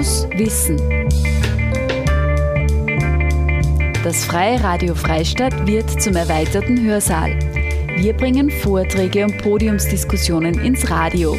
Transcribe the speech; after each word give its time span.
Fokus 0.00 0.26
Wissen. 0.34 0.78
Das 4.02 4.24
Freie 4.24 4.58
Radio 4.64 4.94
Freistadt 4.94 5.66
wird 5.66 5.90
zum 6.00 6.16
erweiterten 6.16 6.82
Hörsaal. 6.82 7.38
Wir 7.98 8.14
bringen 8.14 8.50
Vorträge 8.50 9.26
und 9.26 9.36
Podiumsdiskussionen 9.42 10.54
ins 10.54 10.88
Radio. 10.88 11.36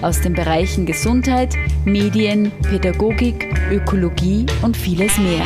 Aus 0.00 0.22
den 0.22 0.32
Bereichen 0.32 0.86
Gesundheit, 0.86 1.54
Medien, 1.84 2.50
Pädagogik, 2.62 3.54
Ökologie 3.70 4.46
und 4.62 4.78
vieles 4.78 5.18
mehr. 5.18 5.44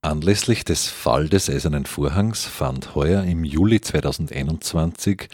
Anlässlich 0.00 0.64
des 0.64 0.88
Fall 0.88 1.28
des 1.28 1.50
Eisernen 1.50 1.84
Vorhangs 1.84 2.46
fand 2.46 2.94
heuer 2.94 3.22
im 3.24 3.44
Juli 3.44 3.82
2021 3.82 5.28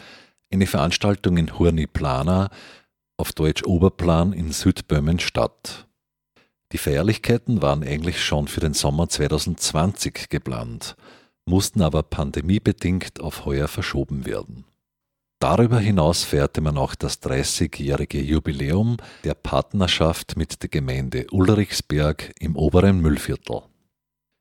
eine 0.51 0.67
Veranstaltung 0.67 1.37
in 1.37 1.57
Hurni 1.57 1.87
Plana, 1.87 2.49
auf 3.17 3.31
Deutsch 3.31 3.63
Oberplan 3.63 4.33
in 4.33 4.51
Südböhmen 4.51 5.19
statt. 5.19 5.87
Die 6.71 6.77
Feierlichkeiten 6.77 7.61
waren 7.61 7.83
eigentlich 7.83 8.23
schon 8.23 8.47
für 8.47 8.59
den 8.59 8.73
Sommer 8.73 9.07
2020 9.07 10.29
geplant, 10.29 10.95
mussten 11.45 11.81
aber 11.81 12.03
pandemiebedingt 12.03 13.21
auf 13.21 13.45
heuer 13.45 13.67
verschoben 13.67 14.25
werden. 14.25 14.65
Darüber 15.39 15.79
hinaus 15.79 16.23
feierte 16.23 16.61
man 16.61 16.77
auch 16.77 16.95
das 16.95 17.21
30-jährige 17.21 18.21
Jubiläum 18.21 18.97
der 19.23 19.35
Partnerschaft 19.35 20.37
mit 20.37 20.63
der 20.63 20.69
Gemeinde 20.69 21.27
Ulrichsberg 21.31 22.33
im 22.39 22.55
oberen 22.55 22.99
Müllviertel. 22.99 23.61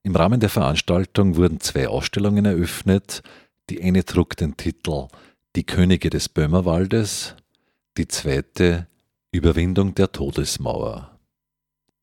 Im 0.02 0.14
Rahmen 0.14 0.41
der 0.41 0.50
Veranstaltung 0.50 1.36
wurden 1.36 1.61
zwei 1.61 1.88
Ausstellungen 1.88 2.45
eröffnet. 2.45 3.22
Die 3.70 3.83
eine 3.83 4.05
trug 4.05 4.36
den 4.36 4.56
Titel 4.56 5.09
Die 5.56 5.64
Könige 5.64 6.11
des 6.11 6.28
Böhmerwaldes, 6.28 7.34
die 7.97 8.09
zweite 8.09 8.87
Überwindung 9.33 9.95
der 9.95 10.12
Todesmauer. 10.12 11.19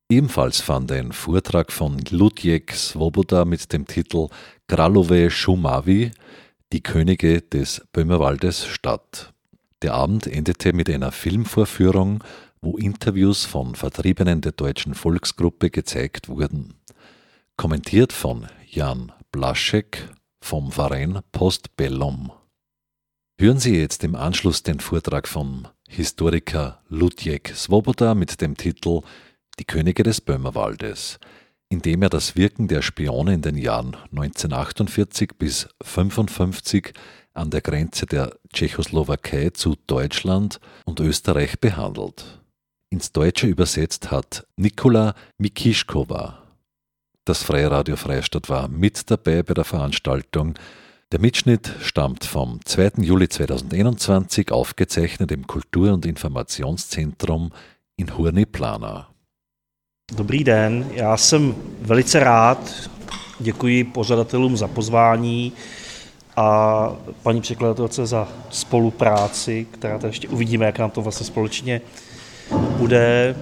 Ebenfalls 0.09 0.61
fand 0.61 0.91
ein 0.91 1.11
Vortrag 1.11 1.71
von 1.71 1.99
Ludjek 2.09 2.73
Svoboda 2.73 3.45
mit 3.45 3.71
dem 3.71 3.85
Titel 3.85 4.27
Kralove 4.67 5.29
Shumavi, 5.29 6.11
die 6.73 6.83
Könige 6.83 7.41
des 7.41 7.81
Böhmerwaldes 7.93 8.65
statt. 8.65 9.33
Der 9.81 9.93
Abend 9.93 10.27
endete 10.27 10.73
mit 10.73 10.89
einer 10.89 11.11
Filmvorführung, 11.11 12.23
wo 12.61 12.77
Interviews 12.77 13.45
von 13.45 13.75
Vertriebenen 13.75 14.41
der 14.41 14.51
deutschen 14.51 14.93
Volksgruppe 14.93 15.69
gezeigt 15.69 16.29
wurden 16.29 16.75
kommentiert 17.61 18.11
von 18.11 18.47
Jan 18.67 19.11
Blaschek 19.31 20.09
vom 20.43 20.71
Verein 20.71 21.19
Postbellum. 21.31 22.31
Hören 23.39 23.59
Sie 23.59 23.77
jetzt 23.77 24.03
im 24.03 24.15
Anschluss 24.15 24.63
den 24.63 24.79
Vortrag 24.79 25.27
vom 25.27 25.67
Historiker 25.93 26.79
Ludjek 26.87 27.51
Svoboda 27.53 28.15
mit 28.15 28.39
dem 28.39 28.55
Titel 28.55 29.01
Die 29.59 29.65
Könige 29.65 30.03
des 30.03 30.21
Böhmerwaldes, 30.21 31.19
in 31.67 31.81
dem 31.81 32.01
er 32.01 32.09
das 32.09 32.37
Wirken 32.37 32.69
der 32.69 32.81
Spione 32.81 33.33
in 33.33 33.41
den 33.41 33.57
Jahren 33.57 33.97
1948 34.11 35.31
bis 35.37 35.65
1955 35.79 36.93
an 37.33 37.49
der 37.49 37.59
Grenze 37.59 38.05
der 38.05 38.37
Tschechoslowakei 38.53 39.49
zu 39.49 39.75
Deutschland 39.85 40.61
und 40.85 41.01
Österreich 41.01 41.59
behandelt. 41.59 42.39
Ins 42.89 43.11
Deutsche 43.11 43.47
übersetzt 43.47 44.11
hat 44.11 44.47
Nikola 44.55 45.13
Mikischkova. 45.39 46.41
Das 47.25 47.43
Freie 47.43 47.69
Radio 47.69 47.97
Freistadt 47.97 48.47
war 48.47 48.69
mit 48.69 49.11
dabei 49.11 49.43
bei 49.43 49.53
der 49.53 49.65
Veranstaltung. 49.65 50.53
Der 51.11 51.19
Mitschnitt 51.19 51.73
stammt 51.81 52.23
vom 52.23 52.59
2. 52.63 52.91
Juli 53.01 53.27
2021, 53.27 54.51
aufgezeichnet 54.51 55.31
im 55.31 55.45
Kultur- 55.45 55.91
und 55.91 56.05
Informationszentrum 56.05 57.51
in 57.97 58.07
Hurny 58.17 58.45
Plana. 58.45 59.09
Dobrý 60.15 60.43
den, 60.43 60.89
já 60.93 61.17
jsem 61.17 61.55
velice 61.81 62.19
rád, 62.19 62.89
děkuji 63.39 63.83
pořadatelům 63.83 64.57
za 64.57 64.67
pozvání 64.67 65.53
a 66.35 66.89
paní 67.23 67.41
překladatelce 67.41 68.05
za 68.05 68.27
spolupráci, 68.49 69.67
která 69.71 69.97
tady 69.97 70.09
ještě 70.09 70.27
uvidíme, 70.27 70.65
jak 70.65 70.79
nám 70.79 70.91
to 70.91 71.01
vlastně 71.01 71.25
společně 71.25 71.81
bude. 72.77 73.35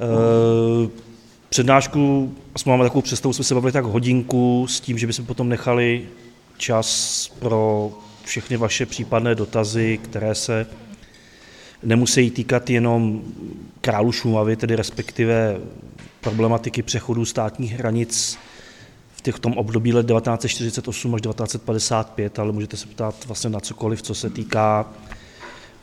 E 0.00 1.06
Přednášku, 1.48 2.34
jsme 2.56 2.70
máme 2.70 2.84
takovou 2.84 3.02
představu, 3.02 3.32
jsme 3.32 3.44
se 3.44 3.54
bavili 3.54 3.72
tak 3.72 3.84
hodinku 3.84 4.66
s 4.68 4.80
tím, 4.80 4.98
že 4.98 5.06
bychom 5.06 5.26
potom 5.26 5.48
nechali 5.48 6.06
čas 6.56 7.28
pro 7.38 7.92
všechny 8.24 8.56
vaše 8.56 8.86
případné 8.86 9.34
dotazy, 9.34 9.98
které 10.02 10.34
se 10.34 10.66
nemusí 11.82 12.30
týkat 12.30 12.70
jenom 12.70 13.22
králu 13.80 14.12
Šumavy, 14.12 14.56
tedy 14.56 14.76
respektive 14.76 15.60
problematiky 16.20 16.82
přechodu 16.82 17.24
státních 17.24 17.72
hranic 17.72 18.38
v, 19.16 19.22
těch, 19.22 19.38
tom 19.38 19.52
období 19.52 19.92
let 19.92 20.06
1948 20.06 21.14
až 21.14 21.20
1955, 21.20 22.38
ale 22.38 22.52
můžete 22.52 22.76
se 22.76 22.86
ptát 22.86 23.26
vlastně 23.26 23.50
na 23.50 23.60
cokoliv, 23.60 24.02
co 24.02 24.14
se 24.14 24.30
týká 24.30 24.86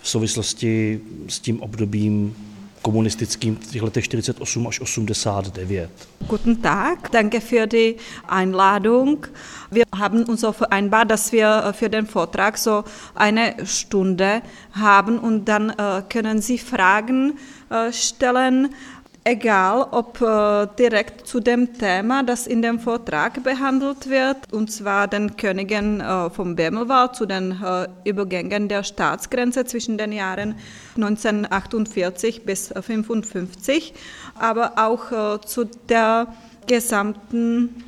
v 0.01 0.09
souvislosti 0.09 0.99
s 1.27 1.39
tím 1.39 1.61
obdobím 1.61 2.35
kommunistickým 2.83 3.55
v 3.55 3.67
těch 3.71 3.81
letech 3.81 4.05
48 4.05 4.67
až 4.67 4.79
89. 4.79 5.89
Guten 6.27 6.55
Tag, 6.55 7.11
danke 7.11 7.41
für 7.41 7.67
die 7.67 7.95
Einladung. 8.27 9.25
Wir 9.71 9.83
haben 9.95 10.23
uns 10.23 10.41
so 10.41 10.51
vereinbart, 10.51 11.09
dass 11.09 11.31
wir 11.31 11.63
äh, 11.65 11.73
für 11.73 11.89
den 11.89 12.05
Vortrag 12.05 12.57
so 12.57 12.83
eine 13.15 13.55
Stunde 13.63 14.41
haben 14.71 15.17
und 15.17 15.45
dann 15.45 15.69
äh, 15.71 16.03
können 16.09 16.41
Sie 16.41 16.57
Fragen 16.57 17.39
äh, 17.69 17.91
stellen 17.91 18.75
egal 19.23 19.87
ob 19.91 20.19
äh, 20.21 20.67
direkt 20.77 21.25
zu 21.27 21.39
dem 21.39 21.77
Thema, 21.77 22.23
das 22.23 22.47
in 22.47 22.61
dem 22.61 22.79
Vortrag 22.79 23.41
behandelt 23.43 24.09
wird, 24.09 24.51
und 24.51 24.71
zwar 24.71 25.07
den 25.07 25.37
Königen 25.37 26.01
äh, 26.01 26.29
vom 26.29 26.55
Bämelwald 26.55 27.15
zu 27.15 27.25
den 27.25 27.63
äh, 27.63 27.87
Übergängen 28.03 28.67
der 28.67 28.83
Staatsgrenze 28.83 29.63
zwischen 29.65 29.97
den 29.97 30.11
Jahren 30.11 30.55
1948 30.95 32.45
bis 32.45 32.71
1955, 32.71 33.93
aber 34.37 34.73
auch 34.75 35.39
zu 35.41 35.65
der 35.89 36.27
gesamten 36.67 37.83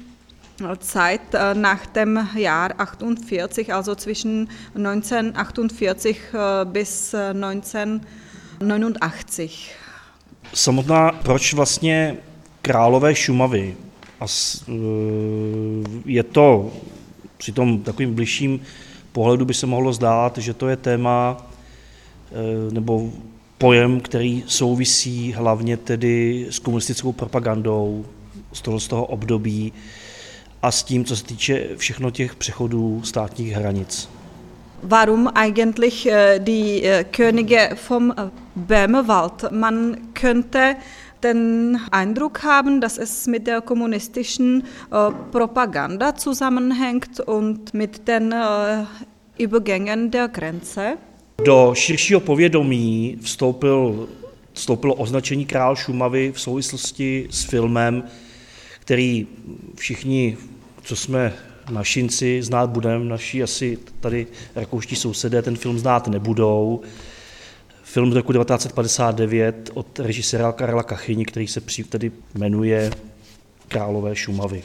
Zeit 0.80 1.34
nach 1.34 1.86
dem 1.88 2.30
Jahr 2.36 2.80
48, 2.80 3.74
also 3.74 3.96
zwischen 3.96 4.50
1948 4.76 6.18
bis 6.72 7.14
1989. 7.14 9.76
Samotná, 10.56 11.12
proč 11.12 11.54
vlastně 11.54 12.18
králové 12.62 13.16
Šumavy? 13.16 13.76
A 14.20 14.26
e, 14.26 14.72
je 16.06 16.24
to 16.24 16.72
při 17.38 17.52
tom 17.52 17.80
takovým 17.80 18.16
bližším 18.16 18.60
pohledu 19.12 19.46
by 19.46 19.54
se 19.54 19.66
mohlo 19.66 19.94
zdát, 19.94 20.38
že 20.38 20.54
to 20.54 20.68
je 20.68 20.76
téma 20.76 21.38
e, 22.32 22.74
nebo 22.74 23.12
pojem, 23.58 24.00
který 24.00 24.44
souvisí 24.48 25.34
hlavně 25.34 25.78
tedy 25.78 26.48
s 26.50 26.60
komunistickou 26.60 27.12
propagandou 27.12 28.06
z 28.54 28.62
toho, 28.62 28.80
z 28.80 28.88
toho 28.88 29.06
období 29.06 29.74
a 30.62 30.72
s 30.72 30.84
tím, 30.84 31.06
co 31.06 31.16
se 31.16 31.24
týče 31.24 31.68
všechno 31.78 32.12
těch 32.12 32.36
přechodů 32.36 33.02
státních 33.04 33.54
hranic. 33.54 34.10
Warum 34.82 35.28
eigentlich 35.28 36.08
äh, 36.08 36.40
die 36.40 36.84
äh, 36.84 37.04
Könige 37.04 37.76
vom 37.76 38.12
äh, 38.12 38.30
Böhmerwald. 38.56 39.52
Man 39.52 40.14
könnte 40.14 40.76
den 41.24 41.80
Eindruck 41.92 42.44
haben, 42.44 42.82
dass 42.82 42.98
es 42.98 43.26
mit 43.26 43.48
der 43.48 43.62
kommunistischen 43.62 44.64
Propaganda 45.32 46.16
zusammenhängt 46.16 47.20
und 47.20 47.74
mit 47.74 48.08
den 48.08 48.32
Übergängen 49.38 50.12
der 50.12 50.28
Grenze. 50.28 50.98
Do 51.44 51.74
širšího 51.76 52.20
povědomí 52.20 53.18
vstoupil, 53.22 54.08
vstoupilo 54.54 54.96
označení 54.96 55.46
Král 55.46 55.76
Šumavy 55.76 56.32
v 56.32 56.42
souvislosti 56.42 57.28
s 57.30 57.44
filmem, 57.44 58.04
který 58.80 59.28
všichni, 59.76 60.38
co 60.84 60.96
jsme 60.96 61.34
našinci 61.70 62.42
znát 62.42 62.70
budeme, 62.70 63.06
naši 63.06 63.44
asi 63.44 63.78
tady 64.00 64.28
rakouští 64.56 64.96
sousedé 64.96 65.42
ten 65.42 65.56
film 65.56 65.80
znát 65.80 66.08
nebudou. 66.08 66.82
Film 67.84 68.12
z 68.12 68.16
roku 68.16 68.34
1959 68.34 69.70
od 69.74 70.00
režiséra 70.00 70.52
Karla 70.52 70.84
Kachyni, 70.84 71.26
který 71.26 71.48
se 71.48 71.62
tedy 71.90 72.12
jmenuje 72.36 72.92
Králové 73.68 74.16
Šumavy. 74.16 74.64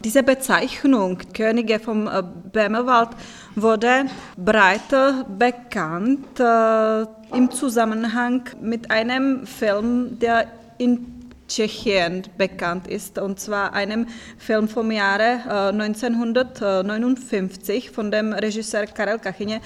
Diese 0.00 0.22
Bezeichnung 0.22 1.24
Könige 1.32 1.78
vom 1.78 2.06
äh, 2.06 2.22
Böhmerwald 2.52 3.08
wurde 3.56 4.04
breiter 4.36 5.24
bekannt 5.28 6.38
äh, 6.38 7.06
im 7.36 7.50
Zusammenhang 7.50 8.42
mit 8.60 8.90
einem 8.90 9.46
Film, 9.46 10.18
der 10.20 10.46
in 10.78 11.15
Tschechien 11.48 12.22
bekannt 12.36 12.88
ist, 12.88 13.18
und 13.18 13.40
zwar 13.40 13.72
einem 13.72 14.06
Film 14.38 14.68
vom 14.68 14.90
Jahre 14.90 15.72
1959 15.72 17.90
von 17.90 18.10
dem 18.10 18.32
Regisseur 18.32 18.86
Karel 18.86 19.18
Kachyně, 19.18 19.60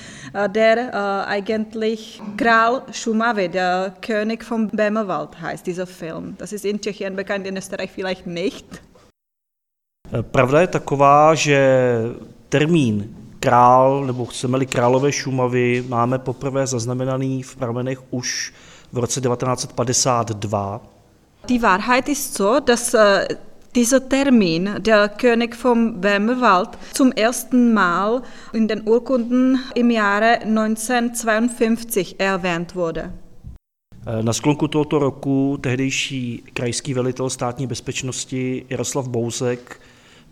der 0.49 0.95
eigentlich 1.27 2.23
Král 2.37 2.83
Šumavy, 2.93 3.49
der 3.49 3.95
König 4.01 4.45
vom 4.45 4.69
Bämerwald 4.69 5.41
heißt, 5.41 5.67
dieser 5.67 5.87
Film. 5.87 6.35
Das 6.39 6.53
ist 6.53 6.65
in 6.65 6.81
Tschechien 6.81 7.17
bekannt, 7.17 7.47
in 7.47 7.57
Österreich 7.57 7.91
vielleicht 7.91 8.27
nicht. 8.27 8.83
Pravda 10.31 10.61
je 10.61 10.67
taková, 10.67 11.35
že 11.35 11.59
termín 12.49 13.17
král, 13.41 14.07
nebo 14.07 14.27
chceme-li 14.27 14.67
králové 14.67 15.13
Šumavy, 15.13 15.85
máme 15.89 16.19
poprvé 16.19 16.67
zaznamenaný 16.67 17.43
v 17.43 17.57
pramenech 17.57 17.99
už 18.11 18.53
v 18.93 18.99
roce 18.99 19.21
1952. 19.21 21.00
Die 21.49 21.63
Wahrheit 21.63 22.09
ist 22.09 22.35
so, 22.35 22.61
dass 22.61 22.95
äh, 22.95 23.27
dieser 23.75 24.09
Termin, 24.09 24.71
der 24.81 25.09
König 25.09 25.57
vom 25.57 26.01
Bämerwald, 26.01 26.71
zum 26.93 27.13
ersten 27.13 27.73
Mal 27.73 28.23
in 28.53 28.69
den 28.69 28.83
Urkunden 28.89 29.59
im 29.75 29.91
Jahre 29.91 30.41
1952 30.43 32.21
erwähnt 32.21 32.75
wurde. 32.75 33.13
Äh, 34.07 34.23
na 34.23 34.33
sklonku 34.33 34.69
tohoto 34.69 34.99
roku 34.99 35.59
tehdejší 35.61 36.43
krajský 36.55 36.95
velitel 36.95 37.31
státní 37.31 37.67
bezpečnosti 37.67 38.67
Jaroslav 38.71 39.09
Bouzek 39.09 39.81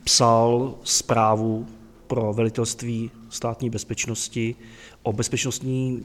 psal 0.04 0.74
zprávu 0.84 1.66
pro 2.06 2.32
velitelství 2.32 3.10
státní 3.28 3.70
bezpečnosti 3.70 4.56
o 5.02 5.12
bezpečnostních 5.12 6.02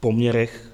poměrech 0.00 0.72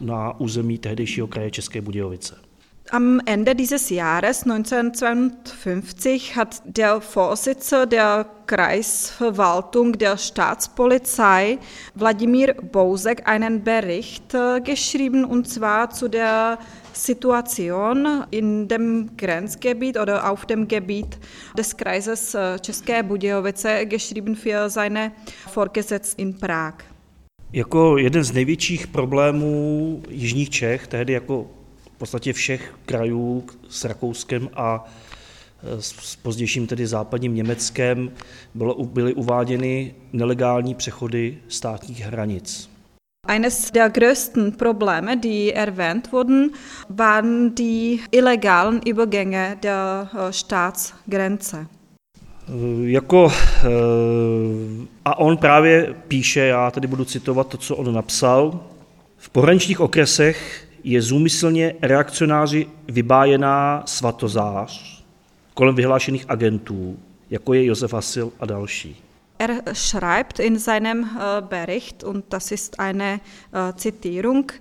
na 0.00 0.40
území 0.40 0.78
tehdejšího 0.78 1.26
kraje 1.26 1.50
České 1.50 1.80
Budějovice. 1.80 2.51
Am 2.94 3.20
Ende 3.24 3.54
dieses 3.54 3.88
Jahres 3.88 4.42
1952 4.42 6.36
hat 6.36 6.62
der 6.66 7.00
Vorsitzende 7.00 7.86
der 7.86 8.26
Kreisverwaltung 8.46 9.92
der 9.96 10.18
Staatspolizei 10.18 11.56
Wladimir 11.94 12.52
Bousek 12.52 13.26
einen 13.26 13.64
Bericht 13.64 14.34
äh, 14.34 14.60
geschrieben 14.60 15.24
und 15.24 15.48
zwar 15.48 15.88
zu 15.88 16.08
der 16.08 16.58
Situation 16.92 18.24
in 18.30 18.68
dem 18.68 19.16
Grenzgebiet 19.16 19.98
oder 19.98 20.30
auf 20.30 20.44
dem 20.44 20.68
Gebiet 20.68 21.18
des 21.56 21.74
Kreises 21.74 22.34
äh, 22.34 22.58
České 22.60 23.02
Budějovice 23.02 23.86
geschrieben 23.86 24.36
für 24.36 24.68
seine 24.68 25.12
Vorgesetzten 25.50 26.20
in 26.20 26.38
Prag. 26.38 26.74
Jako 27.52 27.98
jeden 27.98 28.24
z 28.24 28.32
největších 28.32 28.86
problémů 28.86 30.02
Jižních 30.08 30.50
Čech, 30.50 30.86
tehdy 30.86 31.12
jako 31.12 31.61
podstatě 32.02 32.32
všech 32.32 32.74
krajů 32.86 33.44
s 33.68 33.84
Rakouskem 33.84 34.48
a 34.54 34.84
e, 35.78 35.82
s 35.82 36.16
pozdějším 36.16 36.66
tedy 36.66 36.86
západním 36.86 37.34
Německem, 37.34 38.10
bylo, 38.54 38.84
byly 38.84 39.14
uváděny 39.14 39.94
nelegální 40.12 40.74
přechody 40.74 41.38
státních 41.48 42.00
hranic. 42.00 42.70
Eines 43.28 43.70
der 43.70 43.90
größten 43.90 44.52
Probleme, 44.52 45.16
die 45.16 45.52
erwähnt 45.54 46.12
wurden, 46.12 46.50
waren 46.88 47.54
die 47.54 47.98
illegalen 48.10 48.80
Übergänge 48.82 49.56
der 49.62 50.10
äh, 50.14 50.32
Staatsgrenze. 50.32 51.66
Äh, 52.48 52.90
jako, 52.90 53.32
a 55.04 55.18
on 55.18 55.36
právě 55.36 55.94
píše, 56.08 56.40
já 56.40 56.70
tady 56.70 56.86
budu 56.86 57.04
citovat 57.04 57.48
to, 57.48 57.56
co 57.56 57.76
on 57.76 57.94
napsal, 57.94 58.60
v 59.16 59.30
pohraničních 59.30 59.80
okresech 59.80 60.68
je 60.84 61.02
zúmyslně 61.02 61.74
reakcionáři 61.82 62.66
vybájená 62.88 63.82
svatozář 63.86 65.02
kolem 65.54 65.74
vyhlášených 65.74 66.24
agentů, 66.28 66.98
jako 67.30 67.54
je 67.54 67.64
Josef 67.64 67.92
Hasil 67.92 68.32
a 68.40 68.46
další. 68.46 68.96
Er 69.38 69.62
schreibt 69.72 70.38
in 70.38 70.58
seinem 70.58 71.04
äh, 71.04 71.42
Bericht, 71.42 72.04
und 72.04 72.24
das 72.28 72.52
ist 72.52 72.78
eine 72.78 73.20
äh, 73.52 73.72
Zitierung, 73.74 74.52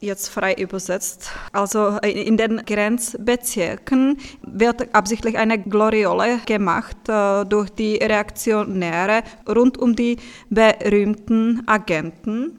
jetzt 0.00 0.28
frei 0.28 0.54
übersetzt, 0.54 1.30
also 1.52 1.98
in 2.02 2.36
den 2.36 2.62
Grenzbezirken 2.64 4.16
wird 4.42 4.94
absichtlich 4.94 5.36
eine 5.36 5.58
Gloriole 5.58 6.38
gemacht 6.46 6.96
äh, 7.08 7.44
durch 7.44 7.70
die 7.70 7.96
Reaktionäre 7.96 9.22
rund 9.46 9.76
um 9.76 9.94
die 9.94 10.16
berühmten 10.48 11.62
Agenten. 11.66 12.58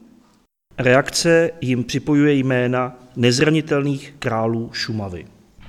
Reakce 0.77 1.51
jim 1.61 1.83
připojuje 1.83 2.33
jména 2.33 3.00
nezranitelných 3.15 4.13
králů 4.19 4.69
Šumavy. 4.73 5.25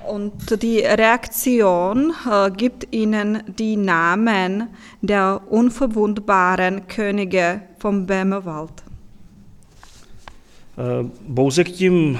Und 0.07 0.51
die 0.61 0.95
Reaktion 0.95 2.11
äh, 2.11 2.51
gibt 2.51 2.85
ihnen 2.91 3.43
die 3.57 3.77
Namen 3.77 4.69
der 5.01 5.39
unverwundbaren 5.49 6.87
Könige 6.87 7.61
vom 7.79 8.05
Bämerwald. 8.05 8.83
Äh, 10.77 11.09
Bouzek 11.27 11.71
tím 11.71 12.19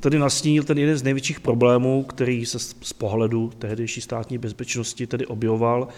tedy 0.00 0.18
nastínil 0.18 0.64
ten 0.64 0.78
jeden 0.78 0.98
z 0.98 1.02
největších 1.02 1.40
problémů, 1.40 2.02
který 2.02 2.46
se 2.46 2.58
z 2.58 2.92
pohledu 2.92 3.52
tehdejší 3.58 4.00
státní 4.00 4.38
bezpečnosti 4.38 5.06
tedy 5.06 5.26
objevoval, 5.26 5.88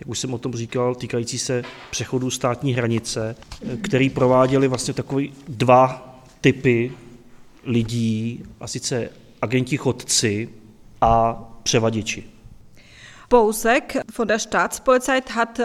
jak 0.00 0.08
už 0.08 0.18
jsem 0.18 0.34
o 0.34 0.38
tom 0.38 0.52
říkal, 0.52 0.94
týkající 0.94 1.38
se 1.38 1.62
přechodu 1.90 2.30
státní 2.30 2.74
hranice, 2.74 3.36
který 3.82 4.10
prováděli 4.10 4.68
vlastně 4.68 4.94
takový 4.94 5.32
dva 5.48 6.14
typy 6.40 6.92
lidí, 7.66 8.44
a 8.60 8.66
sice 8.66 9.10
agenti 9.42 9.76
chodci 9.76 10.48
a 11.00 11.34
převaděči. 11.62 12.24
Bousek 13.30 13.96
von 14.18 14.28
der 14.28 14.38
Staatspolizei 14.38 15.20
hat 15.30 15.58
äh, 15.58 15.64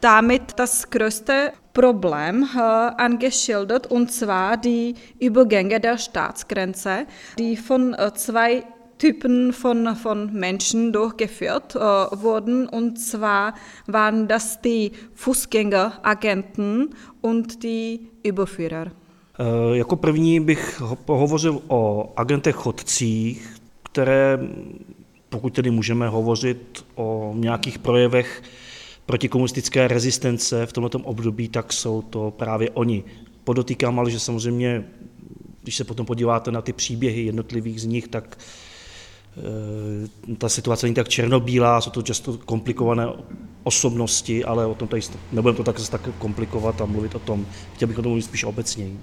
damit 0.00 0.52
das 0.56 0.84
größte 0.90 1.52
Problem 1.72 2.42
äh, 2.42 2.58
angeschildert, 2.58 3.86
und 3.86 4.12
zwar 4.12 4.56
die 4.56 4.94
Übergänge 5.18 5.80
der 5.80 5.98
Staatsgrenze, 5.98 7.06
die 7.38 7.56
von 7.56 7.94
äh, 7.94 8.12
zwei 8.14 8.64
Typen 8.98 9.52
von, 9.52 9.96
von 9.96 10.32
Menschen 10.32 10.92
durchgeführt 10.92 11.74
äh, 11.74 11.78
wurden. 11.78 12.68
Und 12.68 12.98
zwar 12.98 13.54
waren 13.86 14.28
das 14.28 14.60
die 14.60 14.92
Fußgängeragenten 15.14 16.94
und 17.20 17.62
die 17.62 18.10
Überführer. 18.22 18.92
Eh, 19.38 19.76
jako 19.76 19.96
první 19.96 20.40
bych 20.40 20.82
pohovořil 21.04 21.60
o 21.68 22.12
agentech 22.16 22.54
chodcích, 22.54 23.56
které, 23.82 24.38
pokud 25.28 25.54
tedy 25.54 25.70
můžeme 25.70 26.08
hovořit 26.08 26.84
o 26.94 27.32
nějakých 27.36 27.78
projevech 27.78 28.42
protikomunistické 29.06 29.88
rezistence 29.88 30.66
v 30.66 30.72
tomto 30.72 30.98
období, 30.98 31.48
tak 31.48 31.72
jsou 31.72 32.02
to 32.02 32.30
právě 32.36 32.70
oni. 32.70 33.04
Podotýkám 33.44 33.98
ale, 33.98 34.10
že 34.10 34.20
samozřejmě, 34.20 34.84
když 35.62 35.76
se 35.76 35.84
potom 35.84 36.06
podíváte 36.06 36.50
na 36.50 36.62
ty 36.62 36.72
příběhy 36.72 37.22
jednotlivých 37.22 37.80
z 37.80 37.84
nich, 37.84 38.08
tak 38.08 38.38
e, 40.28 40.34
ta 40.36 40.48
situace 40.48 40.86
není 40.86 40.94
tak 40.94 41.08
černobílá, 41.08 41.80
jsou 41.80 41.90
to 41.90 42.02
často 42.02 42.38
komplikované 42.38 43.06
osobnosti, 43.64 44.44
ale 44.44 44.66
o 44.66 44.74
tom 44.74 44.88
tady 44.88 45.02
nebudeme 45.32 45.56
to 45.56 45.64
tak, 45.64 45.88
tak 45.88 46.08
komplikovat 46.18 46.80
a 46.80 46.86
mluvit 46.86 47.14
o 47.14 47.18
tom. 47.18 47.46
Chtěl 47.74 47.88
bych 47.88 47.98
o 47.98 48.02
tom 48.02 48.10
mluvit 48.10 48.22
spíš 48.22 48.44
obecněji. 48.44 48.98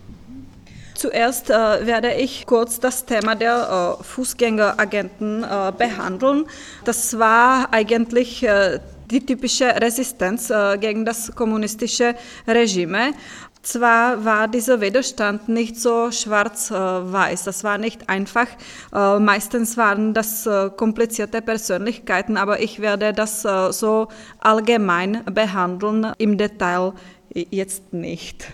Zuerst 1.01 1.49
äh, 1.49 1.53
werde 1.87 2.13
ich 2.13 2.45
kurz 2.45 2.79
das 2.79 3.05
Thema 3.05 3.33
der 3.33 3.97
äh, 3.99 4.03
Fußgängeragenten 4.03 5.43
äh, 5.43 5.71
behandeln. 5.75 6.45
Das 6.85 7.17
war 7.17 7.73
eigentlich 7.73 8.43
äh, 8.43 8.79
die 9.09 9.25
typische 9.25 9.65
Resistenz 9.81 10.51
äh, 10.51 10.77
gegen 10.77 11.03
das 11.03 11.35
kommunistische 11.35 12.13
Regime. 12.47 13.15
Zwar 13.63 14.23
war 14.23 14.47
dieser 14.47 14.79
Widerstand 14.79 15.49
nicht 15.49 15.75
so 15.75 16.11
schwarz-weiß, 16.11 17.45
das 17.45 17.63
war 17.63 17.79
nicht 17.79 18.07
einfach. 18.07 18.45
Äh, 18.93 19.17
meistens 19.17 19.77
waren 19.77 20.13
das 20.13 20.47
komplizierte 20.77 21.41
Persönlichkeiten, 21.41 22.37
aber 22.37 22.59
ich 22.59 22.79
werde 22.79 23.11
das 23.11 23.41
so 23.41 24.07
allgemein 24.39 25.23
behandeln, 25.25 26.13
im 26.19 26.37
Detail 26.37 26.93
jetzt 27.33 27.91
nicht. 27.91 28.51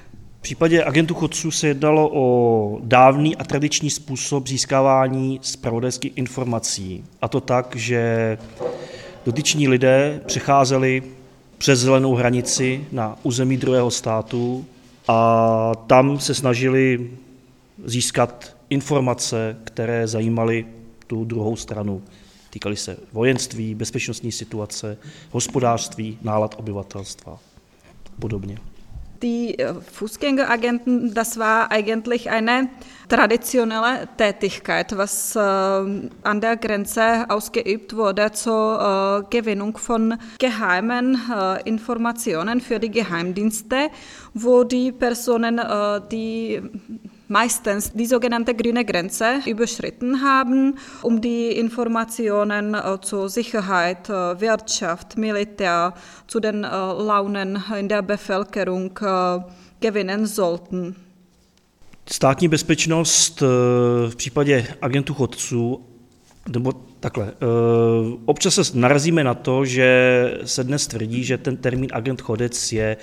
Případě 0.48 0.84
agentů 0.84 1.14
chodců 1.14 1.52
se 1.52 1.68
jednalo 1.68 2.10
o 2.14 2.80
dávný 2.84 3.36
a 3.36 3.44
tradiční 3.44 3.90
způsob 3.90 4.48
získávání 4.48 5.40
zpravodajských 5.42 6.12
informací. 6.16 7.04
A 7.22 7.28
to 7.28 7.42
tak, 7.42 7.76
že 7.76 8.38
dotyční 9.26 9.68
lidé 9.68 10.22
přecházeli 10.26 11.04
přes 11.58 11.80
zelenou 11.80 12.16
hranici 12.16 12.86
na 12.92 13.18
území 13.24 13.58
druhého 13.58 13.92
státu 13.92 14.66
a 15.08 15.72
tam 15.88 16.20
se 16.20 16.34
snažili 16.34 17.12
získat 17.86 18.56
informace, 18.70 19.58
které 19.64 20.08
zajímaly 20.08 20.66
tu 21.08 21.26
druhou 21.26 21.56
stranu. 21.56 22.02
Týkaly 22.50 22.76
se 22.76 22.98
vojenství, 23.14 23.76
bezpečnostní 23.76 24.32
situace, 24.32 24.98
hospodářství, 25.32 26.18
nálad 26.22 26.56
obyvatelstva 26.58 27.34
a 27.34 28.22
podobně. 28.22 28.58
Die 29.22 29.58
äh, 29.58 29.74
Fußgängeragenten, 29.74 31.14
das 31.14 31.38
war 31.38 31.72
eigentlich 31.72 32.30
eine 32.30 32.70
traditionelle 33.10 34.08
Tätigkeit, 34.18 34.96
was 34.98 35.36
äh, 35.36 35.40
an 35.40 36.42
der 36.42 36.58
Grenze 36.58 37.30
ausgeübt 37.30 37.96
wurde 37.96 38.32
zur 38.32 39.26
äh, 39.32 39.36
Gewinnung 39.36 39.78
von 39.78 40.18
geheimen 40.40 41.20
äh, 41.34 41.68
Informationen 41.68 42.62
für 42.62 42.80
die 42.80 42.92
Geheimdienste, 42.92 43.90
wo 44.34 44.64
die 44.64 44.92
Personen, 44.92 45.60
äh, 45.60 46.02
die 46.12 46.62
meistens 47.28 47.92
die 47.94 48.06
sogenannte 48.06 48.54
grüne 48.56 48.86
Grenze 48.86 49.42
überschritten 49.46 50.22
haben, 50.22 50.78
um 51.02 51.22
die 51.22 51.48
Informationen 51.48 52.74
äh, 52.74 52.98
zur 53.02 53.30
Sicherheit, 53.30 54.10
äh, 54.10 54.40
Wirtschaft, 54.40 55.18
Militär, 55.18 55.94
zu 56.28 56.40
den 56.40 56.64
äh, 56.64 56.68
Launen 56.68 57.64
in 57.80 57.88
der 57.88 58.02
Bevölkerung 58.02 58.92
gewinnen 59.80 60.26
sollten. 60.26 60.96
Státní 62.10 62.48
bezpečnost 62.48 63.42
v 64.10 64.16
případě 64.16 64.68
agentů 64.82 65.14
chodců, 65.14 65.86
nebo 66.50 66.74
takhle, 67.00 67.34
občas 68.26 68.56
se 68.56 68.62
narazíme 68.74 69.24
na 69.24 69.34
to, 69.34 69.66
že 69.66 70.40
se 70.46 70.64
dnes 70.64 70.88
tvrdí, 70.88 71.24
že 71.24 71.38
ten 71.38 71.58
termín 71.58 71.90
agent 71.94 72.22
chodec 72.22 72.72
je 72.72 72.98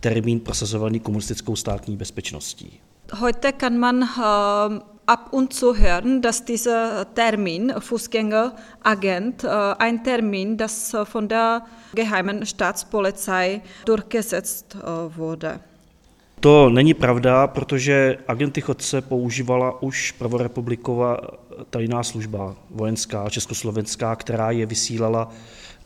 termín 0.00 0.40
prosazovaný 0.40 1.00
komunistickou 1.00 1.56
státní 1.56 1.96
bezpečností. 1.96 2.80
Heute 3.20 3.52
kann 3.52 3.78
man 3.78 4.02
äh, 4.02 4.80
ab 5.06 5.32
und 5.32 5.52
zu 5.52 5.76
hören, 5.76 6.22
dass 6.22 6.44
dieser 6.44 7.06
Termin 7.14 7.72
Fußgängeragent 7.78 9.44
äh, 9.44 9.48
ein 9.78 10.02
Termin, 10.02 10.56
das 10.56 10.94
äh, 10.94 11.04
von 11.04 11.28
der 11.28 11.62
geheimen 11.94 12.46
Staatspolizei 12.46 13.62
durchgesetzt 13.84 14.76
äh, 14.76 15.16
wurde. 15.16 15.60
To 16.40 16.70
není 16.70 16.94
pravda, 16.94 17.46
protože 17.46 18.18
agenty 18.28 18.60
chodce 18.60 19.00
používala 19.00 19.82
už 19.82 20.12
prvorepubliková 20.12 21.18
tajná 21.70 22.02
služba 22.02 22.56
vojenská, 22.70 23.30
československá, 23.30 24.16
která 24.16 24.50
je 24.50 24.66
vysílala 24.66 25.30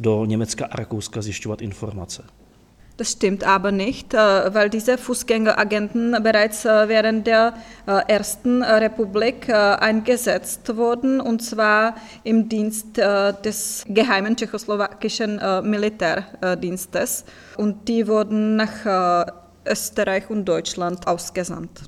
do 0.01 0.25
Německa 0.25 0.67
a 0.71 0.77
Rakouska 0.77 1.23
zjišťovat 1.23 1.63
informace. 1.63 2.25
Das 2.99 3.13
stimmt 3.13 3.45
aber 3.45 3.71
nicht, 3.71 4.13
äh, 4.13 4.19
weil 4.53 4.71
diese 4.71 4.99
Fußgängeragenten 4.99 6.21
bereits 6.21 6.65
äh, 6.65 6.89
während 6.89 7.29
der 7.29 7.55
äh, 7.87 8.01
Ersten 8.09 8.61
Republik 8.65 9.49
eingesetzt 9.49 10.77
wurden, 10.77 11.21
und 11.21 11.41
zwar 11.41 11.95
im 12.25 12.49
Dienst 12.49 12.97
des 12.97 13.85
geheimen 13.89 14.37
tschechoslowakischen 14.37 15.41
Militärdienstes. 15.63 17.25
Und 17.57 17.87
die 17.89 18.09
wurden 18.09 18.57
nach 18.57 19.31
Österreich 19.67 20.29
und 20.31 20.45
Deutschland 20.45 21.07
ausgesandt. 21.07 21.83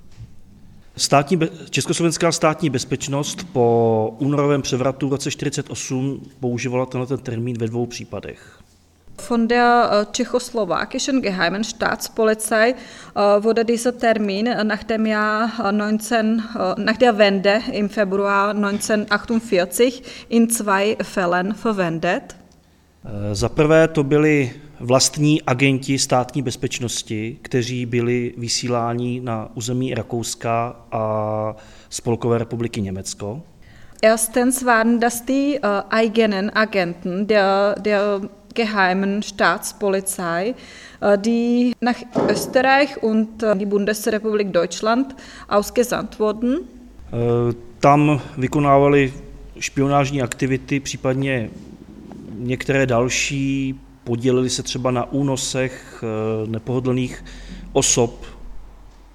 Státní, 0.97 1.39
Československá 1.71 2.33
státní 2.33 2.71
bezpečnost 2.71 3.47
po 3.53 4.17
únorovém 4.19 4.63
převratu 4.63 5.09
v 5.09 5.13
roce 5.13 5.31
1948 5.31 6.21
používala 6.41 6.87
tenhle 6.87 7.19
termín 7.19 7.59
ve 7.59 7.67
dvou 7.67 7.87
případech. 7.87 8.61
Von 9.21 9.49
der 9.49 10.07
äh, 10.09 10.13
tschechoslowakischen 10.13 11.23
Geheimen 11.23 11.65
Staatspolizei 11.65 12.75
wurde 13.15 13.65
dieser 13.65 13.99
Termin 13.99 14.45
nach 14.45 14.83
dem 14.83 15.07
Jahr 15.07 15.73
19, 15.73 16.43
äh, 16.59 16.81
nach 16.81 16.97
der 16.97 17.19
Wende 17.19 17.61
im 17.73 17.91
Februar 17.91 18.51
1948 18.51 20.03
in 20.29 20.51
zwei 20.51 20.97
Fällen 21.03 21.55
verwendet. 21.55 22.37
Za 23.33 23.49
prvé 23.49 23.89
to 23.89 24.05
byli 24.05 24.53
vlastní 24.81 25.43
agenti 25.43 25.99
státní 25.99 26.43
bezpečnosti, 26.43 27.39
kteří 27.43 27.87
byli 27.87 28.35
vysíláni 28.37 29.21
na 29.25 29.51
území 29.55 29.95
Rakouska 29.95 30.77
a 30.93 31.57
Spolkové 31.91 32.39
republiky 32.39 32.81
Německo. 32.83 33.43
Erstens 34.03 34.63
waren 34.63 34.99
das 34.99 35.21
die 35.21 35.59
äh, 35.59 35.83
eigenen 35.91 36.51
Agenten 36.55 37.27
der, 37.27 37.75
der 37.79 38.21
geheimen 38.55 39.23
Staatspolizei, 39.23 40.55
äh, 41.01 41.19
die 41.19 41.73
nach 41.81 41.97
Österreich 42.29 43.03
und 43.03 43.43
äh, 43.43 43.57
die 43.57 43.67
Bundesrepublik 43.67 44.53
Deutschland 44.53 45.15
ausgesandt 45.49 46.19
wurden. 46.21 46.61
Äh, 47.13 47.55
tam 47.81 48.21
vykonávali 48.37 49.13
špionážní 49.59 50.23
aktivity, 50.23 50.81
případně 50.81 51.51
některé 52.39 52.87
další, 52.87 53.81
podělili 54.05 54.51
se 54.51 54.63
třeba 54.63 54.91
na 54.91 55.13
únosech 55.13 56.05
nepohodlných 56.47 57.25
osob 57.73 58.25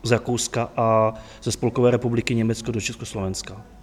z 0.03 0.11
Rakouska 0.11 0.69
a 0.77 1.13
ze 1.43 1.51
Spolkové 1.51 1.91
republiky 1.91 2.35
Německo 2.35 2.71
do 2.71 2.81
Československa. 2.81 3.74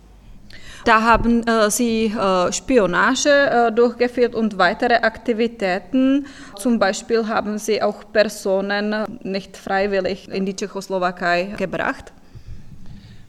Da 0.84 1.02
haben 1.02 1.46
äh, 1.46 1.70
sie 1.70 2.06
äh, 2.06 2.52
Spionage 2.52 3.30
äh, 3.30 3.72
durchgeführt 3.72 4.34
und 4.34 4.58
weitere 4.58 4.94
Aktivitäten. 4.94 6.26
Zum 6.56 6.78
Beispiel 6.78 7.28
haben 7.28 7.58
sie 7.58 7.82
auch 7.82 8.04
Personen 8.12 8.94
nicht 9.22 9.56
freiwillig 9.56 10.28
in 10.28 10.44
die 10.44 10.54
Tschechoslowakei 10.54 11.54
gebracht. 11.56 12.12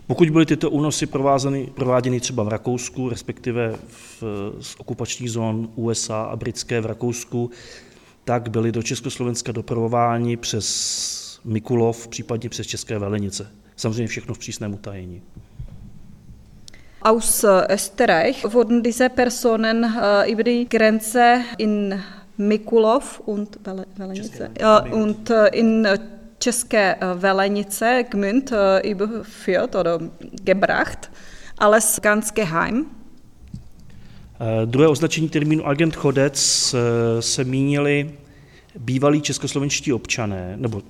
Pokud 0.07 0.29
byly 0.29 0.45
tyto 0.45 0.69
únosy 0.69 1.07
prováděny 1.75 2.19
třeba 2.19 2.43
v 2.43 2.47
Rakousku, 2.47 3.09
respektive 3.09 3.75
v, 3.87 4.23
z 4.59 4.75
okupačních 4.77 5.31
zón 5.31 5.69
USA 5.75 6.23
a 6.23 6.35
britské 6.35 6.81
v 6.81 6.85
Rakousku, 6.85 7.51
tak 8.23 8.49
byly 8.49 8.71
do 8.71 8.83
Československa 8.83 9.51
dopravováni 9.51 10.37
přes 10.37 11.39
Mikulov, 11.45 12.07
případně 12.07 12.49
přes 12.49 12.67
České 12.67 12.99
Velenice. 12.99 13.51
Samozřejmě 13.75 14.07
všechno 14.07 14.33
v 14.33 14.37
přísném 14.37 14.73
utajení. 14.73 15.21
Aus 17.03 17.43
Österreich 17.43 18.45
wurden 18.53 18.81
diese 18.81 19.09
Personen 19.09 19.83
äh, 19.83 20.31
über 20.31 20.43
die 20.43 20.65
Grenze 20.69 21.41
in 21.57 22.01
Mikulov 22.37 23.19
und, 23.25 23.59
Velenice, 23.97 24.49
äh, 24.55 24.89
und 24.89 25.29
äh, 25.29 25.47
in 25.47 25.85
České 26.39 26.95
Velenice, 27.21 28.05
Gmünd, 28.09 28.51
überführt 28.83 29.75
oder 29.75 29.99
gebracht. 30.43 31.09
Alles 31.57 32.01
ganz 32.01 32.33
geheim. 32.33 32.85
Druhé 34.65 34.87
označení 34.87 35.29
termínu 35.29 35.67
agent 35.67 35.95
chodec 35.95 36.35
se 37.19 37.43
mínili 37.43 38.11
bývalí 38.79 39.21
českoslovenští 39.21 39.93
občané, 39.93 40.53
nebo 40.57 40.81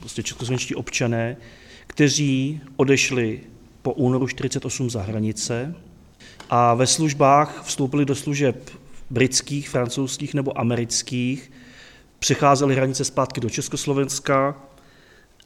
prostě 0.00 0.22
českoslovenští 0.22 0.74
občané, 0.74 1.36
kteří 1.86 2.60
odešli 2.76 3.40
po 3.84 3.92
únoru 3.92 4.26
48 4.28 4.90
za 4.90 5.02
hranice 5.02 5.74
a 6.50 6.74
ve 6.74 6.86
službách 6.86 7.62
vstoupili 7.64 8.04
do 8.04 8.14
služeb 8.14 8.70
britských, 9.10 9.68
francouzských 9.68 10.34
nebo 10.34 10.58
amerických, 10.58 11.52
přecházeli 12.18 12.74
hranice 12.74 13.04
zpátky 13.04 13.40
do 13.40 13.50
Československa 13.50 14.56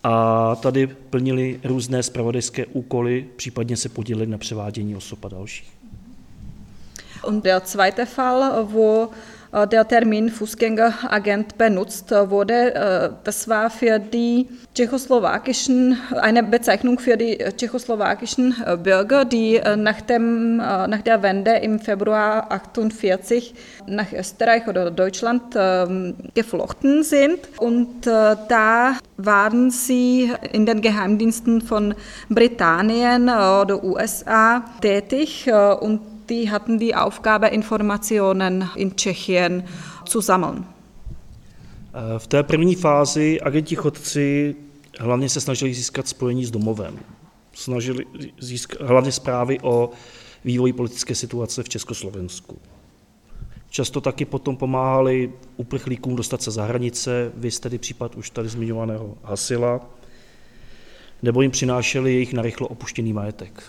a 0.02 0.54
tady 0.54 0.86
plnili 0.86 1.60
různé 1.64 2.02
spravodajské 2.02 2.66
úkoly, 2.66 3.26
případně 3.36 3.76
se 3.76 3.88
podíleli 3.88 4.26
na 4.26 4.38
převádění 4.38 4.96
osob 4.96 5.24
a 5.24 5.28
dalších. 5.28 5.72
Und 7.26 7.44
der 7.44 7.62
zweite 7.66 8.06
Fall, 8.06 8.64
wo 8.64 9.10
der 9.52 9.88
Termin 9.88 10.28
Fußgängeragent 10.28 11.56
benutzt 11.56 12.10
wurde. 12.10 12.74
Äh, 12.74 13.10
das 13.24 13.48
war 13.48 13.70
für 13.70 13.98
die 13.98 14.46
tschechoslowakischen, 14.74 15.98
eine 16.12 16.42
Bezeichnung 16.42 16.98
für 16.98 17.16
die 17.16 17.38
tschechoslowakischen 17.38 18.54
äh, 18.64 18.76
Bürger, 18.76 19.24
die 19.24 19.60
nach, 19.76 20.00
dem, 20.02 20.58
nach 20.58 21.02
der 21.02 21.22
Wende 21.22 21.52
im 21.52 21.80
Februar 21.80 22.50
48 22.50 23.54
nach 23.86 24.12
Österreich 24.12 24.66
oder 24.68 24.90
Deutschland 24.90 25.42
ähm, 25.56 26.14
geflochten 26.34 27.02
sind. 27.02 27.40
Und 27.58 28.06
da 28.06 28.96
waren 29.16 29.70
sie 29.70 30.32
in 30.52 30.66
den 30.66 30.80
Geheimdiensten 30.80 31.60
von 31.60 31.94
Britannien 32.28 33.24
oder 33.24 33.82
USA 33.82 34.64
tätig 34.80 35.50
und 35.80 36.17
die 36.28 36.50
hatten 36.50 36.78
die 36.78 36.94
Aufgabe, 36.94 37.48
Informationen 37.48 38.68
in 38.76 38.96
Tschechien 38.96 39.64
zu 40.04 40.20
sammeln. 40.20 40.64
V 42.18 42.26
té 42.26 42.42
první 42.42 42.74
fázi 42.74 43.40
agenti 43.40 43.76
chodci 43.76 44.56
hlavně 44.98 45.28
se 45.28 45.40
snažili 45.40 45.74
získat 45.74 46.08
spojení 46.08 46.44
s 46.44 46.50
domovem. 46.50 46.98
Snažili 47.52 48.06
získat 48.40 48.80
hlavně 48.80 49.12
zprávy 49.12 49.58
o 49.62 49.90
vývoji 50.44 50.72
politické 50.72 51.14
situace 51.14 51.62
v 51.62 51.68
Československu. 51.68 52.58
Často 53.70 54.00
taky 54.00 54.24
potom 54.24 54.56
pomáhali 54.56 55.32
uprchlíkům 55.56 56.16
dostat 56.16 56.42
se 56.42 56.50
za 56.50 56.64
hranice, 56.64 57.32
vy 57.34 57.50
tedy 57.50 57.78
případ 57.78 58.14
už 58.14 58.30
tady 58.30 58.48
zmiňovaného 58.48 59.18
Hasila, 59.22 59.80
nebo 61.22 61.42
jim 61.42 61.50
přinášeli 61.50 62.12
jejich 62.12 62.32
narychlo 62.32 62.68
opuštěný 62.68 63.12
majetek. 63.12 63.62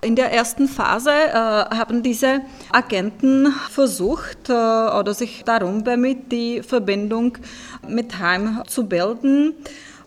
In 0.00 0.14
der 0.14 0.32
ersten 0.32 0.68
Phase 0.68 1.10
äh, 1.10 1.32
haben 1.32 2.02
diese 2.04 2.42
Agenten 2.70 3.52
versucht 3.70 4.48
äh, 4.48 4.52
oder 4.52 5.12
sich 5.12 5.42
darum 5.44 5.82
bemüht, 5.82 6.30
die 6.30 6.62
Verbindung 6.62 7.38
mit 7.86 8.18
Heim 8.18 8.62
zu 8.68 8.86
bilden. 8.86 9.54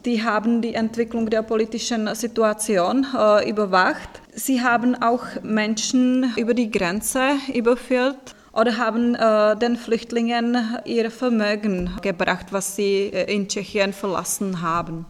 Die 0.05 0.23
haben 0.23 0.61
die 0.61 0.73
Entwicklung 0.75 1.29
der 1.29 1.41
politischen 1.41 2.13
Situation 2.15 3.05
äh, 3.17 3.49
überwacht. 3.49 4.21
Sie 4.33 4.61
haben 4.61 4.95
auch 4.95 5.25
Menschen 5.43 6.33
über 6.37 6.53
die 6.53 6.71
Grenze 6.71 7.33
überführt 7.53 8.35
oder 8.53 8.77
haben 8.77 9.15
äh, 9.15 9.57
den 9.57 9.75
Flüchtlingen 9.75 10.57
ihr 10.85 11.11
Vermögen 11.11 11.89
gebracht, 12.01 12.47
was 12.51 12.75
sie 12.75 13.11
äh, 13.13 13.33
in 13.33 13.47
Tschechien 13.47 13.93
verlassen 13.93 14.61
haben. 14.61 15.05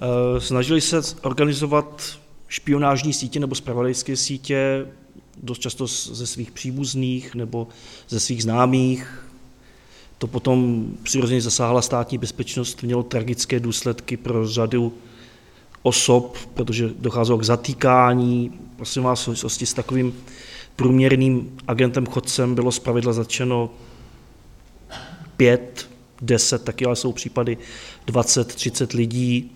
Äh, 0.00 0.40
snažili 0.40 0.80
se 0.80 1.00
organizovat 1.22 2.18
špionážní 2.54 3.12
sítě 3.12 3.40
nebo 3.40 3.54
spravodajské 3.54 4.16
sítě, 4.16 4.86
dost 5.42 5.58
často 5.58 5.86
ze 5.86 6.26
svých 6.26 6.50
příbuzných 6.50 7.34
nebo 7.34 7.68
ze 8.08 8.20
svých 8.20 8.42
známých. 8.42 9.26
To 10.18 10.26
potom 10.26 10.86
přirozeně 11.02 11.40
zasáhla 11.40 11.82
státní 11.82 12.18
bezpečnost, 12.18 12.82
mělo 12.82 13.02
tragické 13.02 13.60
důsledky 13.60 14.16
pro 14.16 14.48
řadu 14.48 14.92
osob, 15.82 16.36
protože 16.54 16.90
docházelo 16.98 17.38
k 17.38 17.44
zatýkání. 17.44 18.52
Prosím 18.76 19.02
vás, 19.02 19.20
v 19.20 19.24
souvislosti 19.24 19.66
s 19.66 19.74
takovým 19.74 20.14
průměrným 20.76 21.56
agentem 21.68 22.06
chodcem 22.06 22.54
bylo 22.54 22.72
zpravidla 22.72 23.12
začeno 23.12 23.70
pět, 25.36 25.90
deset, 26.22 26.64
taky 26.64 26.84
ale 26.84 26.96
jsou 26.96 27.12
případy 27.12 27.58
20, 28.06 28.54
30 28.54 28.92
lidí. 28.92 29.50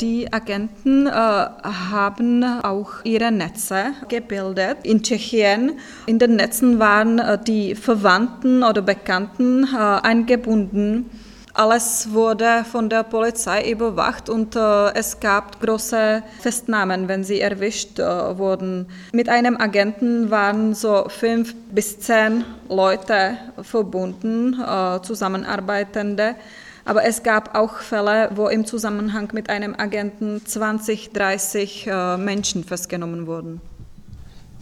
Die 0.00 0.32
Agenten 0.32 1.06
äh, 1.06 1.10
haben 1.10 2.42
auch 2.62 3.04
ihre 3.04 3.30
Netze 3.30 3.92
gebildet 4.08 4.78
in 4.82 5.02
Tschechien. 5.02 5.78
In 6.06 6.18
den 6.18 6.36
Netzen 6.36 6.78
waren 6.78 7.18
äh, 7.18 7.38
die 7.42 7.74
Verwandten 7.74 8.62
oder 8.62 8.82
Bekannten 8.82 9.64
äh, 9.64 9.76
eingebunden. 9.76 11.10
Alles 11.54 12.12
wurde 12.12 12.64
von 12.64 12.88
der 12.88 13.02
Polizei 13.02 13.70
überwacht 13.70 14.30
und 14.30 14.56
äh, 14.56 14.94
es 14.94 15.20
gab 15.20 15.60
große 15.60 16.22
Festnahmen, 16.40 17.08
wenn 17.08 17.24
sie 17.24 17.40
erwischt 17.40 17.98
äh, 17.98 18.38
wurden. 18.38 18.86
Mit 19.12 19.28
einem 19.28 19.58
Agenten 19.58 20.30
waren 20.30 20.74
so 20.74 21.04
fünf 21.08 21.54
bis 21.70 22.00
zehn 22.00 22.44
Leute 22.70 23.36
verbunden, 23.60 24.58
äh, 24.58 25.02
Zusammenarbeitende. 25.02 26.36
Aber 26.84 27.04
es 27.04 27.22
gab 27.22 27.54
auch 27.54 27.78
Fälle, 27.78 28.30
wo 28.34 28.48
im 28.48 28.64
Zusammenhang 28.64 29.28
mit 29.32 29.48
einem 29.50 29.74
Agenten 29.78 30.40
20, 30.44 31.12
30 31.12 31.86
äh, 31.86 32.16
Menschen 32.16 32.64
festgenommen 32.64 33.26
wurden. 33.26 33.60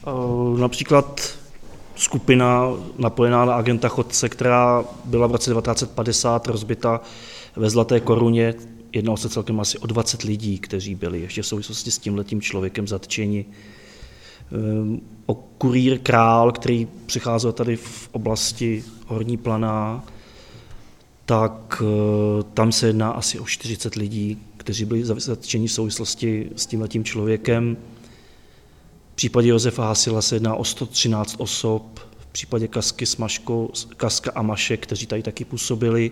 Äh, 0.07 0.61
například 0.61 1.39
skupina 1.97 2.71
napojená 2.99 3.45
na 3.45 3.55
agenta 3.55 3.89
Chodce, 3.89 4.29
která 4.29 4.85
byla 5.05 5.27
v 5.27 5.33
roce 5.33 5.51
1950 5.51 6.47
rozbita 6.47 7.01
ve 7.57 7.71
Zlaté 7.71 8.01
koruně. 8.01 8.55
Jednalo 8.93 9.17
se 9.17 9.29
celkem 9.29 9.61
asi 9.61 9.79
o 9.79 9.87
20 9.87 10.23
lidí, 10.23 10.59
kteří 10.59 10.95
byli 10.95 11.21
ještě 11.21 11.43
v 11.43 11.47
souvislosti 11.47 11.91
s 11.91 11.99
tím 11.99 12.17
letím 12.17 12.41
člověkem 12.41 12.89
zatčeni. 12.89 13.45
Ehm, 14.53 15.01
o 15.27 15.35
kurýr 15.35 15.99
Král, 15.99 16.53
který 16.53 16.89
přicházel 17.07 17.53
tady 17.53 17.77
v 17.77 18.09
oblasti 18.13 18.85
Horní 19.07 19.37
Planá, 19.37 20.05
tak 21.31 21.83
eh, 21.83 22.43
tam 22.55 22.73
se 22.73 22.87
jedná 22.87 23.11
asi 23.11 23.39
o 23.39 23.47
40 23.47 23.95
lidí, 23.95 24.39
kteří 24.57 24.85
byli 24.85 25.05
zatčeni 25.05 25.67
v 25.67 25.73
souvislosti 25.73 26.51
s 26.57 26.67
tím 26.67 26.81
letím 26.81 27.05
člověkem. 27.05 27.77
V 29.13 29.15
případě 29.15 29.49
Josefa 29.49 29.87
Hasila 29.87 30.23
se 30.23 30.37
jedná 30.37 30.55
o 30.55 30.65
113 30.65 31.35
osob, 31.39 31.99
v 32.19 32.27
případě 32.27 32.69
Kasky, 32.69 33.07
Smaško, 33.07 33.71
Kaska 33.97 34.33
a 34.35 34.43
Maše, 34.43 34.77
kteří 34.77 35.07
tady 35.07 35.23
taky 35.23 35.45
působili, 35.45 36.11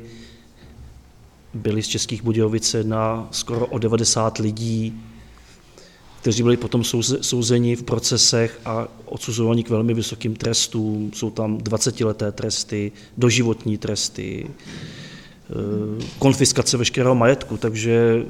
byli 1.54 1.82
z 1.82 1.88
Českých 1.88 2.22
Budějovic 2.22 2.76
na 2.82 3.28
skoro 3.30 3.66
o 3.66 3.78
90 3.78 4.38
lidí, 4.38 5.00
kteří 6.20 6.42
byli 6.42 6.56
potom 6.56 6.84
souzeni 7.20 7.76
v 7.76 7.82
procesech 7.82 8.60
a 8.64 8.88
odsuzovaní 9.04 9.64
k 9.64 9.70
velmi 9.70 9.94
vysokým 9.94 10.36
trestům. 10.36 11.10
Jsou 11.14 11.30
tam 11.30 11.58
20-leté 11.58 12.32
tresty, 12.32 12.92
doživotní 13.16 13.78
tresty, 13.78 14.46
konfiskace 16.18 16.76
veškerého 16.76 17.14
majetku, 17.14 17.56
takže 17.56 18.26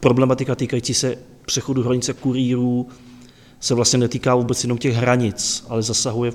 problematika 0.00 0.54
týkající 0.54 0.94
se 0.94 1.18
přechodu 1.46 1.82
hranice 1.82 2.12
kurýrů 2.12 2.88
se 3.60 3.74
vlastně 3.74 3.98
netýká 3.98 4.34
vůbec 4.34 4.64
jenom 4.64 4.78
těch 4.78 4.94
hranic, 4.94 5.64
ale 5.68 5.82
zasahuje 5.82 6.32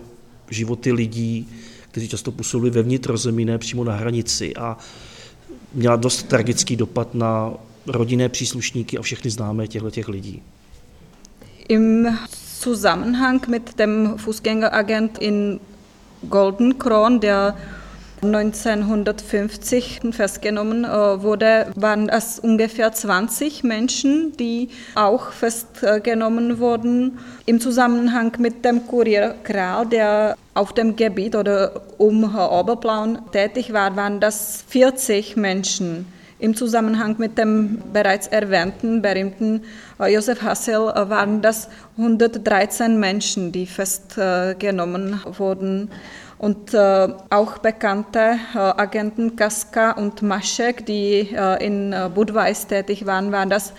životy 0.49 0.91
lidí, 0.91 1.49
kteří 1.91 2.07
často 2.07 2.31
působili 2.31 2.71
ve 2.71 2.81
vnitrozemí, 2.81 3.45
ne 3.45 3.57
přímo 3.57 3.83
na 3.83 3.95
hranici 3.95 4.55
a 4.55 4.77
měla 5.73 5.95
dost 5.95 6.23
tragický 6.23 6.75
dopad 6.75 7.15
na 7.15 7.53
rodinné 7.87 8.29
příslušníky 8.29 8.97
a 8.97 9.01
všechny 9.01 9.31
známé 9.31 9.67
těchto 9.67 9.91
těch 9.91 10.07
lidí. 10.07 10.43
Im 11.67 12.17
Zusammenhang 12.61 13.47
mit 13.47 13.77
dem 13.77 14.13
Fußgängeragent 14.17 15.17
in 15.21 15.59
Goldenkron, 16.21 17.19
der 17.19 17.53
1950 18.21 20.01
festgenommen 20.11 20.83
äh, 20.83 21.21
wurde, 21.21 21.71
waren 21.75 22.09
es 22.09 22.39
ungefähr 22.39 22.91
20 22.91 23.63
Menschen, 23.63 24.35
die 24.37 24.69
auch 24.95 25.31
festgenommen 25.31 26.59
wurden 26.59 27.19
im 27.45 27.59
Zusammenhang 27.59 28.33
mit 28.39 28.65
dem 28.65 28.85
Kurier 28.87 29.35
Kral, 29.43 29.85
der 29.85 30.37
auf 30.53 30.73
dem 30.73 30.95
Gebiet 30.95 31.35
oder 31.35 31.81
um 31.97 32.35
Oberplauen 32.35 33.19
tätig 33.31 33.71
war, 33.71 33.95
waren 33.95 34.19
das 34.19 34.63
40 34.67 35.37
Menschen. 35.37 36.05
Im 36.39 36.55
Zusammenhang 36.55 37.15
mit 37.17 37.37
dem 37.37 37.81
bereits 37.91 38.27
erwähnten, 38.27 39.01
berühmten 39.01 39.63
äh, 39.99 40.13
Josef 40.13 40.41
Hassel 40.41 40.89
äh, 40.89 41.09
waren 41.09 41.41
das 41.41 41.67
113 41.97 42.97
Menschen, 42.97 43.51
die 43.51 43.65
festgenommen 43.65 45.19
wurden 45.37 45.89
und 46.39 46.73
äh, 46.73 47.07
auch 47.29 47.57
bekannte 47.57 48.39
äh, 48.55 48.57
Agenten 48.57 49.35
Kaska 49.35 49.91
und 49.91 50.21
Maschek, 50.21 50.85
die 50.85 51.29
äh, 51.35 51.63
in 51.63 51.91
äh, 51.91 52.09
Budweis 52.13 52.65
tätig 52.65 53.05
waren, 53.05 53.31
waren 53.31 53.49
das 53.49 53.73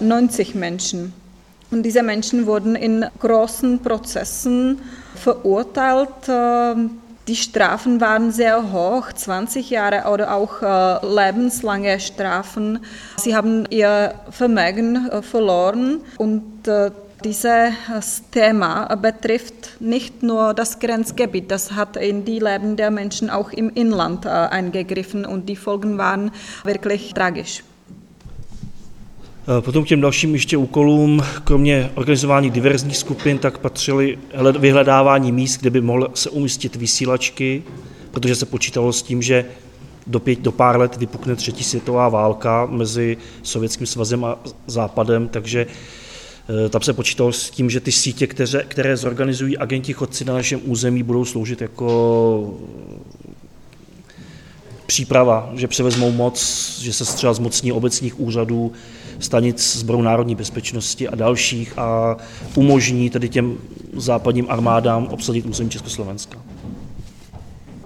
90 0.00 0.54
äh, 0.54 0.58
Menschen. 0.58 1.14
Und 1.70 1.82
diese 1.84 2.02
Menschen 2.02 2.46
wurden 2.46 2.76
in 2.76 3.06
großen 3.18 3.82
Prozessen 3.82 4.82
verurteilt. 5.14 6.28
Äh, 6.28 6.74
die 7.26 7.36
Strafen 7.36 8.02
waren 8.02 8.32
sehr 8.32 8.70
hoch, 8.72 9.10
20 9.10 9.70
Jahre 9.70 10.10
oder 10.12 10.34
auch 10.34 10.60
lebenslange 11.04 12.00
Strafen. 12.00 12.80
Sie 13.16 13.36
haben 13.36 13.64
ihr 13.70 14.14
Vermögen 14.30 15.08
verloren 15.22 16.00
und 16.18 16.42
dieses 17.24 18.22
Thema 18.30 18.88
betrifft 18.96 19.80
nicht 19.80 20.22
nur 20.22 20.54
das 20.54 20.78
Grenzgebiet, 20.78 21.50
das 21.50 21.72
hat 21.72 21.96
in 21.96 22.24
die 22.24 22.38
Leben 22.38 22.76
der 22.76 22.90
Menschen 22.90 23.30
auch 23.30 23.52
im 23.52 23.70
Inland 23.74 24.26
eingegriffen 24.26 25.24
und 25.24 25.48
die 25.48 25.56
Folgen 25.56 25.98
waren 25.98 26.30
wirklich 26.64 27.14
tragisch. 27.14 27.64
Potom 29.60 29.84
k 29.84 29.88
těm 29.88 30.00
dalším 30.00 30.34
ještě 30.34 30.56
úkolům, 30.56 31.22
kromě 31.44 31.90
organizování 31.94 32.50
diverzních 32.50 32.96
skupin, 32.96 33.38
tak 33.38 33.58
patřily 33.58 34.18
vyhledávání 34.58 35.32
míst, 35.32 35.60
kde 35.60 35.70
by 35.70 35.80
mohly 35.80 36.06
se 36.14 36.30
umístit 36.30 36.76
vysílačky, 36.76 37.62
protože 38.10 38.36
se 38.36 38.46
počítalo 38.46 38.92
s 38.92 39.02
tím, 39.02 39.22
že 39.22 39.44
do, 40.06 40.20
pět, 40.20 40.38
do 40.38 40.52
pár 40.52 40.78
let 40.78 40.96
vypukne 40.96 41.36
třetí 41.36 41.64
světová 41.64 42.08
válka 42.08 42.66
mezi 42.70 43.16
Sovětským 43.42 43.86
svazem 43.86 44.24
a 44.24 44.38
Západem, 44.66 45.28
takže 45.28 45.66
tam 46.70 46.82
se 46.82 46.92
počítalo 46.92 47.32
s 47.32 47.50
tím, 47.50 47.70
že 47.70 47.80
ty 47.80 47.92
sítě, 47.92 48.26
které, 48.26 48.64
které 48.68 48.96
zorganizují 48.96 49.58
agenti 49.58 49.92
chodci 49.92 50.24
na 50.24 50.34
našem 50.34 50.60
území, 50.64 51.02
budou 51.02 51.24
sloužit 51.24 51.60
jako 51.60 52.60
příprava, 54.86 55.50
že 55.54 55.68
převezmou 55.68 56.12
moc, 56.12 56.38
že 56.80 56.92
se 56.92 57.04
třeba 57.04 57.34
zmocní 57.34 57.72
obecních 57.72 58.20
úřadů, 58.20 58.72
stanic 59.18 59.76
Zboru 59.76 60.02
národní 60.02 60.34
bezpečnosti 60.34 61.08
a 61.08 61.16
dalších 61.16 61.78
a 61.78 62.16
umožní 62.54 63.10
tedy 63.10 63.28
těm 63.28 63.58
západním 63.96 64.46
armádám 64.48 65.06
obsadit 65.06 65.46
území 65.46 65.70
Československa. 65.70 66.38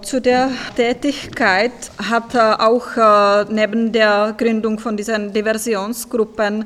Zu 0.03 0.19
der 0.19 0.49
Tätigkeit 0.75 1.91
hat 1.99 2.35
auch 2.59 2.97
äh, 2.97 3.45
neben 3.49 3.91
der 3.91 4.33
Gründung 4.37 4.85
von 4.85 4.95
diesen 4.95 5.33
Diversionsgruppen 5.33 6.65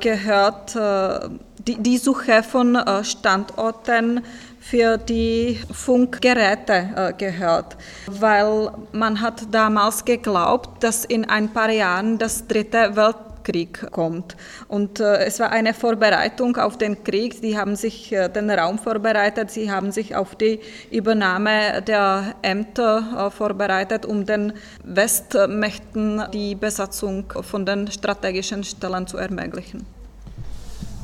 gehört 0.00 0.76
äh, 0.76 1.28
die, 1.66 1.96
Suche 1.98 2.42
von 2.42 2.78
Standorten 3.02 4.20
für 4.60 4.98
die 4.98 5.60
Funkgeräte 5.72 7.14
gehört, 7.18 7.76
weil 8.06 8.70
man 8.92 9.20
hat 9.20 9.42
damals 9.52 10.04
geglaubt, 10.04 10.82
dass 10.82 11.04
in 11.04 11.24
ein 11.28 11.52
paar 11.52 11.70
Jahren 11.70 12.18
das 12.18 12.46
dritte 12.46 12.96
Welt 12.96 13.16
Krieg 13.42 13.90
kommt. 13.90 14.36
Und 14.68 15.00
äh, 15.00 15.24
es 15.24 15.40
war 15.40 15.50
eine 15.50 15.74
Vorbereitung 15.74 16.56
auf 16.56 16.78
den 16.78 17.04
Krieg. 17.04 17.34
Sie 17.34 17.56
haben 17.56 17.76
sich 17.76 18.12
äh, 18.12 18.28
den 18.28 18.50
Raum 18.50 18.78
vorbereitet, 18.78 19.50
sie 19.50 19.70
haben 19.70 19.92
sich 19.92 20.14
auf 20.16 20.34
die 20.34 20.60
Übernahme 20.90 21.82
der 21.86 22.34
Ämter 22.42 23.26
äh, 23.26 23.30
vorbereitet, 23.30 24.06
um 24.06 24.26
den 24.26 24.52
Westmächten 24.84 26.22
die 26.32 26.54
Besatzung 26.54 27.24
von 27.40 27.66
den 27.66 27.90
strategischen 27.90 28.64
Stellen 28.64 29.06
zu 29.06 29.16
ermöglichen. 29.18 29.86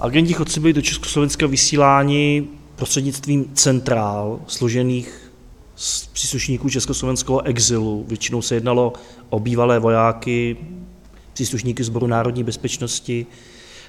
Agenti 0.01 0.33
chodci 0.33 0.61
byli 0.61 0.72
do 0.72 0.83
Československa 0.83 1.46
vysíláni 1.46 2.48
prostřednictvím 2.77 3.51
centrál 3.55 4.40
složených 4.46 5.31
z 5.77 6.07
příslušníků 6.07 6.70
československého 6.70 7.42
exilu. 7.42 8.05
Většinou 8.09 8.42
se 8.42 8.55
jednalo 8.55 8.92
o 9.31 9.40
bývalé 9.40 9.79
vojáky, 9.79 10.57
příslušníky 11.38 11.85
sboru 11.85 12.07
národní 12.07 12.44
bezpečnosti. 12.44 13.27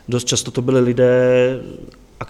Dost 0.10 0.28
často 0.28 0.52
to 0.52 0.62
byly 0.62 0.80
lidé 0.80 1.60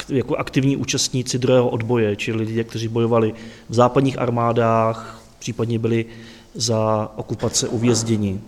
jako 0.09 0.35
aktivní 0.35 0.77
účastníci 0.77 1.39
druhého 1.39 1.69
odboje, 1.69 2.15
čili 2.15 2.43
lidé, 2.43 2.63
kteří 2.63 2.87
bojovali 2.87 3.33
v 3.69 3.73
západních 3.73 4.19
armádách, 4.19 5.21
případně 5.39 5.79
byli 5.79 6.05
za 6.55 7.11
okupace 7.15 7.67
uvězděni. 7.67 8.41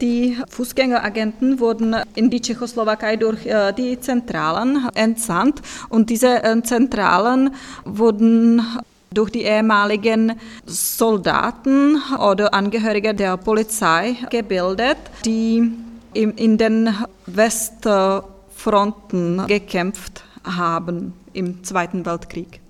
Die 0.00 0.36
Fußgängeragenten 0.48 1.56
wurden 1.56 2.02
in 2.16 2.30
die 2.30 2.40
Tschechoslowakei 2.40 3.16
durch 3.16 3.46
die 3.76 3.96
Zentralen 4.00 4.88
entsandt 4.94 5.62
und 5.88 6.08
diese 6.08 6.40
Zentralen 6.64 7.50
wurden 7.84 8.62
durch 9.10 9.30
die 9.30 9.42
ehemaligen 9.42 10.38
Soldaten 10.66 11.96
oder 12.18 12.54
Angehörige 12.54 13.14
der 13.14 13.36
Polizei 13.36 14.16
gebildet, 14.30 14.96
die 15.24 15.70
in 16.14 16.58
den 16.58 16.94
Westfronten 17.26 19.46
gekämpft 19.46 20.24
haben 20.44 21.12
im 21.32 21.64
Zweiten 21.64 22.04
Weltkrieg. 22.04 22.60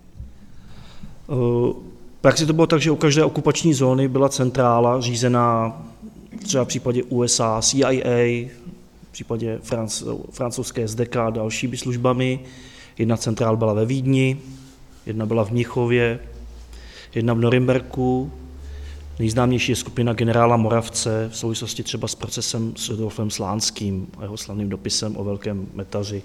Uh, 1.29 1.75
praxi 2.21 2.47
to 2.47 2.53
bylo 2.53 2.67
tak, 2.67 2.81
že 2.81 2.91
u 2.91 2.97
každé 2.97 3.25
okupační 3.25 3.75
zóny 3.75 4.09
byla 4.09 4.29
centrála 4.29 5.01
řízená 5.01 5.83
třeba 6.43 6.65
v 6.65 6.69
případě 6.69 7.03
USA 7.03 7.63
CIA, 7.63 8.49
v 9.03 9.13
případě 9.13 9.61
francouzské 10.31 10.89
SDK 10.89 11.17
a 11.17 11.31
dalšími 11.31 11.77
službami. 11.77 12.41
Jedna 12.99 13.17
centrál 13.17 13.57
byla 13.57 13.73
ve 13.73 13.87
Vídni, 13.87 14.37
Jedna 15.09 15.27
byla 15.27 15.45
v 15.45 15.51
Mnichově, 15.51 16.21
jedna 17.15 17.35
v 17.35 17.39
Norimberku, 17.39 18.33
Nejznámější 19.19 19.73
je 19.73 19.77
skupina 19.77 20.13
generála 20.13 20.57
Moravce 20.57 21.29
v 21.33 21.37
souvislosti 21.37 21.83
třeba 21.83 22.09
s 22.09 22.15
procesem 22.15 22.73
s 22.77 22.89
Rudolfem 22.89 23.31
Slánským 23.31 24.07
a 24.19 24.23
jeho 24.23 24.37
slavným 24.37 24.69
dopisem 24.69 25.17
o 25.17 25.25
velkém 25.25 25.67
metaři. 25.75 26.23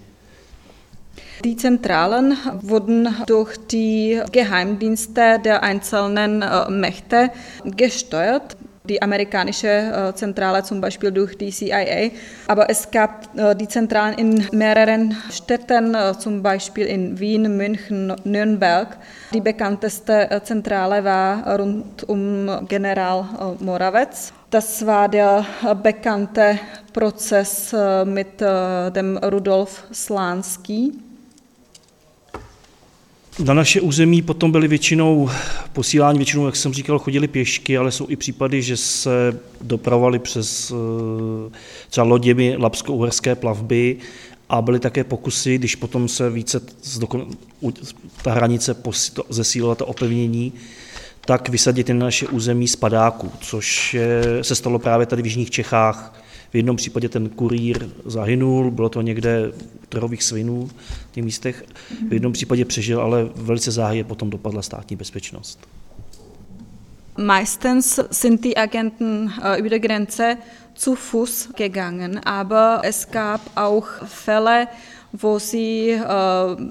Die 1.44 1.56
Zentralen 1.56 2.38
wurden 2.62 3.16
durch 3.28 3.58
die 3.72 4.22
Geheimdienste 4.32 5.40
der 5.44 5.64
einzelnen 5.64 6.44
äh, 6.44 6.70
Mächte 6.70 7.30
gesteuert 7.64 8.58
die 8.88 9.02
amerikanische 9.02 10.12
Zentrale 10.16 10.64
zum 10.64 10.82
Beispiel 10.82 11.12
durch 11.12 11.38
die 11.38 11.52
CIA. 11.52 12.12
Aber 12.48 12.70
es 12.70 12.92
gab 12.92 13.30
die 13.58 13.68
Zentralen 13.68 14.18
in 14.18 14.48
mehreren 14.52 15.16
Städten, 15.32 15.96
zum 16.20 16.44
Beispiel 16.44 16.86
in 16.88 17.20
Wien, 17.20 17.56
München, 17.56 18.14
Nürnberg. 18.24 18.98
Die 19.34 19.42
bekannteste 19.42 20.42
Zentrale 20.44 21.04
war 21.04 21.60
rund 21.60 22.04
um 22.10 22.66
General 22.68 23.56
Moravec. 23.60 24.10
Das 24.50 24.86
war 24.86 25.08
der 25.08 25.46
bekannte 25.82 26.60
Prozess 26.92 27.74
mit 28.06 28.42
dem 28.42 29.18
Rudolf 29.18 29.86
Slansky. 29.94 30.92
Na 33.40 33.54
naše 33.54 33.82
území 33.82 34.22
potom 34.22 34.52
byly 34.52 34.68
většinou 34.68 35.30
posílání, 35.74 36.18
většinou, 36.18 36.46
jak 36.46 36.56
jsem 36.56 36.74
říkal, 36.74 37.00
chodili 37.00 37.28
pěšky, 37.28 37.78
ale 37.78 37.92
jsou 37.92 38.06
i 38.10 38.16
případy, 38.16 38.62
že 38.62 38.78
se 38.78 39.40
dopravovali 39.62 40.20
přes 40.20 40.72
eh, 40.72 41.52
třeba 41.90 42.08
loděmi 42.08 42.56
Lapsko-Uherské 42.58 43.36
plavby 43.36 43.98
a 44.50 44.62
byly 44.62 44.80
také 44.80 45.04
pokusy, 45.04 45.58
když 45.58 45.76
potom 45.76 46.08
se 46.08 46.30
více 46.30 46.62
ta 48.22 48.34
hranice 48.34 48.76
zesílila 49.30 49.76
to 49.76 49.86
opevnění, 49.86 50.54
tak 51.26 51.50
vysadit 51.50 51.90
na 51.90 51.96
naše 51.96 52.28
území 52.28 52.68
z 52.68 52.76
padáků, 52.76 53.32
což 53.42 53.96
se 54.42 54.56
stalo 54.56 54.80
právě 54.80 55.06
tady 55.06 55.22
v 55.22 55.26
Jižních 55.26 55.52
Čechách 55.52 56.23
v 56.54 56.56
jednom 56.56 56.76
případě 56.76 57.10
ten 57.10 57.30
kurýr 57.30 57.90
zahynul, 58.06 58.72
bylo 58.72 58.90
to 58.90 59.02
někde 59.02 59.52
v 59.82 59.88
trhových 59.88 60.24
svinů 60.24 60.70
v 61.10 61.12
těch 61.12 61.24
místech. 61.24 61.66
V 62.10 62.14
jednom 62.14 62.34
případě 62.34 62.66
přežil, 62.66 63.02
ale 63.02 63.30
velice 63.36 63.72
záhy 63.72 64.04
potom 64.04 64.30
dopadla 64.30 64.62
státní 64.62 64.96
bezpečnost. 64.96 65.60
Meistens 67.18 68.00
sind 68.12 68.44
die 68.44 68.56
Agenten 68.58 69.32
äh, 69.42 69.60
über 69.60 69.70
die 69.70 69.80
Grenze 69.80 70.38
zu 70.76 70.96
Fuß 70.96 71.50
gegangen, 71.56 72.20
aber 72.26 72.82
es 72.84 73.08
gab 73.12 73.42
auch 73.56 73.88
Fälle, 74.06 74.68
wo 75.14 75.40
sie 75.40 75.92
äh, 75.92 76.00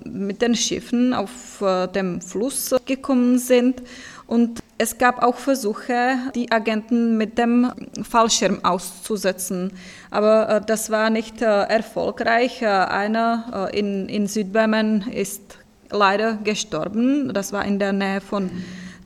mit 0.04 0.42
den 0.42 0.56
Schiffen 0.56 1.14
auf 1.14 1.62
äh, 1.62 1.86
dem 1.86 2.20
Fluss 2.20 2.74
gekommen 2.86 3.38
sind 3.38 3.82
und 4.26 4.60
es 4.78 4.98
gab 4.98 5.22
auch 5.22 5.36
Versuche, 5.36 6.16
die 6.34 6.50
Agenten 6.50 7.16
mit 7.16 7.38
dem 7.38 7.70
Fallschirm 8.02 8.64
auszusetzen, 8.64 9.72
aber 10.10 10.48
äh, 10.48 10.60
das 10.66 10.90
war 10.90 11.08
nicht 11.10 11.40
äh, 11.40 11.44
erfolgreich. 11.44 12.62
Äh, 12.62 12.66
einer 12.66 13.70
in, 13.72 14.08
in 14.08 14.26
Südböhmen 14.26 15.08
ist 15.12 15.58
leider 15.90 16.38
gestorben, 16.42 17.32
das 17.32 17.52
war 17.52 17.64
in 17.64 17.78
der 17.78 17.92
Nähe 17.92 18.20
von 18.20 18.50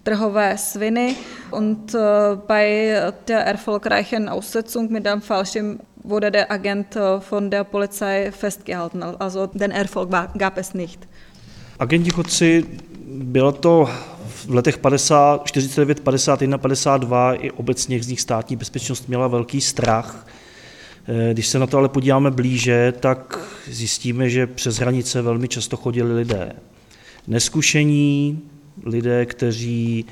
Drhové 0.04 0.56
Sviny 0.56 1.16
und 1.50 1.90
bei 1.90 3.12
der 3.26 3.40
erfolgreichen 3.40 4.28
Aussetzung 4.28 4.92
mit 4.92 5.04
dem 5.04 5.20
Fallschirm 5.20 5.80
wurde 6.04 6.30
der 6.30 6.48
Agent 6.52 6.96
von 7.28 7.50
der 7.50 7.64
Polizei 7.64 8.30
festgehalten. 8.30 9.02
Also 9.02 9.48
den 9.48 9.72
Erfolg 9.72 10.10
gab 10.38 10.58
es 10.58 10.74
nicht. 10.74 11.00
Agenti 11.78 12.10
chodci, 12.10 12.64
bylo 13.06 13.52
to 13.52 13.88
v 14.46 14.54
letech 14.54 14.78
50, 14.78 15.44
49, 15.44 16.00
51, 16.00 16.58
52 16.58 17.34
i 17.34 17.50
obecně 17.50 18.02
z 18.02 18.08
nich 18.08 18.20
státní 18.20 18.56
bezpečnost 18.56 19.08
měla 19.08 19.28
velký 19.28 19.60
strach. 19.60 20.26
Eh, 21.08 21.32
když 21.32 21.46
se 21.46 21.58
na 21.58 21.66
to 21.66 21.78
ale 21.78 21.88
podíváme 21.88 22.30
blíže, 22.30 22.92
tak 23.00 23.38
zjistíme, 23.70 24.30
že 24.30 24.46
přes 24.46 24.76
hranice 24.76 25.22
velmi 25.22 25.48
často 25.48 25.76
chodili 25.76 26.14
lidé. 26.14 26.52
Neskušení, 27.26 28.42
lidé, 28.84 29.26
kteří 29.26 30.04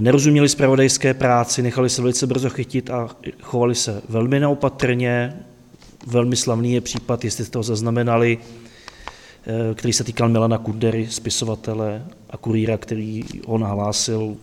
nerozuměli 0.00 0.48
zpravodajské 0.48 1.14
práci, 1.14 1.62
nechali 1.62 1.90
se 1.90 2.02
velice 2.02 2.26
brzo 2.26 2.50
chytit 2.50 2.90
a 2.90 3.08
chovali 3.42 3.74
se 3.74 4.02
velmi 4.08 4.40
neopatrně. 4.40 5.36
Velmi 6.06 6.36
slavný 6.36 6.72
je 6.72 6.80
případ, 6.80 7.24
jestli 7.24 7.44
jste 7.44 7.58
ho 7.58 7.62
zaznamenali, 7.62 8.38
Eh, 9.46 9.74
který 9.74 9.92
se 9.92 10.04
týkal 10.04 10.28
Milana 10.28 10.58
Kundery, 10.58 11.06
spisovatele 11.10 12.04
a 12.34 12.36
kurýra, 12.36 12.78
který 12.78 13.24
ho 13.46 13.58
nahlásil, 13.58 14.36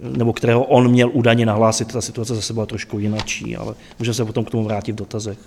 nebo 0.00 0.32
kterého 0.32 0.64
on 0.64 0.90
měl 0.90 1.10
údajně 1.12 1.46
nahlásit. 1.46 1.92
Ta 1.92 2.00
situace 2.00 2.34
zase 2.34 2.52
byla 2.52 2.66
trošku 2.66 2.98
jinačí, 2.98 3.56
ale 3.56 3.74
můžeme 3.98 4.14
se 4.14 4.24
potom 4.24 4.44
k 4.44 4.50
tomu 4.50 4.64
vrátit 4.64 4.92
v 4.92 4.94
dotazech. 4.94 5.38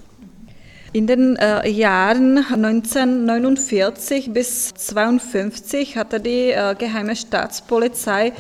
In 0.94 1.06
den 1.06 1.20
uh, 1.22 1.36
Jahren 1.64 2.36
1949 2.36 4.28
bis 4.28 4.74
52 4.74 5.96
hatte 5.96 6.20
die 6.20 6.54
uh, 6.54 6.78
geheime 6.78 7.16
Staatspolizei 7.16 8.32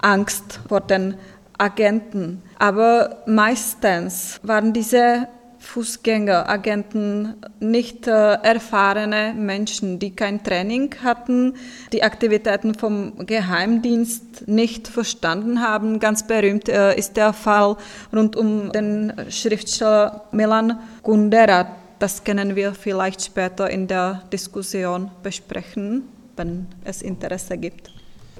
Angst 0.00 0.60
vor 0.68 0.80
den 0.80 1.18
Agenten. 1.58 2.42
Aber 2.58 3.16
meistens 3.26 4.40
waren 4.42 4.72
diese 4.72 5.26
Fußgänger, 5.68 6.48
Agenten, 6.48 7.34
nicht 7.60 8.06
äh, 8.06 8.38
erfahrene 8.42 9.34
Menschen, 9.36 9.98
die 9.98 10.12
kein 10.16 10.42
Training 10.42 10.94
hatten, 11.04 11.56
die 11.92 12.02
Aktivitäten 12.02 12.74
vom 12.74 13.26
Geheimdienst 13.26 14.48
nicht 14.48 14.88
verstanden 14.88 15.60
haben. 15.60 16.00
Ganz 16.00 16.26
berühmt 16.26 16.70
äh, 16.70 16.96
ist 16.96 17.18
der 17.18 17.34
Fall 17.34 17.76
rund 18.16 18.34
um 18.34 18.72
den 18.72 19.12
Schriftsteller 19.28 20.24
Milan 20.32 20.78
Kundera. 21.02 21.66
Das 21.98 22.24
können 22.24 22.56
wir 22.56 22.72
vielleicht 22.72 23.22
später 23.22 23.68
in 23.68 23.88
der 23.88 24.22
Diskussion 24.32 25.10
besprechen, 25.22 26.04
wenn 26.36 26.66
es 26.84 27.02
Interesse 27.02 27.58
gibt. 27.58 27.90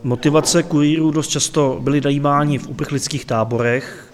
Motivace 0.02 0.62
kurýrů 0.62 1.10
dost 1.10 1.30
často 1.30 1.78
byly 1.82 2.00
najímáni 2.00 2.58
v 2.58 2.68
uprchlických 2.68 3.24
táborech, 3.24 4.07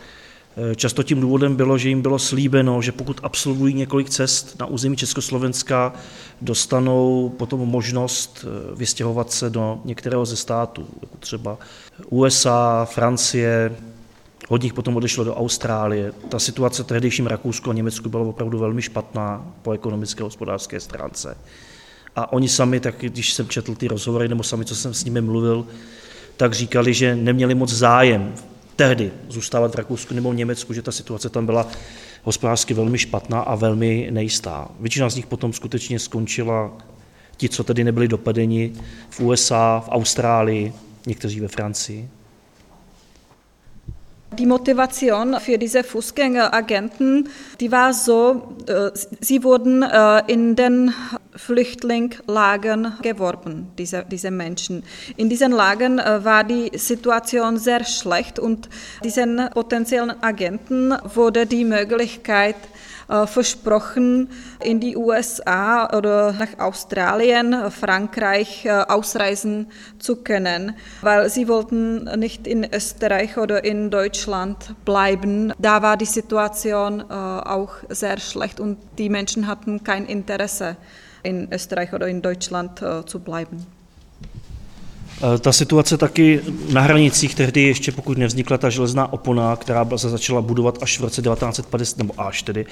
často 0.77 1.03
tím 1.03 1.21
důvodem 1.21 1.57
bylo, 1.57 1.79
že 1.79 1.89
jim 1.89 2.03
bylo 2.03 2.19
slíbeno, 2.19 2.83
že 2.83 2.93
pokud 2.93 3.21
absolvují 3.23 3.75
několik 3.75 4.11
cest 4.11 4.61
na 4.61 4.67
území 4.67 4.97
Československa, 4.97 5.93
dostanou 6.41 7.35
potom 7.37 7.61
možnost 7.61 8.45
eh, 8.45 8.75
vystěhovat 8.77 9.33
se 9.33 9.51
do 9.51 9.81
některého 9.85 10.27
ze 10.27 10.37
států, 10.37 10.87
jako 11.03 11.17
třeba 11.17 11.59
USA, 12.11 12.89
Francie, 12.91 13.71
Hodně 14.49 14.73
potom 14.73 14.97
odešlo 14.97 15.25
do 15.25 15.35
Austrálie. 15.35 16.13
Ta 16.29 16.39
situace 16.39 16.83
v 16.83 16.87
tehdejším 16.87 17.27
Rakousku 17.27 17.71
a 17.71 17.75
Německu 17.75 18.09
byla 18.09 18.25
opravdu 18.25 18.59
velmi 18.59 18.83
špatná 18.83 19.47
po 19.63 19.73
ekonomické 19.73 20.21
a 20.21 20.25
hospodářské 20.25 20.81
stránce. 20.81 21.37
A 22.17 22.33
oni 22.33 22.49
sami, 22.49 22.81
tak 22.81 22.95
když 22.99 23.33
jsem 23.33 23.49
četl 23.49 23.75
ty 23.75 23.89
rozhovory, 23.89 24.29
nebo 24.29 24.43
sami, 24.43 24.65
co 24.65 24.77
jsem 24.77 24.95
s 24.95 25.05
nimi 25.05 25.21
mluvil, 25.21 25.67
tak 26.37 26.53
říkali, 26.55 26.95
že 26.95 27.17
neměli 27.17 27.55
moc 27.55 27.71
zájem 27.71 28.35
tehdy 28.77 29.11
zůstávat 29.29 29.73
v 29.73 29.79
Rakousku 29.79 30.15
nebo 30.15 30.31
v 30.31 30.35
Německu, 30.35 30.73
že 30.73 30.83
ta 30.83 30.93
situace 30.93 31.29
tam 31.29 31.47
byla 31.47 31.69
hospodářsky 32.23 32.75
velmi 32.75 32.99
špatná 32.99 33.41
a 33.41 33.55
velmi 33.55 34.09
nejistá. 34.11 34.69
Většina 34.81 35.11
z 35.11 35.17
nich 35.17 35.27
potom 35.27 35.53
skutečně 35.53 35.99
skončila, 35.99 36.73
ti, 37.37 37.49
co 37.49 37.65
tedy 37.65 37.85
nebyli 37.85 38.09
dopadeni 38.09 38.73
v 39.11 39.21
USA, 39.21 39.83
v 39.87 39.89
Austrálii, 39.89 40.73
někteří 41.07 41.41
ve 41.41 41.49
Francii. 41.49 42.09
Die 44.39 44.47
Motivation 44.47 45.39
für 45.41 45.59
diese 45.59 45.85
Fußgängeragenten, 45.85 47.29
die 47.61 47.71
war 47.71 47.93
so, 47.93 48.57
äh, 48.67 48.91
sie 49.21 49.45
wurden 49.45 49.83
äh, 49.83 50.23
in 50.27 50.57
den 50.57 50.93
Flüchtlingslagern 51.37 52.99
geworben, 53.03 53.69
diese, 53.77 54.05
diese 54.09 54.31
Menschen. 54.31 54.85
In 55.17 55.29
diesen 55.29 55.53
Lagern 55.53 55.99
äh, 55.99 56.25
war 56.25 56.45
die 56.45 56.71
Situation 56.77 57.59
sehr 57.59 57.85
schlecht 57.85 58.39
und 58.39 58.69
diesen 59.03 59.49
potenziellen 59.53 60.23
Agenten 60.23 60.95
wurde 61.15 61.47
die 61.47 61.65
Möglichkeit 61.65 62.57
versprochen, 63.27 64.31
in 64.63 64.81
die 64.81 64.97
USA 64.97 65.97
oder 65.97 66.33
nach 66.33 66.59
Australien, 66.59 67.71
Frankreich 67.71 68.65
äh, 68.65 68.71
ausreisen 68.71 69.67
zu 69.99 70.17
können, 70.17 70.77
weil 71.03 71.29
sie 71.31 71.49
wollten 71.49 72.05
nicht 72.19 72.47
in 72.47 72.65
Österreich 72.73 73.37
oder 73.37 73.65
in 73.65 73.91
Deutschland 73.91 74.75
bleiben. 74.85 75.53
Da 75.59 75.83
war 75.83 75.97
die 75.97 76.05
Situation 76.05 77.03
auch 77.03 77.75
sehr 77.89 78.19
schlecht 78.19 78.61
und 78.61 78.79
die 78.99 79.09
Menschen 79.09 79.47
hatten 79.47 79.85
kein 79.85 80.07
Interesse, 80.07 80.77
in 81.23 81.53
Österreich 81.53 81.93
oder 81.93 82.09
in 82.09 82.23
Deutschland 82.23 82.83
zu 83.07 83.21
bleiben. 83.21 83.67
Eh, 85.25 85.39
ta 85.39 85.53
situace 85.53 85.97
taky 85.97 86.41
na 86.73 86.81
hranicích 86.81 87.35
tehdy 87.35 87.63
ještě 87.63 87.93
pokud 87.93 88.19
nevznikla 88.19 88.59
ta 88.59 88.71
železná 88.71 89.13
opona, 89.13 89.57
která 89.57 89.87
se 89.97 90.11
začala 90.11 90.43
budovat 90.43 90.79
až 90.83 90.99
v 90.99 91.03
roce 91.03 91.23
1950, 91.23 91.99
nebo 91.99 92.15
až 92.21 92.43
tedy, 92.43 92.67